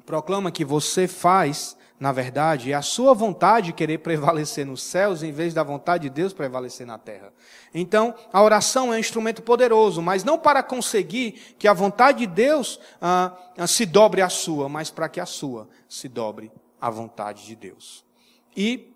proclama 0.06 0.52
que 0.52 0.64
você 0.64 1.08
faz, 1.08 1.77
na 2.00 2.12
verdade, 2.12 2.72
é 2.72 2.76
a 2.76 2.82
sua 2.84 3.14
vontade 3.16 3.74
querer 3.74 3.98
prevalecer 4.00 4.66
nos 4.66 4.84
céus 4.84 5.24
em 5.24 5.32
vez 5.32 5.52
da 5.52 5.64
vontade 5.64 6.04
de 6.04 6.10
Deus 6.12 6.32
prevalecer 6.32 6.86
na 6.86 7.00
terra. 7.00 7.34
Então, 7.74 8.14
a 8.32 8.42
oração 8.44 8.94
é 8.94 8.98
um 8.98 9.00
instrumento 9.00 9.42
poderoso, 9.42 10.00
mas 10.00 10.24
não 10.24 10.38
para 10.38 10.62
conseguir 10.62 11.56
que 11.58 11.68
a 11.68 11.74
vontade 11.74 12.20
de 12.20 12.28
Deus 12.28 12.80
ah, 13.02 13.36
ah 13.58 13.66
se 13.66 13.84
dobre 13.84 14.22
à 14.22 14.30
sua, 14.30 14.70
mas 14.70 14.92
para 14.92 15.10
que 15.10 15.20
a 15.20 15.26
sua 15.26 15.68
se 15.90 16.08
dobre 16.08 16.52
à 16.80 16.88
vontade 16.92 17.46
de 17.48 17.56
Deus. 17.56 18.06
E 18.56 18.94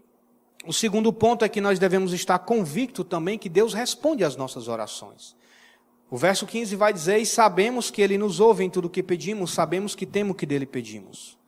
o 0.63 0.71
segundo 0.71 1.11
ponto 1.11 1.43
é 1.43 1.49
que 1.49 1.59
nós 1.59 1.79
devemos 1.79 2.13
estar 2.13 2.37
convictos 2.37 3.05
também 3.07 3.39
que 3.39 3.49
Deus 3.49 3.73
responde 3.73 4.23
às 4.23 4.35
nossas 4.35 4.67
orações. 4.67 5.35
O 6.07 6.17
verso 6.17 6.45
15 6.45 6.75
vai 6.75 6.93
dizer: 6.93 7.17
E 7.17 7.25
sabemos 7.25 7.89
que 7.89 7.99
Ele 7.99 8.15
nos 8.15 8.39
ouve 8.39 8.63
em 8.63 8.69
tudo 8.69 8.85
o 8.85 8.89
que 8.91 9.01
pedimos, 9.01 9.53
sabemos 9.53 9.95
que 9.95 10.05
temos 10.05 10.33
o 10.33 10.35
que 10.35 10.45
dele 10.45 10.67
pedimos. 10.67 11.40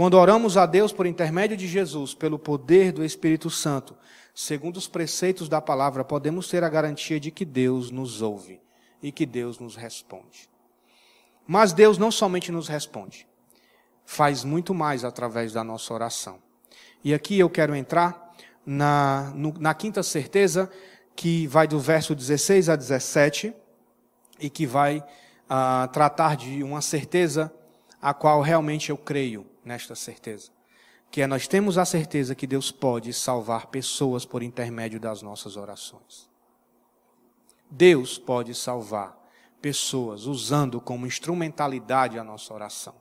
Quando 0.00 0.14
oramos 0.14 0.56
a 0.56 0.64
Deus 0.64 0.94
por 0.94 1.04
intermédio 1.04 1.58
de 1.58 1.68
Jesus, 1.68 2.14
pelo 2.14 2.38
poder 2.38 2.90
do 2.90 3.04
Espírito 3.04 3.50
Santo, 3.50 3.94
segundo 4.34 4.78
os 4.78 4.88
preceitos 4.88 5.46
da 5.46 5.60
palavra, 5.60 6.02
podemos 6.02 6.48
ter 6.48 6.64
a 6.64 6.70
garantia 6.70 7.20
de 7.20 7.30
que 7.30 7.44
Deus 7.44 7.90
nos 7.90 8.22
ouve 8.22 8.62
e 9.02 9.12
que 9.12 9.26
Deus 9.26 9.58
nos 9.58 9.76
responde. 9.76 10.48
Mas 11.46 11.74
Deus 11.74 11.98
não 11.98 12.10
somente 12.10 12.50
nos 12.50 12.66
responde, 12.66 13.28
faz 14.06 14.42
muito 14.42 14.72
mais 14.72 15.04
através 15.04 15.52
da 15.52 15.62
nossa 15.62 15.92
oração. 15.92 16.38
E 17.04 17.12
aqui 17.12 17.38
eu 17.38 17.50
quero 17.50 17.76
entrar 17.76 18.34
na, 18.64 19.30
no, 19.34 19.52
na 19.58 19.74
quinta 19.74 20.02
certeza, 20.02 20.70
que 21.14 21.46
vai 21.46 21.68
do 21.68 21.78
verso 21.78 22.14
16 22.14 22.70
a 22.70 22.74
17 22.74 23.52
e 24.40 24.48
que 24.48 24.64
vai 24.64 25.00
uh, 25.00 25.86
tratar 25.92 26.38
de 26.38 26.62
uma 26.62 26.80
certeza 26.80 27.52
a 28.00 28.14
qual 28.14 28.40
realmente 28.40 28.88
eu 28.88 28.96
creio 28.96 29.49
nesta 29.70 29.94
certeza. 29.94 30.50
Que 31.10 31.22
é 31.22 31.26
nós 31.26 31.46
temos 31.46 31.78
a 31.78 31.84
certeza 31.84 32.34
que 32.34 32.46
Deus 32.46 32.72
pode 32.72 33.12
salvar 33.12 33.66
pessoas 33.66 34.24
por 34.24 34.42
intermédio 34.42 34.98
das 34.98 35.22
nossas 35.22 35.56
orações. 35.56 36.28
Deus 37.70 38.18
pode 38.18 38.52
salvar 38.52 39.16
pessoas 39.62 40.26
usando 40.26 40.80
como 40.80 41.06
instrumentalidade 41.06 42.18
a 42.18 42.24
nossa 42.24 42.52
oração. 42.52 42.94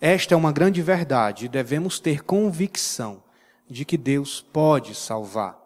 Esta 0.00 0.34
é 0.34 0.36
uma 0.36 0.50
grande 0.50 0.82
verdade 0.82 1.44
e 1.44 1.48
devemos 1.48 2.00
ter 2.00 2.24
convicção 2.24 3.22
de 3.68 3.84
que 3.84 3.96
Deus 3.96 4.40
pode 4.40 4.94
salvar 4.96 5.56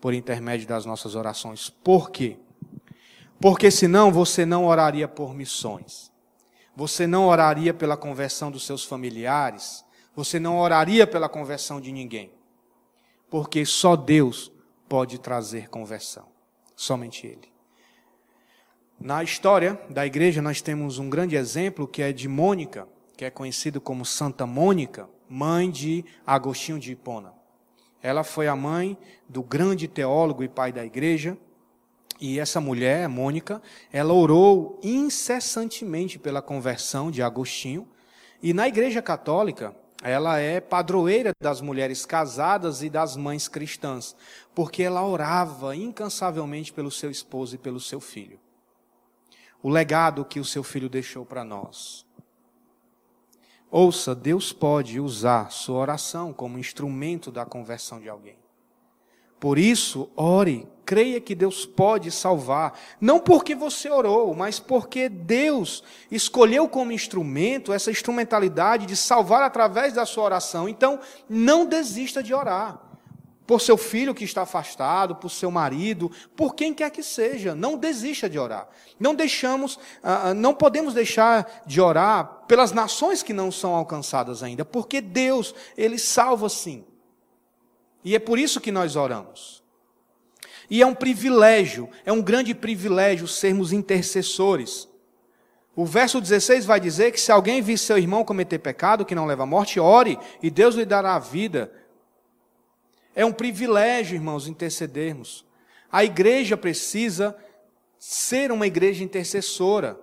por 0.00 0.12
intermédio 0.12 0.68
das 0.68 0.84
nossas 0.84 1.14
orações. 1.14 1.70
Por 1.70 2.10
quê? 2.10 2.36
Porque 3.40 3.70
senão 3.70 4.12
você 4.12 4.44
não 4.44 4.66
oraria 4.66 5.08
por 5.08 5.34
missões. 5.34 6.12
Você 6.76 7.06
não 7.06 7.26
oraria 7.26 7.72
pela 7.72 7.96
conversão 7.96 8.50
dos 8.50 8.66
seus 8.66 8.84
familiares. 8.84 9.82
Você 10.14 10.38
não 10.38 10.58
oraria 10.58 11.06
pela 11.06 11.28
conversão 11.28 11.80
de 11.80 11.90
ninguém. 11.90 12.30
Porque 13.30 13.64
só 13.64 13.96
Deus 13.96 14.52
pode 14.86 15.18
trazer 15.18 15.70
conversão. 15.70 16.28
Somente 16.76 17.26
Ele. 17.26 17.50
Na 19.00 19.22
história 19.22 19.80
da 19.88 20.06
igreja, 20.06 20.42
nós 20.42 20.60
temos 20.60 20.98
um 20.98 21.08
grande 21.08 21.34
exemplo 21.34 21.88
que 21.88 22.02
é 22.02 22.12
de 22.12 22.28
Mônica, 22.28 22.86
que 23.16 23.24
é 23.24 23.30
conhecido 23.30 23.80
como 23.80 24.04
Santa 24.04 24.46
Mônica, 24.46 25.08
mãe 25.28 25.70
de 25.70 26.04
Agostinho 26.26 26.78
de 26.78 26.92
Hipona. 26.92 27.32
Ela 28.02 28.22
foi 28.22 28.48
a 28.48 28.54
mãe 28.54 28.96
do 29.28 29.42
grande 29.42 29.88
teólogo 29.88 30.42
e 30.42 30.48
pai 30.48 30.72
da 30.72 30.84
igreja, 30.84 31.36
e 32.20 32.38
essa 32.38 32.60
mulher, 32.60 33.08
Mônica, 33.08 33.60
ela 33.92 34.12
orou 34.12 34.80
incessantemente 34.82 36.18
pela 36.18 36.40
conversão 36.40 37.10
de 37.10 37.22
Agostinho. 37.22 37.86
E 38.42 38.52
na 38.54 38.66
Igreja 38.66 39.02
Católica, 39.02 39.76
ela 40.02 40.38
é 40.38 40.60
padroeira 40.60 41.32
das 41.40 41.60
mulheres 41.60 42.06
casadas 42.06 42.82
e 42.82 42.88
das 42.88 43.16
mães 43.16 43.48
cristãs, 43.48 44.16
porque 44.54 44.82
ela 44.82 45.06
orava 45.06 45.76
incansavelmente 45.76 46.72
pelo 46.72 46.90
seu 46.90 47.10
esposo 47.10 47.54
e 47.54 47.58
pelo 47.58 47.80
seu 47.80 48.00
filho. 48.00 48.38
O 49.62 49.68
legado 49.68 50.24
que 50.24 50.40
o 50.40 50.44
seu 50.44 50.62
filho 50.62 50.88
deixou 50.88 51.24
para 51.24 51.44
nós. 51.44 52.06
Ouça, 53.70 54.14
Deus 54.14 54.52
pode 54.52 55.00
usar 55.00 55.50
sua 55.50 55.78
oração 55.78 56.32
como 56.32 56.58
instrumento 56.58 57.32
da 57.32 57.44
conversão 57.44 58.00
de 58.00 58.08
alguém. 58.08 58.38
Por 59.40 59.58
isso, 59.58 60.08
ore, 60.16 60.68
creia 60.86 61.20
que 61.20 61.34
Deus 61.34 61.66
pode 61.66 62.12
salvar, 62.12 62.78
não 63.00 63.18
porque 63.18 63.56
você 63.56 63.90
orou, 63.90 64.32
mas 64.34 64.60
porque 64.60 65.08
Deus 65.08 65.82
escolheu 66.10 66.68
como 66.68 66.92
instrumento 66.92 67.72
essa 67.72 67.90
instrumentalidade 67.90 68.86
de 68.86 68.96
salvar 68.96 69.42
através 69.42 69.92
da 69.92 70.06
sua 70.06 70.22
oração. 70.22 70.68
Então, 70.68 71.00
não 71.28 71.66
desista 71.66 72.22
de 72.22 72.32
orar. 72.32 72.80
Por 73.44 73.60
seu 73.60 73.76
filho 73.76 74.14
que 74.14 74.24
está 74.24 74.42
afastado, 74.42 75.14
por 75.14 75.30
seu 75.30 75.52
marido, 75.52 76.10
por 76.34 76.54
quem 76.54 76.74
quer 76.74 76.90
que 76.90 77.02
seja, 77.02 77.54
não 77.54 77.76
desista 77.76 78.28
de 78.28 78.38
orar. 78.38 78.68
Não 78.98 79.14
deixamos, 79.14 79.78
ah, 80.02 80.30
ah, 80.30 80.34
não 80.34 80.52
podemos 80.52 80.94
deixar 80.94 81.62
de 81.64 81.80
orar 81.80 82.42
pelas 82.48 82.72
nações 82.72 83.22
que 83.22 83.32
não 83.32 83.52
são 83.52 83.74
alcançadas 83.74 84.42
ainda, 84.42 84.64
porque 84.64 85.00
Deus, 85.00 85.54
ele 85.76 85.96
salva 85.96 86.48
sim. 86.48 86.84
E 88.04 88.16
é 88.16 88.18
por 88.18 88.36
isso 88.36 88.60
que 88.60 88.72
nós 88.72 88.96
oramos. 88.96 89.65
E 90.68 90.82
é 90.82 90.86
um 90.86 90.94
privilégio, 90.94 91.88
é 92.04 92.12
um 92.12 92.22
grande 92.22 92.54
privilégio 92.54 93.28
sermos 93.28 93.72
intercessores. 93.72 94.88
O 95.74 95.84
verso 95.84 96.20
16 96.20 96.64
vai 96.64 96.80
dizer 96.80 97.12
que 97.12 97.20
se 97.20 97.30
alguém 97.30 97.60
vir 97.60 97.78
seu 97.78 97.98
irmão 97.98 98.24
cometer 98.24 98.58
pecado 98.58 99.04
que 99.04 99.14
não 99.14 99.26
leva 99.26 99.42
à 99.42 99.46
morte, 99.46 99.78
ore 99.78 100.18
e 100.42 100.50
Deus 100.50 100.74
lhe 100.74 100.86
dará 100.86 101.14
a 101.14 101.18
vida. 101.18 101.70
É 103.14 103.24
um 103.24 103.32
privilégio, 103.32 104.14
irmãos, 104.14 104.48
intercedermos. 104.48 105.44
A 105.92 106.04
igreja 106.04 106.56
precisa 106.56 107.36
ser 107.98 108.50
uma 108.50 108.66
igreja 108.66 109.04
intercessora. 109.04 110.00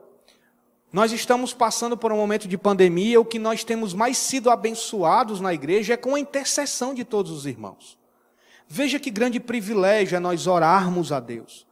Nós 0.91 1.11
estamos 1.11 1.53
passando 1.53 1.97
por 1.97 2.11
um 2.11 2.17
momento 2.17 2.47
de 2.47 2.57
pandemia, 2.57 3.19
o 3.19 3.25
que 3.25 3.39
nós 3.39 3.63
temos 3.63 3.95
mais 3.95 4.15
sido 4.15 4.51
abençoados 4.51 5.41
na 5.41 5.51
igreja 5.51 5.95
é 5.95 5.97
com 5.97 6.13
a 6.13 6.19
intercessão 6.19 6.93
de 6.93 7.03
todos 7.03 7.31
os 7.31 7.47
irmãos. 7.47 7.97
Veja 8.75 8.99
que 8.99 9.11
grande 9.11 9.39
privilégio 9.39 10.15
é 10.15 10.19
nós 10.19 10.47
orarmos 10.47 11.11
a 11.11 11.19
Deus. 11.19 11.67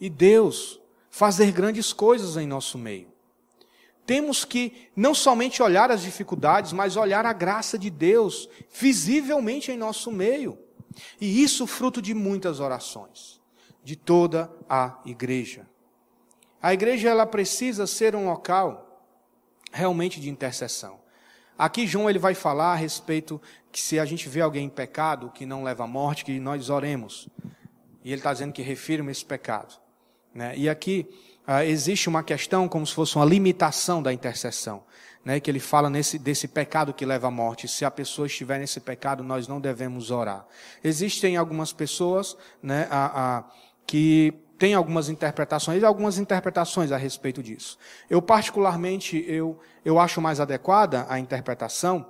E 0.00 0.08
Deus 0.08 0.80
fazer 1.10 1.52
grandes 1.52 1.92
coisas 1.92 2.38
em 2.38 2.46
nosso 2.46 2.78
meio. 2.78 3.12
Temos 4.06 4.42
que 4.42 4.88
não 4.96 5.14
somente 5.14 5.62
olhar 5.62 5.90
as 5.90 6.00
dificuldades, 6.00 6.72
mas 6.72 6.96
olhar 6.96 7.26
a 7.26 7.34
graça 7.34 7.78
de 7.78 7.90
Deus 7.90 8.48
visivelmente 8.72 9.70
em 9.70 9.76
nosso 9.76 10.10
meio. 10.10 10.58
E 11.20 11.42
isso 11.42 11.66
fruto 11.66 12.00
de 12.00 12.14
muitas 12.14 12.58
orações, 12.58 13.38
de 13.82 13.94
toda 13.94 14.50
a 14.66 14.98
igreja. 15.04 15.68
A 16.62 16.72
igreja 16.72 17.10
ela 17.10 17.26
precisa 17.26 17.86
ser 17.86 18.16
um 18.16 18.24
local 18.24 19.06
realmente 19.70 20.18
de 20.22 20.30
intercessão. 20.30 20.98
Aqui 21.58 21.86
João 21.86 22.10
ele 22.10 22.18
vai 22.18 22.34
falar 22.34 22.72
a 22.72 22.76
respeito 22.76 23.40
que 23.70 23.80
se 23.80 23.98
a 23.98 24.04
gente 24.04 24.28
vê 24.28 24.40
alguém 24.40 24.66
em 24.66 24.70
pecado 24.70 25.30
que 25.34 25.46
não 25.46 25.62
leva 25.62 25.84
à 25.84 25.86
morte, 25.86 26.24
que 26.24 26.38
nós 26.38 26.70
oremos. 26.70 27.28
E 28.04 28.10
ele 28.10 28.20
está 28.20 28.32
dizendo 28.32 28.52
que 28.52 28.62
refirma 28.62 29.10
esse 29.10 29.24
pecado. 29.24 29.74
Né? 30.34 30.56
E 30.56 30.68
aqui 30.68 31.08
ah, 31.46 31.64
existe 31.64 32.08
uma 32.08 32.22
questão 32.22 32.68
como 32.68 32.86
se 32.86 32.92
fosse 32.92 33.16
uma 33.16 33.24
limitação 33.24 34.02
da 34.02 34.12
intercessão. 34.12 34.84
Né? 35.24 35.40
Que 35.40 35.50
ele 35.50 35.60
fala 35.60 35.88
nesse, 35.88 36.18
desse 36.18 36.46
pecado 36.46 36.92
que 36.92 37.06
leva 37.06 37.28
à 37.28 37.30
morte. 37.30 37.66
Se 37.66 37.84
a 37.84 37.90
pessoa 37.90 38.26
estiver 38.26 38.58
nesse 38.58 38.80
pecado, 38.80 39.22
nós 39.22 39.48
não 39.48 39.60
devemos 39.60 40.10
orar. 40.10 40.46
Existem 40.82 41.36
algumas 41.36 41.72
pessoas 41.72 42.36
né, 42.62 42.86
a, 42.90 43.38
a, 43.38 43.44
que 43.86 44.34
têm 44.58 44.74
algumas 44.74 45.08
interpretações, 45.08 45.82
algumas 45.82 46.18
interpretações 46.18 46.92
a 46.92 46.96
respeito 46.96 47.42
disso. 47.42 47.78
Eu, 48.08 48.22
particularmente, 48.22 49.24
eu, 49.28 49.58
eu 49.84 49.98
acho 49.98 50.20
mais 50.20 50.40
adequada 50.40 51.06
a 51.08 51.18
interpretação 51.18 52.06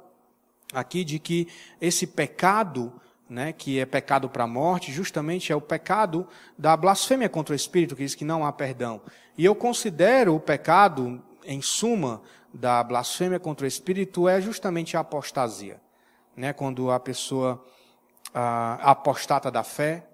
aqui 0.73 1.05
de 1.05 1.19
que 1.19 1.49
esse 1.81 2.07
pecado, 2.07 2.93
né, 3.29 3.53
que 3.53 3.79
é 3.79 3.87
pecado 3.87 4.29
para 4.29 4.45
a 4.45 4.49
morte, 4.49 4.93
justamente 4.93 5.53
é 5.53 5.57
o 5.57 5.61
pecado 5.61 6.27
da 6.59 6.77
blasfêmia 6.77 7.29
contra 7.29 7.53
o 7.53 7.57
Espírito, 7.57 7.97
que 7.97 8.03
diz 8.03 8.15
que 8.15 8.25
não 8.25 8.45
há 8.45 8.53
perdão. 8.53 9.01
E 9.39 9.45
eu 9.45 9.55
considero 9.55 10.35
o 10.35 10.41
pecado, 10.41 11.23
em 11.45 11.61
suma, 11.63 12.23
da 12.53 12.83
blasfêmia 12.85 13.41
contra 13.41 13.65
o 13.65 13.69
Espírito 13.69 14.29
é 14.29 14.41
justamente 14.41 14.97
a 14.97 15.01
apostasia. 15.01 15.81
Né, 16.37 16.53
quando 16.53 16.91
a 16.91 16.99
pessoa 16.99 17.65
a, 18.33 18.91
apostata 18.91 19.51
da 19.51 19.63
fé, 19.63 20.05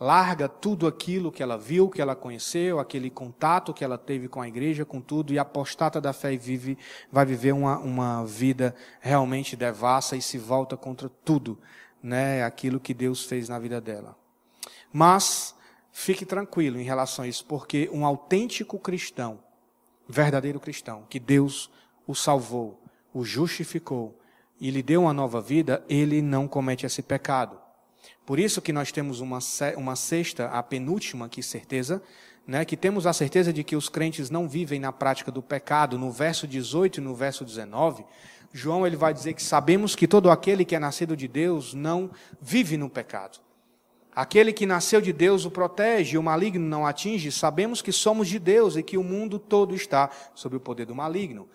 larga 0.00 0.48
tudo 0.48 0.86
aquilo 0.86 1.30
que 1.30 1.42
ela 1.42 1.56
viu, 1.56 1.88
que 1.88 2.02
ela 2.02 2.16
conheceu, 2.16 2.78
aquele 2.78 3.10
contato 3.10 3.72
que 3.72 3.84
ela 3.84 3.96
teve 3.96 4.28
com 4.28 4.40
a 4.40 4.48
igreja, 4.48 4.84
com 4.84 5.00
tudo, 5.00 5.32
e 5.32 5.38
apostata 5.38 6.00
da 6.00 6.12
fé 6.12 6.32
e 6.32 6.36
vive, 6.36 6.76
vai 7.10 7.24
viver 7.24 7.52
uma, 7.52 7.78
uma 7.78 8.24
vida 8.24 8.74
realmente 9.00 9.56
devassa 9.56 10.16
e 10.16 10.22
se 10.22 10.36
volta 10.36 10.76
contra 10.76 11.08
tudo, 11.24 11.58
né, 12.02 12.42
aquilo 12.44 12.80
que 12.80 12.92
Deus 12.92 13.24
fez 13.24 13.48
na 13.48 13.58
vida 13.58 13.80
dela. 13.80 14.16
Mas, 14.92 15.54
fique 15.92 16.26
tranquilo 16.26 16.78
em 16.78 16.84
relação 16.84 17.24
a 17.24 17.28
isso, 17.28 17.44
porque 17.46 17.88
um 17.92 18.04
autêntico 18.04 18.78
cristão, 18.78 19.38
verdadeiro 20.08 20.60
cristão, 20.60 21.04
que 21.08 21.18
Deus 21.20 21.70
o 22.06 22.14
salvou, 22.14 22.80
o 23.12 23.24
justificou 23.24 24.18
e 24.60 24.70
lhe 24.70 24.82
deu 24.82 25.02
uma 25.02 25.12
nova 25.12 25.40
vida, 25.40 25.84
ele 25.88 26.20
não 26.20 26.46
comete 26.46 26.84
esse 26.84 27.02
pecado. 27.02 27.63
Por 28.26 28.38
isso 28.38 28.62
que 28.62 28.72
nós 28.72 28.90
temos 28.90 29.20
uma, 29.20 29.38
uma 29.76 29.96
sexta, 29.96 30.46
a 30.46 30.62
penúltima 30.62 31.26
aqui, 31.26 31.42
certeza, 31.42 32.02
né, 32.46 32.64
que 32.64 32.76
temos 32.76 33.06
a 33.06 33.12
certeza 33.12 33.52
de 33.52 33.62
que 33.62 33.76
os 33.76 33.88
crentes 33.88 34.30
não 34.30 34.48
vivem 34.48 34.80
na 34.80 34.92
prática 34.92 35.30
do 35.30 35.42
pecado. 35.42 35.98
No 35.98 36.10
verso 36.10 36.46
18 36.46 37.00
e 37.00 37.00
no 37.02 37.14
verso 37.14 37.44
19, 37.44 38.04
João 38.52 38.86
ele 38.86 38.96
vai 38.96 39.12
dizer 39.12 39.34
que 39.34 39.42
sabemos 39.42 39.94
que 39.94 40.06
todo 40.06 40.30
aquele 40.30 40.64
que 40.64 40.74
é 40.74 40.78
nascido 40.78 41.16
de 41.16 41.28
Deus 41.28 41.74
não 41.74 42.10
vive 42.40 42.76
no 42.76 42.88
pecado. 42.88 43.38
Aquele 44.14 44.52
que 44.52 44.64
nasceu 44.64 45.00
de 45.00 45.12
Deus 45.12 45.44
o 45.44 45.50
protege, 45.50 46.16
o 46.16 46.22
maligno 46.22 46.64
não 46.64 46.86
atinge. 46.86 47.32
Sabemos 47.32 47.82
que 47.82 47.90
somos 47.90 48.28
de 48.28 48.38
Deus 48.38 48.76
e 48.76 48.82
que 48.82 48.96
o 48.96 49.02
mundo 49.02 49.40
todo 49.40 49.74
está 49.74 50.08
sob 50.34 50.54
o 50.54 50.60
poder 50.60 50.86
do 50.86 50.94
maligno. 50.94 51.48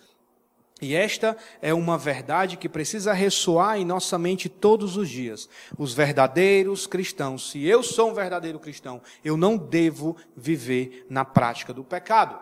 E 0.81 0.95
esta 0.95 1.35
é 1.61 1.73
uma 1.73 1.97
verdade 1.97 2.55
que 2.55 2.69
precisa 2.69 3.11
ressoar 3.11 3.77
em 3.77 3.85
nossa 3.85 4.17
mente 4.17 4.47
todos 4.47 4.95
os 4.95 5.09
dias. 5.09 5.49
Os 5.77 5.93
verdadeiros 5.93 6.87
cristãos, 6.87 7.51
se 7.51 7.65
eu 7.65 7.83
sou 7.83 8.11
um 8.11 8.13
verdadeiro 8.13 8.59
cristão, 8.59 9.01
eu 9.23 9.35
não 9.35 9.57
devo 9.57 10.15
viver 10.35 11.05
na 11.09 11.25
prática 11.25 11.73
do 11.73 11.83
pecado. 11.83 12.39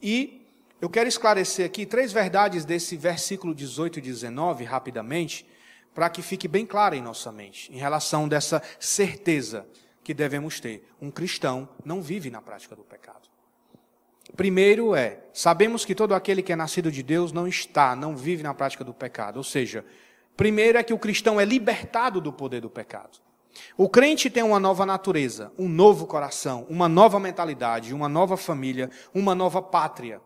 E 0.00 0.46
eu 0.80 0.88
quero 0.88 1.08
esclarecer 1.08 1.66
aqui 1.66 1.84
três 1.84 2.12
verdades 2.12 2.64
desse 2.64 2.96
versículo 2.96 3.52
18 3.52 3.98
e 3.98 4.02
19, 4.02 4.62
rapidamente, 4.62 5.44
para 5.92 6.08
que 6.08 6.22
fique 6.22 6.46
bem 6.46 6.64
claro 6.64 6.94
em 6.94 7.02
nossa 7.02 7.32
mente, 7.32 7.72
em 7.72 7.78
relação 7.78 8.28
dessa 8.28 8.62
certeza 8.78 9.66
que 10.04 10.14
devemos 10.14 10.60
ter. 10.60 10.88
Um 11.02 11.10
cristão 11.10 11.68
não 11.84 12.00
vive 12.00 12.30
na 12.30 12.40
prática 12.40 12.76
do 12.76 12.84
pecado. 12.84 13.27
Primeiro 14.36 14.94
é, 14.94 15.18
sabemos 15.32 15.84
que 15.84 15.94
todo 15.94 16.14
aquele 16.14 16.42
que 16.42 16.52
é 16.52 16.56
nascido 16.56 16.92
de 16.92 17.02
Deus 17.02 17.32
não 17.32 17.48
está, 17.48 17.96
não 17.96 18.16
vive 18.16 18.42
na 18.42 18.54
prática 18.54 18.84
do 18.84 18.94
pecado. 18.94 19.38
Ou 19.38 19.44
seja, 19.44 19.84
primeiro 20.36 20.78
é 20.78 20.82
que 20.82 20.94
o 20.94 20.98
cristão 20.98 21.40
é 21.40 21.44
libertado 21.44 22.20
do 22.20 22.32
poder 22.32 22.60
do 22.60 22.70
pecado. 22.70 23.18
O 23.76 23.88
crente 23.88 24.30
tem 24.30 24.42
uma 24.42 24.60
nova 24.60 24.86
natureza, 24.86 25.52
um 25.58 25.68
novo 25.68 26.06
coração, 26.06 26.66
uma 26.68 26.88
nova 26.88 27.18
mentalidade, 27.18 27.94
uma 27.94 28.08
nova 28.08 28.36
família, 28.36 28.90
uma 29.12 29.34
nova 29.34 29.60
pátria. 29.60 30.20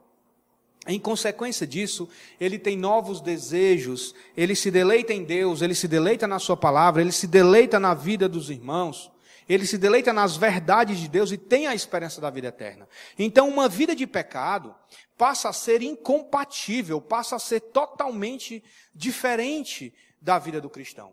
Em 0.86 0.98
consequência 0.98 1.66
disso, 1.66 2.08
ele 2.40 2.58
tem 2.58 2.76
novos 2.76 3.20
desejos, 3.20 4.14
ele 4.36 4.56
se 4.56 4.70
deleita 4.70 5.12
em 5.12 5.22
Deus, 5.22 5.62
ele 5.62 5.74
se 5.74 5.86
deleita 5.86 6.26
na 6.26 6.40
Sua 6.40 6.56
palavra, 6.56 7.00
ele 7.00 7.12
se 7.12 7.26
deleita 7.26 7.78
na 7.78 7.94
vida 7.94 8.28
dos 8.28 8.50
irmãos. 8.50 9.10
Ele 9.48 9.66
se 9.66 9.76
deleita 9.76 10.12
nas 10.12 10.36
verdades 10.36 10.98
de 10.98 11.08
Deus 11.08 11.32
e 11.32 11.36
tem 11.36 11.66
a 11.66 11.74
esperança 11.74 12.20
da 12.20 12.30
vida 12.30 12.48
eterna. 12.48 12.88
Então, 13.18 13.48
uma 13.48 13.68
vida 13.68 13.94
de 13.94 14.06
pecado 14.06 14.74
passa 15.16 15.48
a 15.48 15.52
ser 15.52 15.82
incompatível, 15.82 17.00
passa 17.00 17.36
a 17.36 17.38
ser 17.38 17.60
totalmente 17.60 18.62
diferente 18.94 19.92
da 20.20 20.38
vida 20.38 20.60
do 20.60 20.70
cristão. 20.70 21.12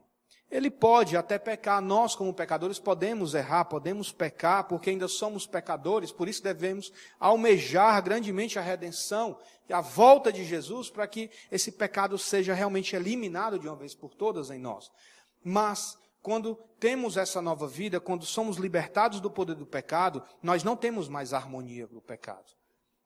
Ele 0.51 0.71
pode 0.71 1.15
até 1.15 1.37
pecar, 1.37 1.79
nós 1.79 2.15
como 2.15 2.33
pecadores 2.33 2.79
podemos 2.79 3.35
errar, 3.35 3.65
podemos 3.65 4.11
pecar, 4.11 4.63
porque 4.63 4.89
ainda 4.89 5.07
somos 5.07 5.45
pecadores, 5.45 6.11
por 6.11 6.27
isso 6.27 6.41
devemos 6.41 6.91
almejar 7.19 8.01
grandemente 8.01 8.57
a 8.57 8.61
redenção 8.61 9.37
e 9.67 9.73
a 9.73 9.79
volta 9.79 10.33
de 10.33 10.43
Jesus 10.43 10.89
para 10.89 11.05
que 11.05 11.29
esse 11.51 11.71
pecado 11.71 12.17
seja 12.17 12.55
realmente 12.55 12.95
eliminado 12.95 13.59
de 13.59 13.67
uma 13.67 13.75
vez 13.75 13.93
por 13.93 14.15
todas 14.15 14.49
em 14.49 14.57
nós. 14.57 14.91
Mas 15.43 15.95
quando 16.21 16.55
temos 16.79 17.17
essa 17.17 17.41
nova 17.41 17.67
vida, 17.67 17.99
quando 17.99 18.25
somos 18.25 18.57
libertados 18.57 19.19
do 19.19 19.31
poder 19.31 19.55
do 19.55 19.65
pecado, 19.65 20.23
nós 20.41 20.63
não 20.63 20.75
temos 20.75 21.07
mais 21.07 21.33
harmonia 21.33 21.87
com 21.87 21.97
o 21.97 22.01
pecado. 22.01 22.59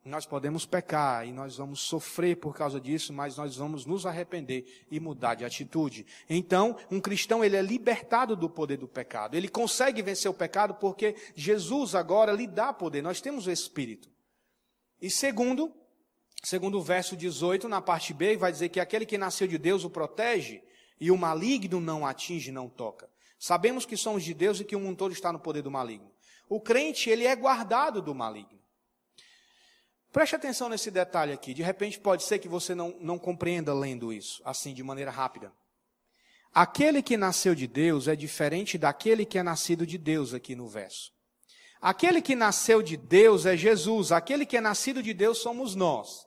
Nós 0.05 0.26
podemos 0.26 0.66
pecar 0.66 1.26
e 1.26 1.32
nós 1.32 1.55
vamos 1.55 1.80
sofrer 1.80 2.36
por 2.36 2.53
causa 2.53 2.80
disso, 2.80 3.14
mas 3.14 3.38
nós 3.38 3.55
vamos 3.55 3.86
nos 3.86 4.05
arrepender 4.05 4.86
e 4.91 4.99
mudar 4.99 5.36
de 5.36 5.45
atitude. 5.45 6.05
Então, 6.30 6.76
um 6.91 6.99
cristão 6.99 7.43
ele 7.43 7.55
é 7.55 7.61
libertado 7.61 8.36
do 8.36 8.49
poder 8.49 8.78
do 8.78 8.88
pecado. 8.88 9.36
Ele 9.36 9.47
consegue 9.47 10.01
vencer 10.01 10.30
o 10.30 10.34
pecado 10.34 10.74
porque 10.74 11.16
Jesus 11.36 11.95
agora 11.95 12.34
lhe 12.34 12.45
dá 12.45 12.74
poder. 12.74 13.01
Nós 13.01 13.22
temos 13.22 13.47
o 13.47 13.51
Espírito. 13.51 14.09
E 15.01 15.09
segundo, 15.09 15.74
segundo 16.43 16.80
o 16.80 16.82
verso 16.82 17.16
18, 17.16 17.70
na 17.70 17.82
parte 17.82 18.14
B, 18.14 18.36
vai 18.36 18.51
dizer 18.51 18.68
que 18.70 18.82
aquele 18.82 19.05
que 19.05 19.18
nasceu 19.18 19.47
de 19.47 19.57
Deus 19.57 19.86
o 19.86 19.89
protege 19.89 20.61
e 21.04 21.12
o 21.12 21.18
maligno 21.18 21.82
não 21.82 22.08
atinge, 22.08 22.49
não 22.49 22.70
toca. 22.70 23.10
Sabemos 23.38 23.86
que 23.86 23.97
somos 23.97 24.24
de 24.24 24.34
Deus 24.34 24.62
e 24.62 24.64
que 24.64 24.74
o 24.74 24.80
mundo 24.80 24.95
todo 24.95 25.12
está 25.12 25.34
no 25.34 25.39
poder 25.39 25.62
do 25.62 25.70
maligno. 25.70 26.10
O 26.47 26.62
crente, 26.62 27.10
ele 27.10 27.26
é 27.26 27.36
guardado 27.36 28.01
do 28.01 28.16
maligno. 28.16 28.58
Preste 30.14 30.38
atenção 30.38 30.70
nesse 30.70 30.89
detalhe 30.89 31.34
aqui. 31.34 31.54
De 31.54 31.62
repente 31.62 31.99
pode 31.99 32.24
ser 32.24 32.39
que 32.39 32.47
você 32.47 32.74
não, 32.74 32.95
não 33.01 33.20
compreenda 33.20 33.74
lendo 33.74 34.14
isso, 34.14 34.41
assim, 34.45 34.74
de 34.74 34.82
maneira 34.82 35.12
rápida. 35.12 35.51
Aquele 36.54 37.04
que 37.04 37.18
nasceu 37.18 37.54
de 37.54 37.68
Deus 37.68 38.08
é 38.08 38.16
diferente 38.16 38.78
daquele 38.78 39.26
que 39.26 39.38
é 39.38 39.43
nascido 39.43 39.86
de 39.86 39.97
Deus, 39.97 40.34
aqui 40.34 40.56
no 40.56 40.70
verso. 40.70 41.12
Aquele 41.82 42.22
que 42.22 42.34
nasceu 42.34 42.82
de 42.82 42.95
Deus 42.95 43.45
é 43.45 43.58
Jesus, 43.58 44.14
aquele 44.14 44.45
que 44.45 44.56
é 44.56 44.62
nascido 44.62 45.04
de 45.04 45.14
Deus 45.14 45.39
somos 45.39 45.76
nós. 45.76 46.26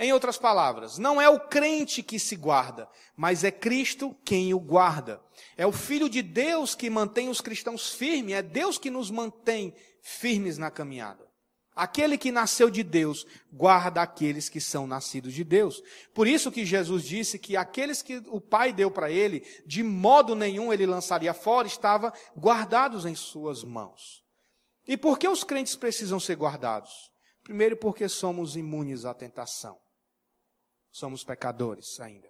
Em 0.00 0.12
outras 0.12 0.38
palavras, 0.38 0.96
não 0.96 1.20
é 1.20 1.28
o 1.28 1.40
crente 1.40 2.04
que 2.04 2.20
se 2.20 2.36
guarda, 2.36 2.88
mas 3.16 3.42
é 3.42 3.50
Cristo 3.50 4.16
quem 4.24 4.54
o 4.54 4.60
guarda. 4.60 5.20
É 5.56 5.66
o 5.66 5.72
Filho 5.72 6.08
de 6.08 6.22
Deus 6.22 6.76
que 6.76 6.88
mantém 6.88 7.28
os 7.28 7.40
cristãos 7.40 7.90
firmes, 7.90 8.36
é 8.36 8.40
Deus 8.40 8.78
que 8.78 8.92
nos 8.92 9.10
mantém 9.10 9.74
firmes 10.00 10.56
na 10.56 10.70
caminhada. 10.70 11.26
Aquele 11.74 12.16
que 12.16 12.30
nasceu 12.30 12.70
de 12.70 12.84
Deus 12.84 13.26
guarda 13.52 14.00
aqueles 14.00 14.48
que 14.48 14.60
são 14.60 14.86
nascidos 14.86 15.34
de 15.34 15.42
Deus. 15.42 15.82
Por 16.14 16.28
isso 16.28 16.52
que 16.52 16.64
Jesus 16.64 17.02
disse 17.02 17.36
que 17.36 17.56
aqueles 17.56 18.00
que 18.00 18.22
o 18.28 18.40
Pai 18.40 18.72
deu 18.72 18.92
para 18.92 19.10
ele, 19.10 19.44
de 19.66 19.82
modo 19.82 20.36
nenhum 20.36 20.72
ele 20.72 20.86
lançaria 20.86 21.34
fora, 21.34 21.66
estavam 21.66 22.12
guardados 22.36 23.04
em 23.04 23.16
suas 23.16 23.64
mãos. 23.64 24.22
E 24.86 24.96
por 24.96 25.18
que 25.18 25.26
os 25.26 25.42
crentes 25.42 25.74
precisam 25.74 26.20
ser 26.20 26.36
guardados? 26.36 27.10
Primeiro, 27.42 27.76
porque 27.76 28.08
somos 28.08 28.54
imunes 28.54 29.04
à 29.04 29.12
tentação 29.12 29.76
somos 30.90 31.24
pecadores 31.24 31.98
ainda. 32.00 32.28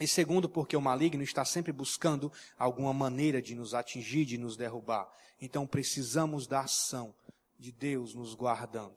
E 0.00 0.06
segundo, 0.06 0.48
porque 0.48 0.76
o 0.76 0.80
maligno 0.80 1.22
está 1.22 1.44
sempre 1.44 1.72
buscando 1.72 2.32
alguma 2.56 2.92
maneira 2.92 3.42
de 3.42 3.54
nos 3.54 3.74
atingir, 3.74 4.24
de 4.24 4.38
nos 4.38 4.56
derrubar. 4.56 5.08
Então 5.40 5.66
precisamos 5.66 6.46
da 6.46 6.60
ação 6.60 7.14
de 7.58 7.72
Deus 7.72 8.14
nos 8.14 8.34
guardando. 8.34 8.96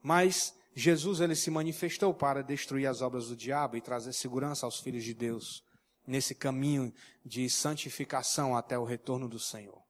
Mas 0.00 0.54
Jesus 0.74 1.20
ele 1.20 1.34
se 1.34 1.50
manifestou 1.50 2.14
para 2.14 2.42
destruir 2.42 2.86
as 2.86 3.02
obras 3.02 3.28
do 3.28 3.36
diabo 3.36 3.76
e 3.76 3.80
trazer 3.80 4.12
segurança 4.12 4.64
aos 4.64 4.80
filhos 4.80 5.04
de 5.04 5.12
Deus 5.12 5.62
nesse 6.06 6.34
caminho 6.34 6.92
de 7.24 7.48
santificação 7.50 8.56
até 8.56 8.78
o 8.78 8.84
retorno 8.84 9.28
do 9.28 9.38
Senhor. 9.38 9.82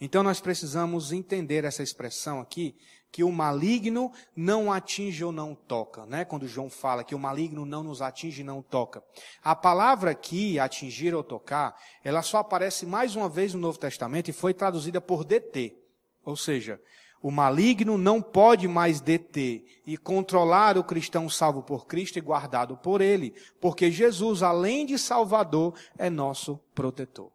Então 0.00 0.22
nós 0.22 0.40
precisamos 0.40 1.12
entender 1.12 1.64
essa 1.64 1.82
expressão 1.82 2.40
aqui 2.40 2.76
que 3.16 3.24
o 3.24 3.32
maligno 3.32 4.12
não 4.36 4.70
atinge 4.70 5.24
ou 5.24 5.32
não 5.32 5.54
toca, 5.54 6.04
né? 6.04 6.22
Quando 6.22 6.46
João 6.46 6.68
fala 6.68 7.02
que 7.02 7.14
o 7.14 7.18
maligno 7.18 7.64
não 7.64 7.82
nos 7.82 8.02
atinge 8.02 8.42
e 8.42 8.44
não 8.44 8.60
toca. 8.60 9.02
A 9.42 9.56
palavra 9.56 10.10
aqui, 10.10 10.58
atingir 10.58 11.14
ou 11.14 11.24
tocar, 11.24 11.74
ela 12.04 12.20
só 12.20 12.36
aparece 12.36 12.84
mais 12.84 13.16
uma 13.16 13.26
vez 13.26 13.54
no 13.54 13.60
Novo 13.60 13.78
Testamento 13.78 14.28
e 14.28 14.34
foi 14.34 14.52
traduzida 14.52 15.00
por 15.00 15.24
deter. 15.24 15.82
Ou 16.26 16.36
seja, 16.36 16.78
o 17.22 17.30
maligno 17.30 17.96
não 17.96 18.20
pode 18.20 18.68
mais 18.68 19.00
deter 19.00 19.64
e 19.86 19.96
controlar 19.96 20.76
o 20.76 20.84
cristão 20.84 21.26
salvo 21.30 21.62
por 21.62 21.86
Cristo 21.86 22.18
e 22.18 22.20
guardado 22.20 22.76
por 22.76 23.00
ele, 23.00 23.34
porque 23.62 23.90
Jesus, 23.90 24.42
além 24.42 24.84
de 24.84 24.98
Salvador, 24.98 25.74
é 25.96 26.10
nosso 26.10 26.60
protetor. 26.74 27.32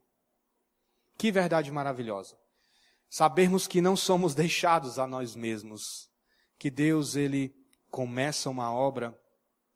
Que 1.17 1.31
verdade 1.31 1.71
maravilhosa. 1.71 2.40
Sabermos 3.13 3.67
que 3.67 3.81
não 3.81 3.97
somos 3.97 4.33
deixados 4.33 4.97
a 4.97 5.05
nós 5.05 5.35
mesmos, 5.35 6.09
que 6.57 6.71
Deus 6.71 7.17
ele 7.17 7.53
começa 7.89 8.49
uma 8.49 8.73
obra 8.73 9.13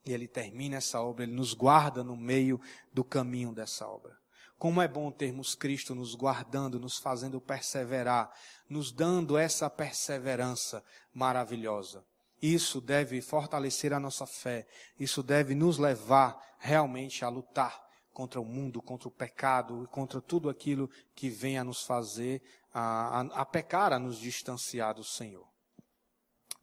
e 0.06 0.14
ele 0.14 0.26
termina 0.26 0.78
essa 0.78 1.02
obra, 1.02 1.26
ele 1.26 1.34
nos 1.34 1.54
guarda 1.54 2.02
no 2.02 2.16
meio 2.16 2.62
do 2.94 3.04
caminho 3.04 3.52
dessa 3.52 3.86
obra. 3.86 4.16
Como 4.58 4.82
é 4.82 4.88
bom 4.88 5.12
termos 5.12 5.54
Cristo 5.54 5.94
nos 5.94 6.16
guardando, 6.16 6.80
nos 6.80 6.98
fazendo 6.98 7.42
perseverar, 7.42 8.32
nos 8.70 8.94
dando 8.94 9.38
essa 9.38 9.70
perseverança 9.70 10.82
maravilhosa. 11.14 12.06
Isso 12.42 12.80
deve 12.80 13.22
fortalecer 13.22 13.92
a 13.92 14.00
nossa 14.00 14.26
fé, 14.26 14.66
isso 14.98 15.22
deve 15.22 15.54
nos 15.54 15.78
levar 15.78 16.40
realmente 16.58 17.26
a 17.26 17.28
lutar 17.28 17.84
contra 18.14 18.40
o 18.40 18.46
mundo, 18.46 18.82
contra 18.82 19.10
o 19.10 19.12
pecado, 19.12 19.90
contra 19.92 20.22
tudo 20.22 20.50
aquilo 20.50 20.90
que 21.14 21.30
vem 21.30 21.58
a 21.58 21.66
nos 21.66 21.84
fazer 21.84 22.42
a, 22.78 23.22
a, 23.22 23.42
a 23.42 23.46
pecar, 23.46 23.94
a 23.94 24.00
nos 24.00 24.20
distanciar 24.20 24.94
do 24.94 25.04
Senhor. 25.04 25.48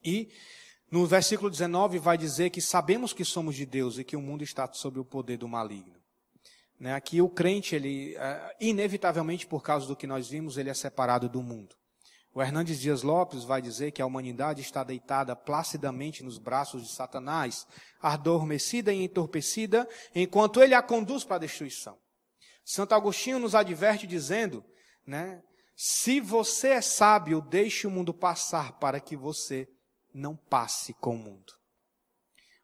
E 0.05 0.29
no 0.91 1.07
versículo 1.07 1.49
19 1.49 1.99
vai 1.99 2.19
dizer 2.19 2.51
que 2.51 2.61
sabemos 2.61 3.15
que 3.15 3.25
somos 3.25 3.57
de 3.57 3.65
Deus 3.65 3.99
e 3.99 4.05
que 4.05 4.15
o 4.15 4.21
mundo 4.21 4.45
está 4.45 4.71
sob 4.75 5.01
o 5.01 5.05
poder 5.07 5.39
do 5.39 5.49
maligno. 5.49 5.99
Né? 6.79 6.93
Aqui 6.93 7.23
o 7.23 7.31
crente, 7.31 7.75
ele, 7.75 8.15
é, 8.17 8.57
inevitavelmente 8.61 9.47
por 9.47 9.63
causa 9.63 9.87
do 9.87 9.97
que 9.97 10.07
nós 10.07 10.29
vimos, 10.29 10.59
ele 10.59 10.69
é 10.69 10.75
separado 10.75 11.31
do 11.31 11.43
mundo. 11.43 11.75
O 12.35 12.43
Hernandes 12.43 12.79
Dias 12.79 13.03
Lopes 13.03 13.45
vai 13.45 13.63
dizer 13.63 13.93
que 13.93 14.03
a 14.03 14.07
humanidade 14.07 14.61
está 14.61 14.85
deitada 14.85 15.35
placidamente 15.35 16.23
nos 16.23 16.39
braços 16.39 16.83
de 16.83 16.93
Satanás, 16.93 17.67
adormecida 18.01 18.93
e 18.93 19.03
entorpecida, 19.03 19.89
enquanto 20.15 20.63
ele 20.63 20.75
a 20.75 20.83
conduz 20.83 21.25
para 21.25 21.37
a 21.37 21.41
destruição. 21.41 21.99
Santo 22.65 22.95
Agostinho 22.95 23.39
nos 23.39 23.55
adverte 23.55 24.07
dizendo, 24.07 24.65
né, 25.07 25.43
se 25.75 26.21
você 26.21 26.69
é 26.69 26.81
sábio, 26.81 27.41
deixe 27.41 27.87
o 27.87 27.91
mundo 27.91 28.13
passar 28.13 28.79
para 28.79 29.01
que 29.01 29.17
você 29.17 29.69
não 30.13 30.37
passe 30.37 30.95
com 30.95 31.15
o 31.15 31.19
mundo. 31.19 31.53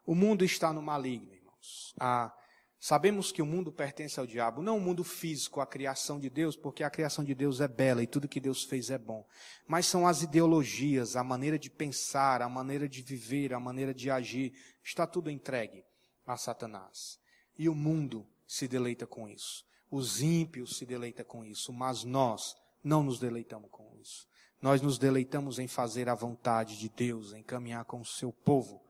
O 0.07 0.15
mundo 0.15 0.45
está 0.45 0.73
no 0.73 0.83
maligno, 0.83 1.33
irmãos. 1.33 1.95
A 1.99 2.33
Sabemos 2.81 3.33
que 3.33 3.43
o 3.43 3.47
mundo 3.47 3.73
pertence 3.73 4.21
ao 4.21 4.27
diabo, 4.27 4.63
não 4.63 4.77
o 4.77 4.81
mundo 4.81 5.03
físico, 5.03 5.61
a 5.61 5.67
criação 5.67 6.21
de 6.21 6.31
Deus, 6.31 6.57
porque 6.57 6.85
a 6.85 6.91
criação 6.91 7.25
de 7.25 7.35
Deus 7.35 7.61
é 7.61 7.67
bela 7.67 8.03
e 8.03 8.07
tudo 8.07 8.29
que 8.29 8.39
Deus 8.39 8.63
fez 8.63 8.89
é 8.89 8.97
bom. 8.97 9.27
Mas 9.67 9.87
são 9.87 10.07
as 10.07 10.23
ideologias, 10.23 11.17
a 11.17 11.25
maneira 11.25 11.59
de 11.59 11.69
pensar, 11.69 12.41
a 12.41 12.49
maneira 12.49 12.89
de 12.89 13.03
viver, 13.03 13.53
a 13.53 13.59
maneira 13.59 13.93
de 13.93 14.09
agir, 14.11 14.53
está 14.85 15.09
tudo 15.09 15.29
entregue 15.29 15.85
a 16.25 16.37
Satanás. 16.37 17.19
E 17.59 17.69
o 17.69 17.75
mundo 17.75 18.25
se 18.47 18.69
deleita 18.69 19.09
com 19.09 19.29
isso. 19.29 19.65
Os 19.91 20.23
ímpios 20.23 20.77
se 20.77 20.87
deleitam 20.87 21.25
com 21.25 21.45
isso, 21.45 21.73
mas 21.73 22.05
nós 22.05 22.55
não 22.83 23.03
nos 23.03 23.19
deleitamos 23.19 23.71
com 23.71 23.95
isso. 24.01 24.27
Nós 24.61 24.81
nos 24.81 24.99
deleitamos 24.99 25.59
em 25.59 25.69
fazer 25.69 26.09
a 26.09 26.15
vontade 26.15 26.79
de 26.79 26.89
Deus, 26.89 27.33
em 27.33 27.43
caminhar 27.43 27.85
com 27.85 28.01
o 28.01 28.05
seu 28.05 28.33
povo. 28.33 28.83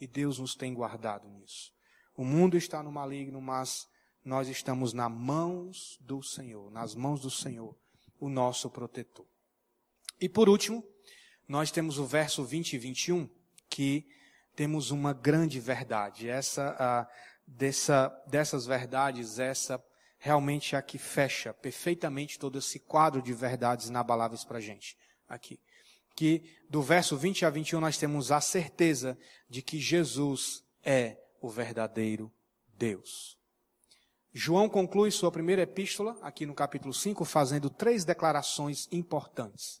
E 0.00 0.06
Deus 0.06 0.38
nos 0.38 0.54
tem 0.54 0.72
guardado 0.72 1.28
nisso. 1.28 1.72
O 2.16 2.24
mundo 2.24 2.56
está 2.56 2.82
no 2.82 2.92
maligno, 2.92 3.40
mas 3.40 3.88
nós 4.24 4.48
estamos 4.48 4.92
nas 4.92 5.10
mãos 5.10 5.98
do 6.00 6.22
Senhor, 6.22 6.70
nas 6.70 6.94
mãos 6.94 7.20
do 7.20 7.30
Senhor, 7.30 7.76
o 8.18 8.28
nosso 8.28 8.70
protetor. 8.70 9.26
E 10.20 10.28
por 10.28 10.48
último, 10.48 10.84
nós 11.46 11.70
temos 11.70 11.98
o 11.98 12.06
verso 12.06 12.44
20 12.44 12.74
e 12.74 12.78
21, 12.78 13.28
que 13.68 14.08
temos 14.54 14.90
uma 14.90 15.12
grande 15.12 15.60
verdade. 15.60 16.28
Essa, 16.28 16.74
a, 16.78 17.08
dessa, 17.46 18.08
dessas 18.26 18.66
verdades, 18.66 19.38
essa 19.38 19.82
realmente 20.26 20.74
é 20.74 20.78
a 20.78 20.82
que 20.82 20.98
fecha 20.98 21.54
perfeitamente 21.54 22.36
todo 22.36 22.58
esse 22.58 22.80
quadro 22.80 23.22
de 23.22 23.32
verdades 23.32 23.88
inabaláveis 23.88 24.42
para 24.42 24.58
a 24.58 24.60
gente 24.60 24.98
aqui. 25.28 25.60
Que 26.16 26.42
do 26.68 26.82
verso 26.82 27.16
20 27.16 27.46
a 27.46 27.50
21 27.50 27.80
nós 27.80 27.96
temos 27.96 28.32
a 28.32 28.40
certeza 28.40 29.16
de 29.48 29.62
que 29.62 29.78
Jesus 29.78 30.64
é 30.84 31.16
o 31.40 31.48
verdadeiro 31.48 32.32
Deus. 32.76 33.38
João 34.32 34.68
conclui 34.68 35.12
sua 35.12 35.30
primeira 35.30 35.62
epístola, 35.62 36.18
aqui 36.20 36.44
no 36.44 36.54
capítulo 36.54 36.92
5, 36.92 37.24
fazendo 37.24 37.70
três 37.70 38.04
declarações 38.04 38.88
importantes, 38.90 39.80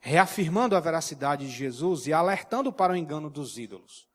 reafirmando 0.00 0.74
a 0.74 0.80
veracidade 0.80 1.46
de 1.46 1.52
Jesus 1.52 2.06
e 2.06 2.14
alertando 2.14 2.72
para 2.72 2.94
o 2.94 2.96
engano 2.96 3.28
dos 3.28 3.58
ídolos. 3.58 4.08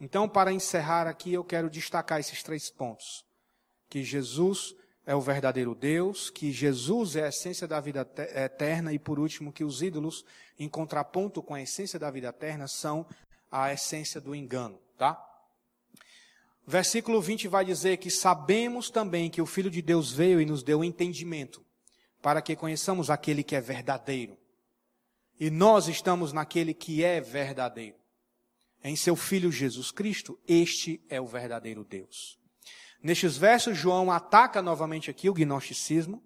Então, 0.00 0.28
para 0.28 0.52
encerrar 0.52 1.08
aqui, 1.08 1.32
eu 1.32 1.42
quero 1.42 1.68
destacar 1.68 2.20
esses 2.20 2.44
três 2.44 2.70
pontos: 2.70 3.24
que 3.88 4.04
Jesus 4.04 4.78
é 5.06 5.14
o 5.14 5.20
verdadeiro 5.20 5.74
Deus, 5.74 6.30
que 6.30 6.52
Jesus 6.52 7.16
é 7.16 7.24
a 7.24 7.28
essência 7.28 7.66
da 7.66 7.80
vida 7.80 8.08
eterna 8.34 8.92
e, 8.92 8.98
por 8.98 9.18
último, 9.18 9.52
que 9.52 9.64
os 9.64 9.82
ídolos, 9.82 10.24
em 10.58 10.68
contraponto 10.68 11.42
com 11.42 11.54
a 11.54 11.62
essência 11.62 11.98
da 11.98 12.10
vida 12.10 12.28
eterna, 12.28 12.68
são 12.68 13.06
a 13.50 13.72
essência 13.72 14.20
do 14.20 14.34
engano, 14.34 14.78
tá? 14.96 15.26
Versículo 16.66 17.20
20 17.20 17.48
vai 17.48 17.64
dizer 17.64 17.96
que 17.96 18.10
sabemos 18.10 18.90
também 18.90 19.28
que 19.28 19.42
o 19.42 19.46
Filho 19.46 19.70
de 19.70 19.82
Deus 19.82 20.12
veio 20.12 20.40
e 20.40 20.46
nos 20.46 20.62
deu 20.62 20.84
entendimento, 20.84 21.64
para 22.22 22.40
que 22.40 22.54
conheçamos 22.54 23.10
aquele 23.10 23.42
que 23.42 23.56
é 23.56 23.60
verdadeiro. 23.60 24.38
E 25.40 25.50
nós 25.50 25.88
estamos 25.88 26.32
naquele 26.32 26.74
que 26.74 27.02
é 27.02 27.20
verdadeiro. 27.20 27.96
Em 28.84 28.94
seu 28.94 29.16
Filho 29.16 29.50
Jesus 29.50 29.90
Cristo, 29.90 30.38
este 30.46 31.02
é 31.08 31.20
o 31.20 31.26
verdadeiro 31.26 31.82
Deus. 31.82 32.39
Nestes 33.02 33.36
versos, 33.36 33.76
João 33.76 34.10
ataca 34.10 34.60
novamente 34.60 35.10
aqui 35.10 35.28
o 35.30 35.34
gnosticismo, 35.34 36.22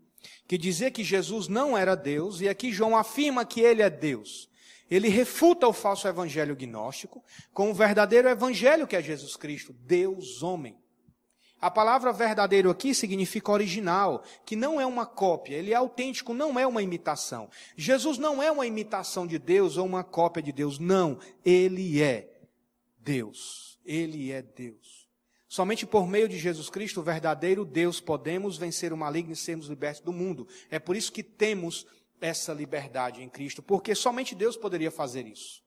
que 0.46 0.58
dizia 0.58 0.90
que 0.90 1.04
Jesus 1.04 1.48
não 1.48 1.76
era 1.76 1.94
Deus, 1.94 2.40
e 2.40 2.48
aqui 2.48 2.72
João 2.72 2.96
afirma 2.96 3.44
que 3.44 3.60
ele 3.60 3.82
é 3.82 3.90
Deus. 3.90 4.48
Ele 4.90 5.08
refuta 5.08 5.66
o 5.66 5.72
falso 5.72 6.06
evangelho 6.06 6.54
gnóstico 6.54 7.24
com 7.52 7.70
o 7.70 7.74
verdadeiro 7.74 8.28
evangelho 8.28 8.86
que 8.86 8.96
é 8.96 9.02
Jesus 9.02 9.36
Cristo, 9.36 9.72
Deus 9.72 10.42
homem. 10.42 10.76
A 11.60 11.70
palavra 11.70 12.12
verdadeiro 12.12 12.68
aqui 12.68 12.94
significa 12.94 13.50
original, 13.50 14.22
que 14.44 14.54
não 14.54 14.78
é 14.78 14.84
uma 14.84 15.06
cópia, 15.06 15.56
ele 15.56 15.72
é 15.72 15.74
autêntico, 15.74 16.34
não 16.34 16.58
é 16.58 16.66
uma 16.66 16.82
imitação. 16.82 17.48
Jesus 17.74 18.18
não 18.18 18.42
é 18.42 18.52
uma 18.52 18.66
imitação 18.66 19.26
de 19.26 19.38
Deus 19.38 19.78
ou 19.78 19.86
uma 19.86 20.04
cópia 20.04 20.42
de 20.42 20.52
Deus, 20.52 20.78
não, 20.78 21.18
ele 21.42 22.02
é 22.02 22.30
Deus. 22.98 23.78
Ele 23.84 24.32
é 24.32 24.42
Deus. 24.42 25.03
Somente 25.54 25.86
por 25.86 26.08
meio 26.08 26.28
de 26.28 26.36
Jesus 26.36 26.68
Cristo, 26.68 26.98
o 26.98 27.02
verdadeiro 27.04 27.64
Deus, 27.64 28.00
podemos 28.00 28.58
vencer 28.58 28.92
o 28.92 28.96
maligno 28.96 29.34
e 29.34 29.36
sermos 29.36 29.68
libertos 29.68 30.02
do 30.02 30.12
mundo. 30.12 30.48
É 30.68 30.80
por 30.80 30.96
isso 30.96 31.12
que 31.12 31.22
temos 31.22 31.86
essa 32.20 32.52
liberdade 32.52 33.22
em 33.22 33.28
Cristo, 33.28 33.62
porque 33.62 33.94
somente 33.94 34.34
Deus 34.34 34.56
poderia 34.56 34.90
fazer 34.90 35.28
isso. 35.28 35.62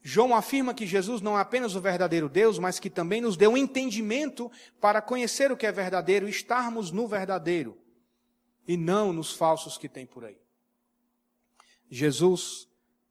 João 0.00 0.34
afirma 0.34 0.72
que 0.72 0.86
Jesus 0.86 1.20
não 1.20 1.36
é 1.36 1.42
apenas 1.42 1.74
o 1.74 1.80
verdadeiro 1.82 2.26
Deus, 2.26 2.58
mas 2.58 2.78
que 2.78 2.88
também 2.88 3.20
nos 3.20 3.36
deu 3.36 3.50
um 3.50 3.56
entendimento 3.58 4.50
para 4.80 5.02
conhecer 5.02 5.52
o 5.52 5.58
que 5.58 5.66
é 5.66 5.72
verdadeiro 5.72 6.26
e 6.26 6.30
estarmos 6.30 6.90
no 6.90 7.06
verdadeiro 7.06 7.76
e 8.66 8.78
não 8.78 9.12
nos 9.12 9.30
falsos 9.30 9.76
que 9.76 9.90
tem 9.90 10.06
por 10.06 10.24
aí. 10.24 10.40
Jesus 11.90 12.66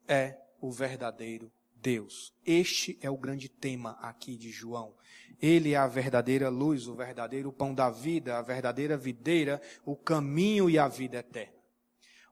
é 0.08 0.36
o 0.60 0.72
verdadeiro 0.72 1.52
Deus. 1.86 2.34
Este 2.44 2.98
é 3.00 3.12
o 3.12 3.18
grande 3.18 3.48
tema 3.48 3.92
aqui 4.02 4.36
de 4.36 4.50
João. 4.50 4.96
Ele 5.40 5.74
é 5.74 5.78
a 5.78 5.86
verdadeira 5.86 6.50
luz, 6.50 6.88
o 6.88 6.96
verdadeiro 6.96 7.54
pão 7.54 7.76
da 7.76 7.92
vida, 7.92 8.40
a 8.40 8.42
verdadeira 8.42 8.98
videira, 8.98 9.62
o 9.86 9.96
caminho 9.96 10.68
e 10.68 10.80
a 10.80 10.88
vida 10.88 11.18
eterna. 11.18 11.54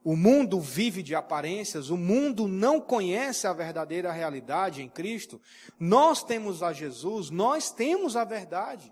O 0.03 0.15
mundo 0.15 0.59
vive 0.59 1.03
de 1.03 1.13
aparências, 1.13 1.91
o 1.91 1.97
mundo 1.97 2.47
não 2.47 2.81
conhece 2.81 3.45
a 3.45 3.53
verdadeira 3.53 4.11
realidade 4.11 4.81
em 4.81 4.89
Cristo. 4.89 5.39
Nós 5.79 6.23
temos 6.23 6.63
a 6.63 6.73
Jesus, 6.73 7.29
nós 7.29 7.69
temos 7.69 8.15
a 8.15 8.23
verdade. 8.25 8.91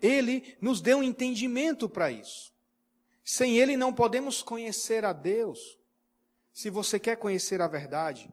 Ele 0.00 0.56
nos 0.58 0.80
deu 0.80 0.98
um 0.98 1.02
entendimento 1.02 1.86
para 1.86 2.10
isso. 2.10 2.50
Sem 3.22 3.58
Ele 3.58 3.76
não 3.76 3.92
podemos 3.92 4.40
conhecer 4.40 5.04
a 5.04 5.12
Deus. 5.12 5.78
Se 6.50 6.70
você 6.70 6.98
quer 6.98 7.16
conhecer 7.16 7.60
a 7.60 7.68
verdade, 7.68 8.30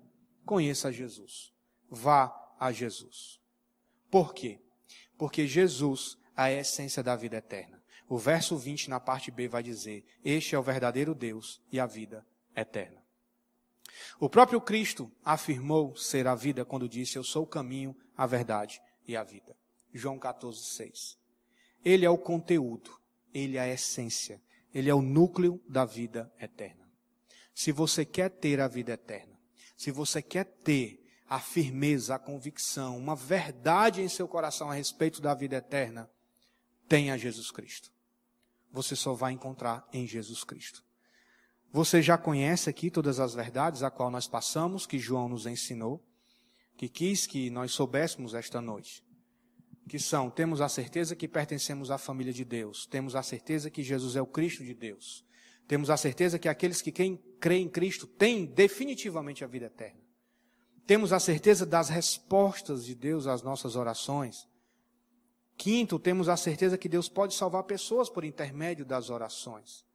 conheça 0.50 0.91
Jesus. 0.91 1.54
Vá 1.91 2.36
a 2.60 2.72
Jesus. 2.72 3.39
Por 4.10 4.34
quê? 4.34 4.60
Porque 5.16 5.45
Jesus 5.45 6.18
é 6.36 6.41
a 6.41 6.52
essência 6.52 7.04
da 7.04 7.16
vida 7.16 7.38
eterna. 7.38 7.80
O 8.08 8.18
verso 8.18 8.58
20, 8.58 8.89
na 8.89 9.00
parte 9.00 9.30
B, 9.30 9.47
vai 9.47 9.62
dizer: 9.62 10.04
Este 10.26 10.56
é 10.56 10.60
o 10.60 10.64
verdadeiro 10.64 11.14
Deus 11.14 11.62
e 11.72 11.80
a 11.80 11.86
vida 11.86 12.26
eterna. 12.56 13.00
O 14.20 14.28
próprio 14.28 14.60
Cristo 14.60 15.12
afirmou 15.24 15.95
ser 15.95 16.26
a 16.26 16.34
vida 16.34 16.66
quando 16.66 16.89
disse: 16.89 17.16
Eu 17.16 17.24
sou 17.24 17.43
o 17.43 17.47
caminho, 17.47 17.95
a 18.18 18.26
verdade 18.26 18.82
e 19.08 19.16
a 19.16 19.24
vida. 19.24 19.56
João 19.93 20.18
14, 20.18 20.64
6. 20.64 21.20
Ele 21.86 22.06
é 22.06 22.10
o 22.10 22.18
conteúdo, 22.18 23.00
ele 23.32 23.58
é 23.58 23.62
a 23.62 23.68
essência, 23.68 24.41
ele 24.74 24.89
é 24.89 24.95
o 24.95 25.02
núcleo 25.04 25.62
da 25.70 25.86
vida 25.86 26.34
eterna. 26.41 26.89
Se 27.54 27.72
você 27.72 28.04
quer 28.04 28.32
ter 28.32 28.60
a 28.60 28.68
vida 28.68 28.93
eterna, 28.93 29.39
se 29.80 29.89
você 29.89 30.21
quer 30.21 30.43
ter 30.43 31.03
a 31.27 31.39
firmeza, 31.39 32.15
a 32.15 32.19
convicção, 32.19 32.97
uma 32.97 33.15
verdade 33.15 34.01
em 34.01 34.09
seu 34.09 34.27
coração 34.27 34.69
a 34.69 34.73
respeito 34.73 35.21
da 35.21 35.34
vida 35.34 35.55
eterna, 35.55 36.09
tenha 36.88 37.17
Jesus 37.17 37.49
Cristo 37.49 37.91
você 38.71 38.95
só 38.95 39.13
vai 39.13 39.34
encontrar 39.34 39.88
em 39.91 40.07
Jesus 40.07 40.43
Cristo. 40.43 40.84
Você 41.71 42.01
já 42.01 42.17
conhece 42.17 42.69
aqui 42.69 42.89
todas 42.89 43.19
as 43.19 43.34
verdades 43.34 43.84
a 43.84 43.91
qual 43.91 44.09
nós 44.09 44.27
passamos, 44.27 44.86
que 44.86 44.97
João 44.97 45.30
nos 45.30 45.45
ensinou, 45.45 46.03
que 46.77 46.89
quis 46.89 47.27
que 47.27 47.49
nós 47.49 47.71
soubéssemos 47.71 48.34
esta 48.34 48.61
noite. 48.61 49.03
Que 49.88 49.99
são, 49.99 50.30
temos 50.30 50.61
a 50.61 50.69
certeza 50.69 51.15
que 51.15 51.27
pertencemos 51.27 51.91
à 51.91 51.97
família 51.97 52.34
de 52.34 52.45
Deus, 52.45 52.86
temos 52.86 53.15
a 53.15 53.23
certeza 53.23 53.69
que 53.69 53.84
Jesus 53.84 54.15
é 54.15 54.21
o 54.21 54.27
Cristo 54.27 54.63
de 54.63 54.73
Deus, 54.73 55.25
temos 55.67 55.89
a 55.89 55.97
certeza 55.97 56.38
que 56.38 56.47
aqueles 56.47 56.82
que 56.82 56.91
quem 56.91 57.19
crê 57.40 57.58
em 57.58 57.70
Cristo 57.70 58.06
têm 58.06 58.46
definitivamente 58.46 59.44
a 59.44 59.48
vida 59.48 59.68
eterna. 59.68 60.02
Temos 60.86 61.14
a 61.14 61.20
certeza 61.20 61.66
das 61.66 61.88
respostas 61.90 62.84
de 62.84 62.96
Deus 62.96 63.28
às 63.28 63.44
nossas 63.44 63.76
orações. 63.76 64.48
Quinto, 65.56 66.00
temos 66.00 66.28
a 66.30 66.36
certeza 66.36 66.78
que 66.78 66.90
Deus 66.90 67.08
pode 67.08 67.36
salvar 67.36 67.64
pessoas 67.64 68.10
por 68.10 68.24
intermédio 68.24 68.86
das 68.86 69.10
orações. 69.10 69.86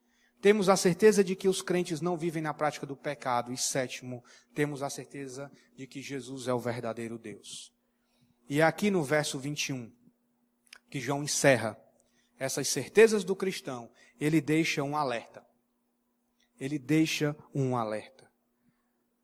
Temos 0.40 0.68
a 0.68 0.76
certeza 0.76 1.24
de 1.24 1.34
que 1.34 1.48
os 1.48 1.62
crentes 1.62 2.00
não 2.00 2.16
vivem 2.16 2.42
na 2.42 2.52
prática 2.52 2.86
do 2.86 2.94
pecado. 2.94 3.52
E 3.52 3.56
sétimo, 3.56 4.22
temos 4.54 4.82
a 4.82 4.90
certeza 4.90 5.50
de 5.74 5.86
que 5.86 6.02
Jesus 6.02 6.46
é 6.46 6.54
o 6.54 6.58
verdadeiro 6.58 7.18
Deus. 7.18 7.72
E 8.48 8.60
é 8.60 8.62
aqui 8.62 8.90
no 8.90 9.02
verso 9.02 9.38
21 9.38 9.90
que 10.90 11.00
João 11.00 11.24
encerra 11.24 11.76
essas 12.38 12.68
certezas 12.68 13.24
do 13.24 13.34
cristão. 13.34 13.90
Ele 14.20 14.40
deixa 14.40 14.82
um 14.82 14.96
alerta. 14.96 15.43
Ele 16.58 16.78
deixa 16.78 17.36
um 17.54 17.76
alerta. 17.76 18.30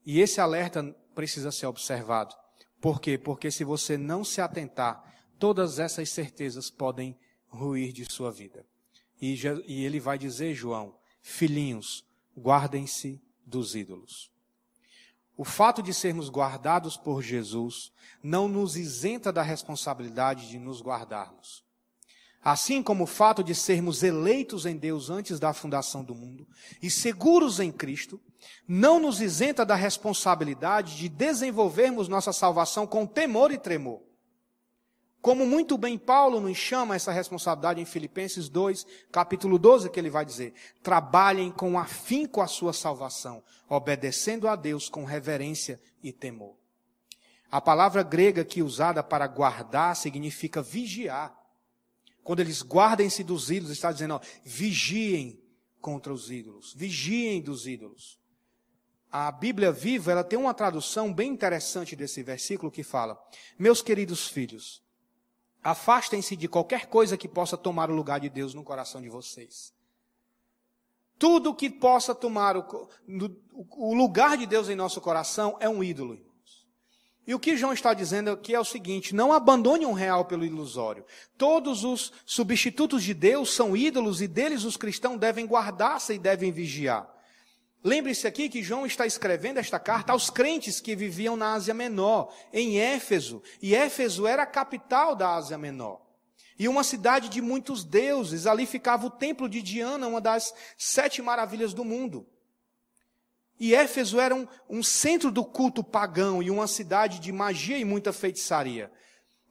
E 0.04 0.20
esse 0.20 0.40
alerta 0.40 0.82
precisa 1.14 1.52
ser 1.52 1.66
observado. 1.66 2.34
Por 2.80 3.00
quê? 3.00 3.18
Porque 3.18 3.50
se 3.50 3.64
você 3.64 3.96
não 3.96 4.24
se 4.24 4.40
atentar, 4.40 5.04
todas 5.38 5.78
essas 5.78 6.10
certezas 6.10 6.70
podem 6.70 7.18
ruir 7.48 7.92
de 7.92 8.10
sua 8.10 8.30
vida. 8.30 8.66
E, 9.20 9.34
e 9.66 9.84
ele 9.84 10.00
vai 10.00 10.18
dizer, 10.18 10.54
João, 10.54 10.96
filhinhos, 11.20 12.06
guardem-se 12.36 13.20
dos 13.44 13.74
ídolos. 13.74 14.30
O 15.36 15.44
fato 15.44 15.82
de 15.82 15.92
sermos 15.92 16.28
guardados 16.28 16.96
por 16.96 17.22
Jesus 17.22 17.92
não 18.22 18.46
nos 18.48 18.76
isenta 18.76 19.32
da 19.32 19.42
responsabilidade 19.42 20.48
de 20.48 20.58
nos 20.58 20.82
guardarmos. 20.82 21.64
Assim 22.42 22.82
como 22.82 23.04
o 23.04 23.06
fato 23.06 23.44
de 23.44 23.54
sermos 23.54 24.02
eleitos 24.02 24.64
em 24.64 24.76
Deus 24.76 25.10
antes 25.10 25.38
da 25.38 25.52
fundação 25.52 26.02
do 26.02 26.14
mundo 26.14 26.46
e 26.82 26.90
seguros 26.90 27.60
em 27.60 27.70
Cristo, 27.70 28.18
não 28.66 28.98
nos 28.98 29.20
isenta 29.20 29.64
da 29.64 29.74
responsabilidade 29.74 30.96
de 30.96 31.08
desenvolvermos 31.08 32.08
nossa 32.08 32.32
salvação 32.32 32.86
com 32.86 33.06
temor 33.06 33.52
e 33.52 33.58
tremor. 33.58 34.00
Como 35.20 35.44
muito 35.44 35.76
bem 35.76 35.98
Paulo 35.98 36.40
nos 36.40 36.56
chama 36.56 36.96
essa 36.96 37.12
responsabilidade 37.12 37.78
em 37.78 37.84
Filipenses 37.84 38.48
2, 38.48 38.86
capítulo 39.12 39.58
12, 39.58 39.90
que 39.90 40.00
ele 40.00 40.08
vai 40.08 40.24
dizer: 40.24 40.54
trabalhem 40.82 41.50
com 41.50 41.78
afinco 41.78 42.40
a 42.40 42.46
sua 42.46 42.72
salvação, 42.72 43.42
obedecendo 43.68 44.48
a 44.48 44.56
Deus 44.56 44.88
com 44.88 45.04
reverência 45.04 45.78
e 46.02 46.10
temor. 46.10 46.56
A 47.52 47.60
palavra 47.60 48.02
grega 48.02 48.44
que 48.44 48.62
usada 48.62 49.02
para 49.02 49.26
guardar 49.26 49.94
significa 49.94 50.62
vigiar. 50.62 51.38
Quando 52.22 52.40
eles 52.40 52.62
guardem-se 52.62 53.24
dos 53.24 53.50
ídolos, 53.50 53.72
está 53.72 53.90
dizendo, 53.90 54.14
ó, 54.14 54.20
vigiem 54.44 55.40
contra 55.80 56.12
os 56.12 56.30
ídolos, 56.30 56.74
vigiem 56.74 57.40
dos 57.40 57.66
ídolos. 57.66 58.18
A 59.10 59.32
Bíblia 59.32 59.72
Viva, 59.72 60.12
ela 60.12 60.22
tem 60.22 60.38
uma 60.38 60.54
tradução 60.54 61.12
bem 61.12 61.32
interessante 61.32 61.96
desse 61.96 62.22
versículo 62.22 62.70
que 62.70 62.84
fala: 62.84 63.20
Meus 63.58 63.82
queridos 63.82 64.28
filhos, 64.28 64.82
afastem-se 65.62 66.36
de 66.36 66.46
qualquer 66.46 66.86
coisa 66.86 67.16
que 67.16 67.26
possa 67.26 67.56
tomar 67.56 67.90
o 67.90 67.94
lugar 67.94 68.20
de 68.20 68.28
Deus 68.28 68.54
no 68.54 68.62
coração 68.62 69.00
de 69.02 69.08
vocês. 69.08 69.74
Tudo 71.18 71.54
que 71.54 71.68
possa 71.68 72.14
tomar 72.14 72.56
o, 72.56 72.88
o 73.72 73.94
lugar 73.94 74.38
de 74.38 74.46
Deus 74.46 74.68
em 74.68 74.76
nosso 74.76 75.00
coração 75.00 75.56
é 75.60 75.68
um 75.68 75.82
ídolo. 75.82 76.29
E 77.26 77.34
o 77.34 77.38
que 77.38 77.56
João 77.56 77.72
está 77.72 77.94
dizendo 77.94 78.30
aqui 78.30 78.54
é 78.54 78.60
o 78.60 78.64
seguinte: 78.64 79.14
não 79.14 79.32
abandone 79.32 79.86
um 79.86 79.92
real 79.92 80.24
pelo 80.24 80.44
ilusório. 80.44 81.04
Todos 81.36 81.84
os 81.84 82.12
substitutos 82.24 83.02
de 83.02 83.14
Deus 83.14 83.54
são 83.54 83.76
ídolos 83.76 84.20
e 84.20 84.26
deles 84.26 84.64
os 84.64 84.76
cristãos 84.76 85.18
devem 85.18 85.46
guardar-se 85.46 86.14
e 86.14 86.18
devem 86.18 86.50
vigiar. 86.50 87.08
Lembre-se 87.82 88.26
aqui 88.26 88.48
que 88.48 88.62
João 88.62 88.84
está 88.84 89.06
escrevendo 89.06 89.58
esta 89.58 89.78
carta 89.78 90.12
aos 90.12 90.28
crentes 90.28 90.80
que 90.80 90.94
viviam 90.94 91.34
na 91.34 91.54
Ásia 91.54 91.72
Menor, 91.72 92.30
em 92.52 92.78
Éfeso. 92.78 93.42
E 93.62 93.74
Éfeso 93.74 94.26
era 94.26 94.42
a 94.42 94.46
capital 94.46 95.16
da 95.16 95.34
Ásia 95.34 95.56
Menor. 95.56 96.02
E 96.58 96.68
uma 96.68 96.84
cidade 96.84 97.30
de 97.30 97.40
muitos 97.40 97.82
deuses. 97.82 98.46
Ali 98.46 98.66
ficava 98.66 99.06
o 99.06 99.10
templo 99.10 99.48
de 99.48 99.62
Diana, 99.62 100.06
uma 100.06 100.20
das 100.20 100.52
sete 100.76 101.22
maravilhas 101.22 101.72
do 101.72 101.86
mundo. 101.86 102.26
E 103.60 103.74
Éfeso 103.74 104.18
era 104.18 104.34
um, 104.34 104.48
um 104.70 104.82
centro 104.82 105.30
do 105.30 105.44
culto 105.44 105.84
pagão 105.84 106.42
e 106.42 106.50
uma 106.50 106.66
cidade 106.66 107.20
de 107.20 107.30
magia 107.30 107.76
e 107.76 107.84
muita 107.84 108.10
feitiçaria. 108.10 108.90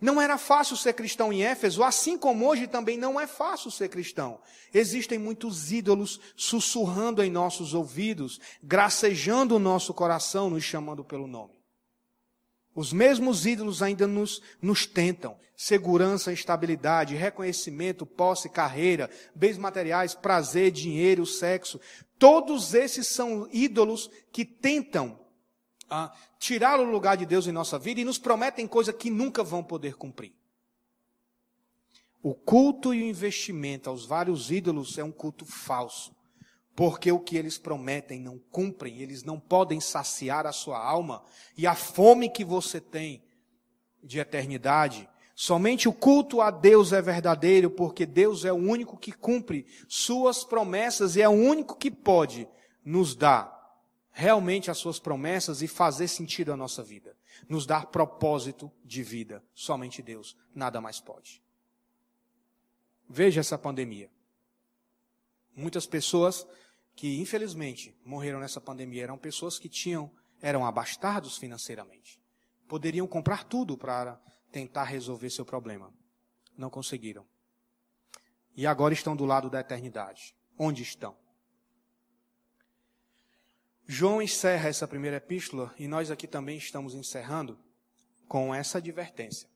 Não 0.01 0.20
era 0.20 0.38
fácil 0.38 0.76
ser 0.76 0.93
cristão 0.93 1.32
em 1.32 1.43
Éfeso, 1.43 1.84
assim 1.84 2.18
como 2.18 2.47
hoje 2.47 2.66
também 2.68 2.97
não 2.97 3.20
é 3.20 3.28
fácil 3.28 3.70
ser 3.70 3.89
cristão. 3.89 4.39
Existem 4.74 5.20
muitos 5.20 5.72
ídolos 5.72 6.20
sussurrando 6.36 7.22
em 7.22 7.30
nossos 7.30 7.76
ouvidos, 7.76 8.39
gracejando 8.64 9.55
o 9.55 9.60
nosso 9.60 9.93
coração, 9.93 10.49
nos 10.49 10.64
chamando 10.64 11.03
pelo 11.03 11.28
nome. 11.28 11.53
Os 12.74 12.93
mesmos 12.93 13.45
ídolos 13.45 13.84
ainda 13.84 14.07
nos, 14.07 14.41
nos 14.62 14.86
tentam. 14.86 15.38
Segurança, 15.55 16.32
estabilidade, 16.32 17.14
reconhecimento, 17.14 18.05
posse, 18.05 18.47
carreira, 18.47 19.10
bens 19.36 19.57
materiais, 19.57 20.16
prazer, 20.16 20.72
dinheiro, 20.72 21.26
sexo. 21.26 21.80
Todos 22.20 22.74
esses 22.74 23.08
são 23.08 23.48
ídolos 23.52 24.12
que 24.32 24.44
tentam 24.44 25.18
ah, 25.90 26.14
tirar 26.38 26.80
o 26.80 26.84
lugar 26.84 27.16
de 27.16 27.26
Deus 27.26 27.48
em 27.48 27.52
nossa 27.54 27.80
vida 27.80 28.02
e 28.02 28.06
nos 28.06 28.18
prometem 28.18 28.68
coisas 28.68 28.94
que 28.94 29.10
nunca 29.10 29.42
vão 29.42 29.64
poder 29.64 29.96
cumprir. 29.96 30.34
O 32.22 32.36
culto 32.36 32.94
e 32.94 33.02
o 33.02 33.08
investimento 33.08 33.90
aos 33.90 34.06
vários 34.06 34.52
ídolos 34.52 34.98
é 34.98 35.04
um 35.04 35.12
culto 35.12 35.46
falso, 35.46 36.14
porque 36.76 37.10
o 37.10 37.20
que 37.20 37.38
eles 37.38 37.58
prometem 37.58 38.20
não 38.20 38.38
cumprem, 38.38 39.00
eles 39.00 39.24
não 39.24 39.40
podem 39.40 39.80
saciar 39.80 40.46
a 40.46 40.52
sua 40.52 40.78
alma 40.78 41.24
e 41.58 41.66
a 41.66 41.74
fome 41.74 42.30
que 42.30 42.44
você 42.44 42.82
tem 42.82 43.24
de 44.04 44.20
eternidade 44.20 45.10
Somente 45.42 45.88
o 45.88 45.94
culto 45.94 46.42
a 46.42 46.52
Deus 46.52 46.92
é 46.92 47.02
verdadeiro, 47.02 47.72
porque 47.72 48.06
Deus 48.06 48.44
é 48.44 48.52
o 48.52 48.58
único 48.58 48.98
que 48.98 49.14
cumpre 49.14 49.66
suas 49.88 50.44
promessas 50.44 51.16
e 51.16 51.22
é 51.22 51.30
o 51.30 51.32
único 51.32 51.78
que 51.78 51.90
pode 51.90 52.46
nos 52.84 53.16
dar 53.16 53.58
realmente 54.12 54.70
as 54.70 54.78
suas 54.78 55.00
promessas 55.00 55.62
e 55.62 55.68
fazer 55.70 56.10
sentido 56.10 56.52
a 56.52 56.58
nossa 56.58 56.84
vida. 56.84 57.16
Nos 57.48 57.66
dar 57.66 57.86
propósito 57.86 58.70
de 58.84 59.02
vida. 59.02 59.42
Somente 59.54 60.02
Deus, 60.02 60.36
nada 60.54 60.82
mais 60.82 61.00
pode. 61.00 61.42
Veja 63.08 63.40
essa 63.40 63.58
pandemia. 63.58 64.12
Muitas 65.56 65.88
pessoas 65.88 66.46
que 66.98 67.18
infelizmente 67.22 67.98
morreram 68.04 68.42
nessa 68.42 68.60
pandemia 68.60 69.04
eram 69.04 69.18
pessoas 69.18 69.58
que 69.58 69.70
tinham 69.70 70.12
eram 70.42 70.66
abastados 70.66 71.38
financeiramente. 71.38 72.20
Poderiam 72.68 73.08
comprar 73.08 73.46
tudo 73.46 73.78
para 73.78 74.20
tentar 74.52 74.86
resolver 74.86 75.30
seu 75.30 75.45
problema. 75.45 75.93
Não 76.58 76.70
conseguiram. 76.70 77.26
E 78.56 78.68
agora 78.68 78.93
estão 78.93 79.16
do 79.16 79.26
lado 79.26 79.50
da 79.50 79.60
eternidade. 79.60 80.36
Onde 80.58 80.84
estão? 80.84 81.16
João 83.88 84.22
encerra 84.22 84.70
essa 84.70 84.88
primeira 84.88 85.18
epístola 85.18 85.74
e 85.80 85.88
nós 85.88 86.12
aqui 86.12 86.28
também 86.28 86.58
estamos 86.58 86.93
encerrando 86.93 87.58
com 88.28 88.54
essa 88.54 88.78
advertência: 88.78 89.50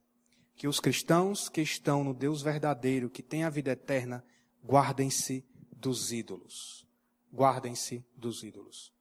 que 0.56 0.68
os 0.68 0.80
cristãos 0.80 1.50
que 1.50 1.62
estão 1.62 2.04
no 2.04 2.14
Deus 2.14 2.42
verdadeiro, 2.42 3.10
que 3.10 3.22
têm 3.22 3.44
a 3.44 3.50
vida 3.50 3.72
eterna, 3.72 4.26
guardem-se 4.66 5.46
dos 5.72 6.12
ídolos. 6.12 6.88
Guardem-se 7.32 8.04
dos 8.16 8.44
ídolos. 8.44 8.94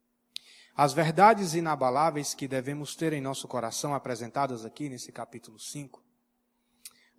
As 0.75 0.93
verdades 0.95 1.55
inabaláveis 1.55 2.35
que 2.35 2.49
devemos 2.49 2.97
ter 2.97 3.13
em 3.13 3.21
nosso 3.21 3.47
coração, 3.47 3.95
apresentadas 3.95 4.65
aqui 4.65 4.89
nesse 4.89 5.13
capítulo 5.13 5.59
5, 5.59 6.03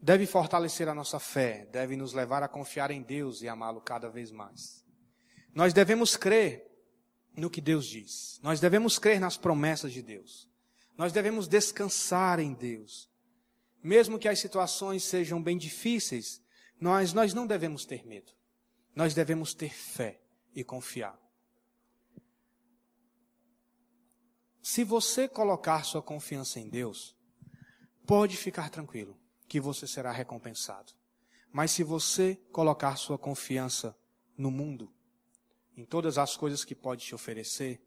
deve 0.01 0.25
fortalecer 0.25 0.89
a 0.89 0.95
nossa 0.95 1.19
fé, 1.19 1.67
deve 1.71 1.95
nos 1.95 2.13
levar 2.13 2.41
a 2.41 2.47
confiar 2.47 2.89
em 2.89 3.01
Deus 3.01 3.41
e 3.41 3.47
amá-lo 3.47 3.79
cada 3.79 4.09
vez 4.09 4.31
mais. 4.31 4.83
Nós 5.53 5.71
devemos 5.71 6.17
crer 6.17 6.67
no 7.37 7.49
que 7.49 7.61
Deus 7.61 7.85
diz. 7.85 8.39
Nós 8.41 8.59
devemos 8.59 8.97
crer 8.97 9.19
nas 9.19 9.37
promessas 9.37 9.93
de 9.93 10.01
Deus. 10.01 10.49
Nós 10.97 11.11
devemos 11.11 11.47
descansar 11.47 12.39
em 12.39 12.53
Deus. 12.53 13.09
Mesmo 13.83 14.17
que 14.17 14.27
as 14.27 14.39
situações 14.39 15.03
sejam 15.03 15.41
bem 15.41 15.57
difíceis, 15.57 16.41
nós, 16.79 17.13
nós 17.13 17.33
não 17.33 17.45
devemos 17.45 17.85
ter 17.85 18.05
medo. 18.05 18.31
Nós 18.95 19.13
devemos 19.13 19.53
ter 19.53 19.73
fé 19.73 20.19
e 20.55 20.63
confiar. 20.63 21.22
Se 24.63 24.85
você 24.85 25.27
colocar 25.27 25.83
sua 25.83 26.01
confiança 26.01 26.57
em 26.57 26.69
Deus, 26.69 27.13
pode 28.07 28.37
ficar 28.37 28.69
tranquilo 28.69 29.19
que 29.45 29.59
você 29.59 29.85
será 29.85 30.09
recompensado. 30.09 30.93
Mas 31.51 31.71
se 31.71 31.83
você 31.83 32.39
colocar 32.49 32.95
sua 32.95 33.17
confiança 33.17 33.93
no 34.37 34.49
mundo, 34.49 34.89
em 35.75 35.83
todas 35.83 36.17
as 36.17 36.37
coisas 36.37 36.63
que 36.63 36.73
pode 36.73 37.03
te 37.03 37.13
oferecer, 37.13 37.85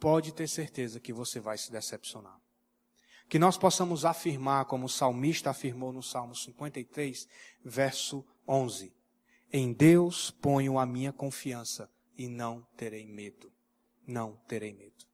pode 0.00 0.32
ter 0.32 0.48
certeza 0.48 0.98
que 0.98 1.12
você 1.12 1.38
vai 1.38 1.58
se 1.58 1.70
decepcionar. 1.70 2.40
Que 3.28 3.38
nós 3.38 3.58
possamos 3.58 4.06
afirmar, 4.06 4.64
como 4.64 4.86
o 4.86 4.88
salmista 4.88 5.50
afirmou 5.50 5.92
no 5.92 6.02
Salmo 6.02 6.34
53, 6.34 7.28
verso 7.62 8.24
11: 8.48 8.90
Em 9.52 9.70
Deus 9.70 10.30
ponho 10.30 10.78
a 10.78 10.86
minha 10.86 11.12
confiança 11.12 11.90
e 12.16 12.26
não 12.26 12.66
terei 12.74 13.06
medo. 13.06 13.52
Não 14.06 14.36
terei 14.48 14.72
medo. 14.72 15.13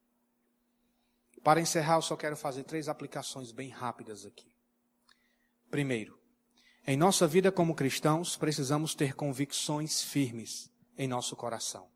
Para 1.43 1.61
encerrar, 1.61 1.97
eu 1.97 2.03
só 2.03 2.17
quero 2.17 2.37
fazer 2.37 2.65
três 2.65 2.89
aplicações 2.89 3.51
bem 3.51 3.71
rápidas 3.71 4.27
aqui. 4.27 4.55
Primeiro, 5.71 6.19
em 6.87 6.97
nossa 6.97 7.27
vida 7.27 7.53
como 7.53 7.75
cristãos, 7.75 8.37
precisamos 8.37 8.95
ter 8.95 9.15
convicções 9.15 10.03
firmes 10.03 10.71
em 10.99 11.07
nosso 11.09 11.37
coração. 11.37 11.89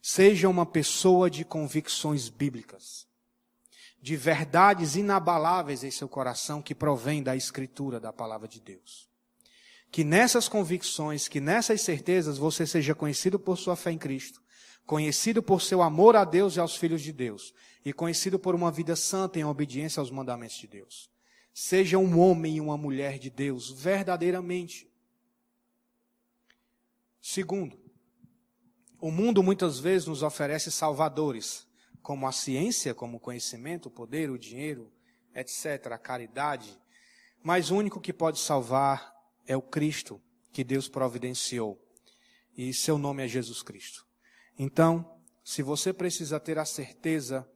Seja 0.00 0.48
uma 0.48 0.64
pessoa 0.64 1.28
de 1.28 1.44
convicções 1.44 2.28
bíblicas, 2.28 3.06
de 4.00 4.16
verdades 4.16 4.96
inabaláveis 4.96 5.84
em 5.84 5.90
seu 5.90 6.08
coração 6.08 6.62
que 6.62 6.74
provém 6.74 7.22
da 7.22 7.36
Escritura, 7.36 8.00
da 8.00 8.12
palavra 8.12 8.48
de 8.48 8.60
Deus. 8.60 9.08
Que 9.90 10.04
nessas 10.04 10.48
convicções, 10.48 11.28
que 11.28 11.40
nessas 11.40 11.80
certezas 11.80 12.38
você 12.38 12.66
seja 12.66 12.94
conhecido 12.94 13.38
por 13.38 13.56
sua 13.56 13.74
fé 13.74 13.90
em 13.90 13.98
Cristo, 13.98 14.40
conhecido 14.88 15.42
por 15.42 15.60
seu 15.60 15.82
amor 15.82 16.16
a 16.16 16.24
Deus 16.24 16.56
e 16.56 16.60
aos 16.60 16.74
filhos 16.74 17.02
de 17.02 17.12
Deus, 17.12 17.52
e 17.84 17.92
conhecido 17.92 18.38
por 18.38 18.54
uma 18.54 18.72
vida 18.72 18.96
santa 18.96 19.38
em 19.38 19.44
obediência 19.44 20.00
aos 20.00 20.10
mandamentos 20.10 20.56
de 20.56 20.66
Deus. 20.66 21.10
Seja 21.52 21.98
um 21.98 22.18
homem 22.18 22.56
e 22.56 22.60
uma 22.60 22.78
mulher 22.78 23.18
de 23.18 23.28
Deus, 23.28 23.70
verdadeiramente. 23.70 24.90
Segundo, 27.20 27.78
o 28.98 29.10
mundo 29.10 29.42
muitas 29.42 29.78
vezes 29.78 30.08
nos 30.08 30.22
oferece 30.22 30.70
salvadores, 30.70 31.68
como 32.00 32.26
a 32.26 32.32
ciência, 32.32 32.94
como 32.94 33.18
o 33.18 33.20
conhecimento, 33.20 33.90
o 33.90 33.90
poder, 33.90 34.30
o 34.30 34.38
dinheiro, 34.38 34.90
etc., 35.34 35.92
a 35.92 35.98
caridade. 35.98 36.80
Mas 37.42 37.70
o 37.70 37.76
único 37.76 38.00
que 38.00 38.14
pode 38.14 38.38
salvar 38.38 39.14
é 39.46 39.54
o 39.54 39.60
Cristo 39.60 40.18
que 40.50 40.64
Deus 40.64 40.88
providenciou. 40.88 41.78
E 42.56 42.72
seu 42.72 42.96
nome 42.96 43.22
é 43.22 43.28
Jesus 43.28 43.62
Cristo. 43.62 44.07
Então, 44.58 45.18
se 45.44 45.62
você 45.62 45.92
precisa 45.92 46.40
ter 46.40 46.58
a 46.58 46.64
certeza 46.64 47.48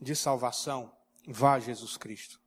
de 0.00 0.14
salvação, 0.14 0.92
vá 1.26 1.54
a 1.54 1.60
Jesus 1.60 1.96
Cristo. 1.96 2.40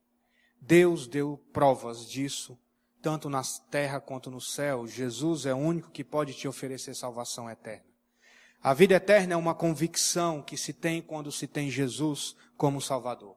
Deus 0.60 1.08
deu 1.08 1.44
provas 1.52 2.08
disso, 2.08 2.58
tanto 3.02 3.30
na 3.30 3.42
terra 3.72 4.00
quanto 4.00 4.30
no 4.30 4.40
céu. 4.40 4.86
Jesus 4.88 5.46
é 5.46 5.54
o 5.54 5.58
único 5.58 5.90
que 5.90 6.04
pode 6.04 6.34
te 6.34 6.48
oferecer 6.48 6.96
salvação 6.96 7.50
eterna. 7.50 7.86
A 8.62 8.76
vida 8.76 8.94
eterna 8.94 9.34
é 9.34 9.38
uma 9.38 9.56
convicção 9.56 10.42
que 10.44 10.56
se 10.56 10.72
tem 10.72 11.02
quando 11.02 11.32
se 11.32 11.48
tem 11.48 11.72
Jesus 11.72 12.36
como 12.56 12.80
Salvador. 12.80 13.36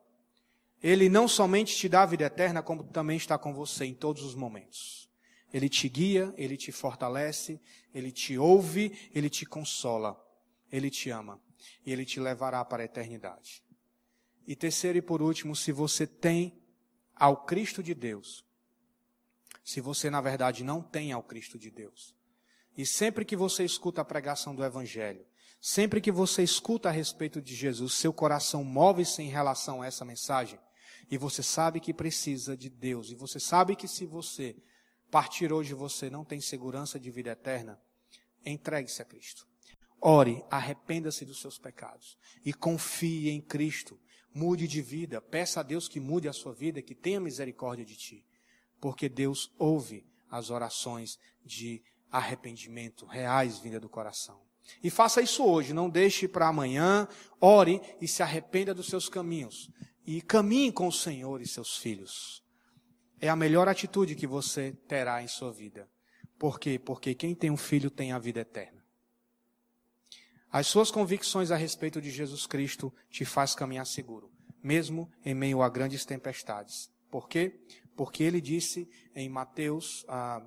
Ele 0.82 1.08
não 1.08 1.26
somente 1.26 1.74
te 1.74 1.88
dá 1.88 2.02
a 2.02 2.06
vida 2.06 2.24
eterna, 2.24 2.62
como 2.62 2.84
também 2.84 3.16
está 3.16 3.38
com 3.38 3.54
você 3.54 3.86
em 3.86 3.94
todos 3.94 4.22
os 4.22 4.34
momentos. 4.34 5.08
Ele 5.50 5.66
te 5.66 5.88
guia, 5.88 6.34
ele 6.36 6.58
te 6.58 6.70
fortalece, 6.70 7.58
ele 7.94 8.12
te 8.12 8.36
ouve, 8.36 9.10
ele 9.14 9.30
te 9.30 9.46
consola, 9.46 10.14
ele 10.76 10.90
te 10.90 11.08
ama 11.08 11.40
e 11.86 11.92
ele 11.92 12.04
te 12.04 12.18
levará 12.18 12.64
para 12.64 12.82
a 12.82 12.84
eternidade. 12.84 13.62
E 14.44 14.56
terceiro 14.56 14.98
e 14.98 15.02
por 15.02 15.22
último, 15.22 15.54
se 15.54 15.70
você 15.70 16.04
tem 16.04 16.60
ao 17.14 17.44
Cristo 17.44 17.80
de 17.80 17.94
Deus, 17.94 18.44
se 19.62 19.80
você 19.80 20.10
na 20.10 20.20
verdade 20.20 20.64
não 20.64 20.82
tem 20.82 21.12
ao 21.12 21.22
Cristo 21.22 21.56
de 21.56 21.70
Deus, 21.70 22.12
e 22.76 22.84
sempre 22.84 23.24
que 23.24 23.36
você 23.36 23.64
escuta 23.64 24.00
a 24.00 24.04
pregação 24.04 24.52
do 24.52 24.64
Evangelho, 24.64 25.24
sempre 25.60 26.00
que 26.00 26.10
você 26.10 26.42
escuta 26.42 26.88
a 26.88 26.92
respeito 26.92 27.40
de 27.40 27.54
Jesus, 27.54 27.94
seu 27.94 28.12
coração 28.12 28.64
move-se 28.64 29.22
em 29.22 29.28
relação 29.28 29.80
a 29.80 29.86
essa 29.86 30.04
mensagem, 30.04 30.58
e 31.08 31.16
você 31.16 31.42
sabe 31.42 31.78
que 31.78 31.94
precisa 31.94 32.56
de 32.56 32.68
Deus, 32.68 33.12
e 33.12 33.14
você 33.14 33.38
sabe 33.38 33.76
que 33.76 33.86
se 33.86 34.04
você 34.04 34.56
partir 35.08 35.52
hoje 35.52 35.72
você 35.72 36.10
não 36.10 36.24
tem 36.24 36.40
segurança 36.40 36.98
de 36.98 37.12
vida 37.12 37.30
eterna, 37.30 37.80
entregue-se 38.44 39.00
a 39.00 39.04
Cristo. 39.04 39.53
Ore, 40.06 40.44
arrependa-se 40.50 41.24
dos 41.24 41.40
seus 41.40 41.56
pecados 41.56 42.18
e 42.44 42.52
confie 42.52 43.30
em 43.30 43.40
Cristo. 43.40 43.98
Mude 44.34 44.68
de 44.68 44.82
vida, 44.82 45.18
peça 45.18 45.60
a 45.60 45.62
Deus 45.62 45.88
que 45.88 45.98
mude 45.98 46.28
a 46.28 46.32
sua 46.34 46.52
vida, 46.52 46.82
que 46.82 46.94
tenha 46.94 47.18
misericórdia 47.18 47.86
de 47.86 47.96
ti, 47.96 48.26
porque 48.78 49.08
Deus 49.08 49.50
ouve 49.58 50.06
as 50.30 50.50
orações 50.50 51.18
de 51.42 51.82
arrependimento 52.10 53.06
reais 53.06 53.58
vinda 53.58 53.80
do 53.80 53.88
coração. 53.88 54.42
E 54.82 54.90
faça 54.90 55.22
isso 55.22 55.42
hoje, 55.42 55.72
não 55.72 55.88
deixe 55.88 56.28
para 56.28 56.48
amanhã, 56.48 57.08
ore 57.40 57.80
e 57.98 58.06
se 58.06 58.22
arrependa 58.22 58.74
dos 58.74 58.88
seus 58.88 59.08
caminhos. 59.08 59.70
E 60.06 60.20
caminhe 60.20 60.70
com 60.70 60.86
o 60.86 60.92
Senhor 60.92 61.40
e 61.40 61.48
seus 61.48 61.78
filhos. 61.78 62.44
É 63.18 63.30
a 63.30 63.36
melhor 63.36 63.70
atitude 63.70 64.14
que 64.14 64.26
você 64.26 64.72
terá 64.86 65.22
em 65.22 65.28
sua 65.28 65.50
vida. 65.50 65.88
Por 66.38 66.60
quê? 66.60 66.78
Porque 66.78 67.14
quem 67.14 67.34
tem 67.34 67.50
um 67.50 67.56
filho 67.56 67.90
tem 67.90 68.12
a 68.12 68.18
vida 68.18 68.40
eterna. 68.40 68.83
As 70.54 70.68
suas 70.68 70.88
convicções 70.88 71.50
a 71.50 71.56
respeito 71.56 72.00
de 72.00 72.12
Jesus 72.12 72.46
Cristo 72.46 72.94
te 73.10 73.24
faz 73.24 73.56
caminhar 73.56 73.84
seguro, 73.84 74.30
mesmo 74.62 75.10
em 75.24 75.34
meio 75.34 75.60
a 75.60 75.68
grandes 75.68 76.04
tempestades. 76.04 76.88
Por 77.10 77.28
quê? 77.28 77.60
Porque 77.96 78.22
ele 78.22 78.40
disse 78.40 78.88
em 79.16 79.28
Mateus 79.28 80.04
ah, 80.06 80.40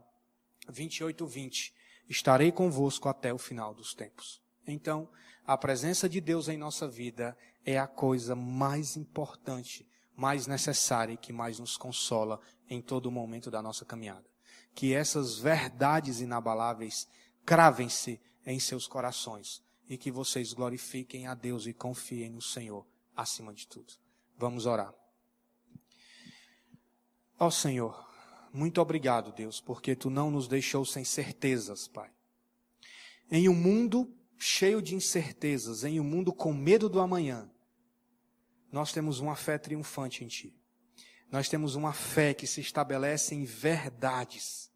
28, 0.70 1.28
20: 1.28 1.74
Estarei 2.08 2.54
convosco 2.54 3.10
até 3.10 3.34
o 3.34 3.38
final 3.38 3.74
dos 3.74 3.94
tempos. 3.94 4.42
Então, 4.66 5.10
a 5.46 5.58
presença 5.58 6.08
de 6.08 6.22
Deus 6.22 6.48
em 6.48 6.58
nossa 6.58 6.88
vida 6.88 7.38
é 7.66 7.78
a 7.78 7.86
coisa 7.86 8.34
mais 8.34 8.96
importante, 8.96 9.86
mais 10.16 10.48
necessária 10.48 11.16
e 11.16 11.18
que 11.18 11.34
mais 11.34 11.60
nos 11.60 11.76
consola 11.76 12.40
em 12.70 12.82
todo 12.82 13.12
momento 13.12 13.52
da 13.52 13.62
nossa 13.62 13.84
caminhada. 13.84 14.26
Que 14.74 14.94
essas 14.94 15.38
verdades 15.38 16.22
inabaláveis 16.22 17.10
cravem-se 17.46 18.22
em 18.46 18.58
seus 18.58 18.88
corações 18.88 19.67
e 19.90 19.98
que 19.98 20.12
vocês 20.12 20.54
glorifiquem 20.54 21.28
a 21.28 21.34
Deus 21.34 21.66
e 21.66 21.74
confiem 21.74 22.30
no 22.30 22.42
Senhor 22.42 22.86
acima 23.16 23.54
de 23.54 23.68
tudo. 23.68 23.94
Vamos 24.38 24.66
orar. 24.66 24.94
Ó 27.40 27.50
Senhor, 27.50 28.08
muito 28.52 28.82
obrigado, 28.82 29.32
Deus, 29.32 29.62
porque 29.62 29.96
tu 29.96 30.10
não 30.10 30.32
nos 30.32 30.48
deixou 30.48 30.86
sem 30.86 31.04
certezas, 31.04 31.88
Pai. 31.88 32.12
Em 33.30 33.48
um 33.48 33.54
mundo 33.54 34.14
cheio 34.38 34.82
de 34.82 34.96
incertezas, 34.96 35.84
em 35.84 36.00
um 36.00 36.04
mundo 36.04 36.34
com 36.34 36.54
medo 36.54 36.88
do 36.90 37.00
amanhã, 37.00 37.50
nós 38.72 38.92
temos 38.92 39.20
uma 39.20 39.36
fé 39.36 39.58
triunfante 39.58 40.24
em 40.24 40.28
Ti. 40.28 40.56
Nós 41.32 41.50
temos 41.50 41.76
uma 41.76 41.94
fé 41.94 42.34
que 42.34 42.48
se 42.48 42.62
estabelece 42.62 43.36
em 43.36 43.44
verdades, 43.44 44.67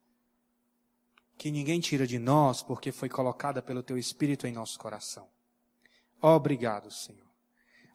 que 1.42 1.50
ninguém 1.50 1.80
tira 1.80 2.06
de 2.06 2.20
nós, 2.20 2.62
porque 2.62 2.92
foi 2.92 3.10
colocada 3.10 3.64
pelo 3.64 3.82
Teu 3.82 3.98
Espírito 3.98 4.46
em 4.46 4.54
nosso 4.54 4.78
coração. 4.78 5.28
Obrigado, 6.22 6.92
Senhor. 6.92 7.26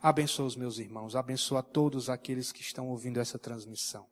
Abençoa 0.02 0.46
os 0.46 0.56
meus 0.56 0.78
irmãos, 0.78 1.14
abençoa 1.14 1.62
todos 1.62 2.10
aqueles 2.10 2.50
que 2.50 2.60
estão 2.60 2.88
ouvindo 2.88 3.20
essa 3.20 3.38
transmissão 3.38 4.04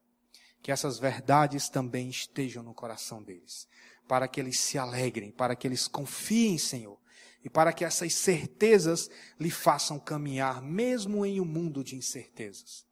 que 0.63 0.73
essas 0.73 0.99
verdades 0.99 1.69
também 1.69 2.09
estejam 2.09 2.63
no 2.63 2.73
coração 2.73 3.23
deles, 3.23 3.69
para 4.09 4.27
que 4.27 4.41
eles 4.41 4.59
se 4.59 4.79
alegrem, 4.79 5.31
para 5.31 5.55
que 5.55 5.69
eles 5.69 5.87
confiem, 5.87 6.57
Senhor, 6.57 6.99
e 7.45 7.51
para 7.51 7.71
que 7.71 7.85
essas 7.85 8.15
certezas 8.15 9.11
lhe 9.39 9.51
façam 9.51 9.99
caminhar, 9.99 10.63
mesmo 10.63 11.27
em 11.27 11.39
um 11.39 11.45
mundo 11.45 11.85
de 11.85 11.97
incertezas. 11.97 12.87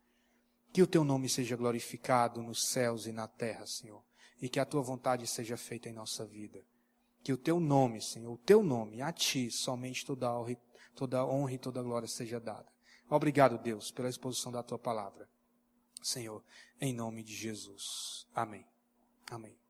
Que 0.71 0.83
o 0.83 0.87
teu 0.87 1.03
nome 1.03 1.31
seja 1.31 1.57
glorificado 1.57 2.43
nos 2.43 2.69
céus 2.69 3.07
e 3.07 3.13
na 3.13 3.27
terra, 3.27 3.65
Senhor, 3.65 4.05
e 4.43 4.49
que 4.49 4.59
a 4.59 4.67
tua 4.67 4.83
vontade 4.83 5.25
seja 5.29 5.57
feita 5.57 5.89
em 5.89 5.93
nossa 5.93 6.27
vida. 6.27 6.61
Que 7.23 7.33
o 7.33 7.39
teu 7.39 7.61
nome, 7.61 8.03
Senhor, 8.03 8.33
o 8.33 8.39
teu 8.39 8.65
nome, 8.65 9.01
a 9.01 9.13
ti 9.13 9.49
somente 9.49 10.05
toda 10.05 10.37
honra, 10.37 10.57
toda 10.97 11.25
honra 11.25 11.53
e 11.53 11.59
toda 11.59 11.81
glória 11.81 12.09
seja 12.09 12.41
dada. 12.41 12.67
Obrigado, 13.09 13.57
Deus, 13.57 13.93
pela 13.93 14.09
exposição 14.09 14.51
da 14.51 14.63
tua 14.63 14.79
palavra. 14.79 15.31
Senhor, 16.03 16.43
em 16.81 16.93
nome 16.93 17.23
de 17.23 17.33
Jesus. 17.33 18.27
Amém. 18.35 18.67
Amém. 19.31 19.62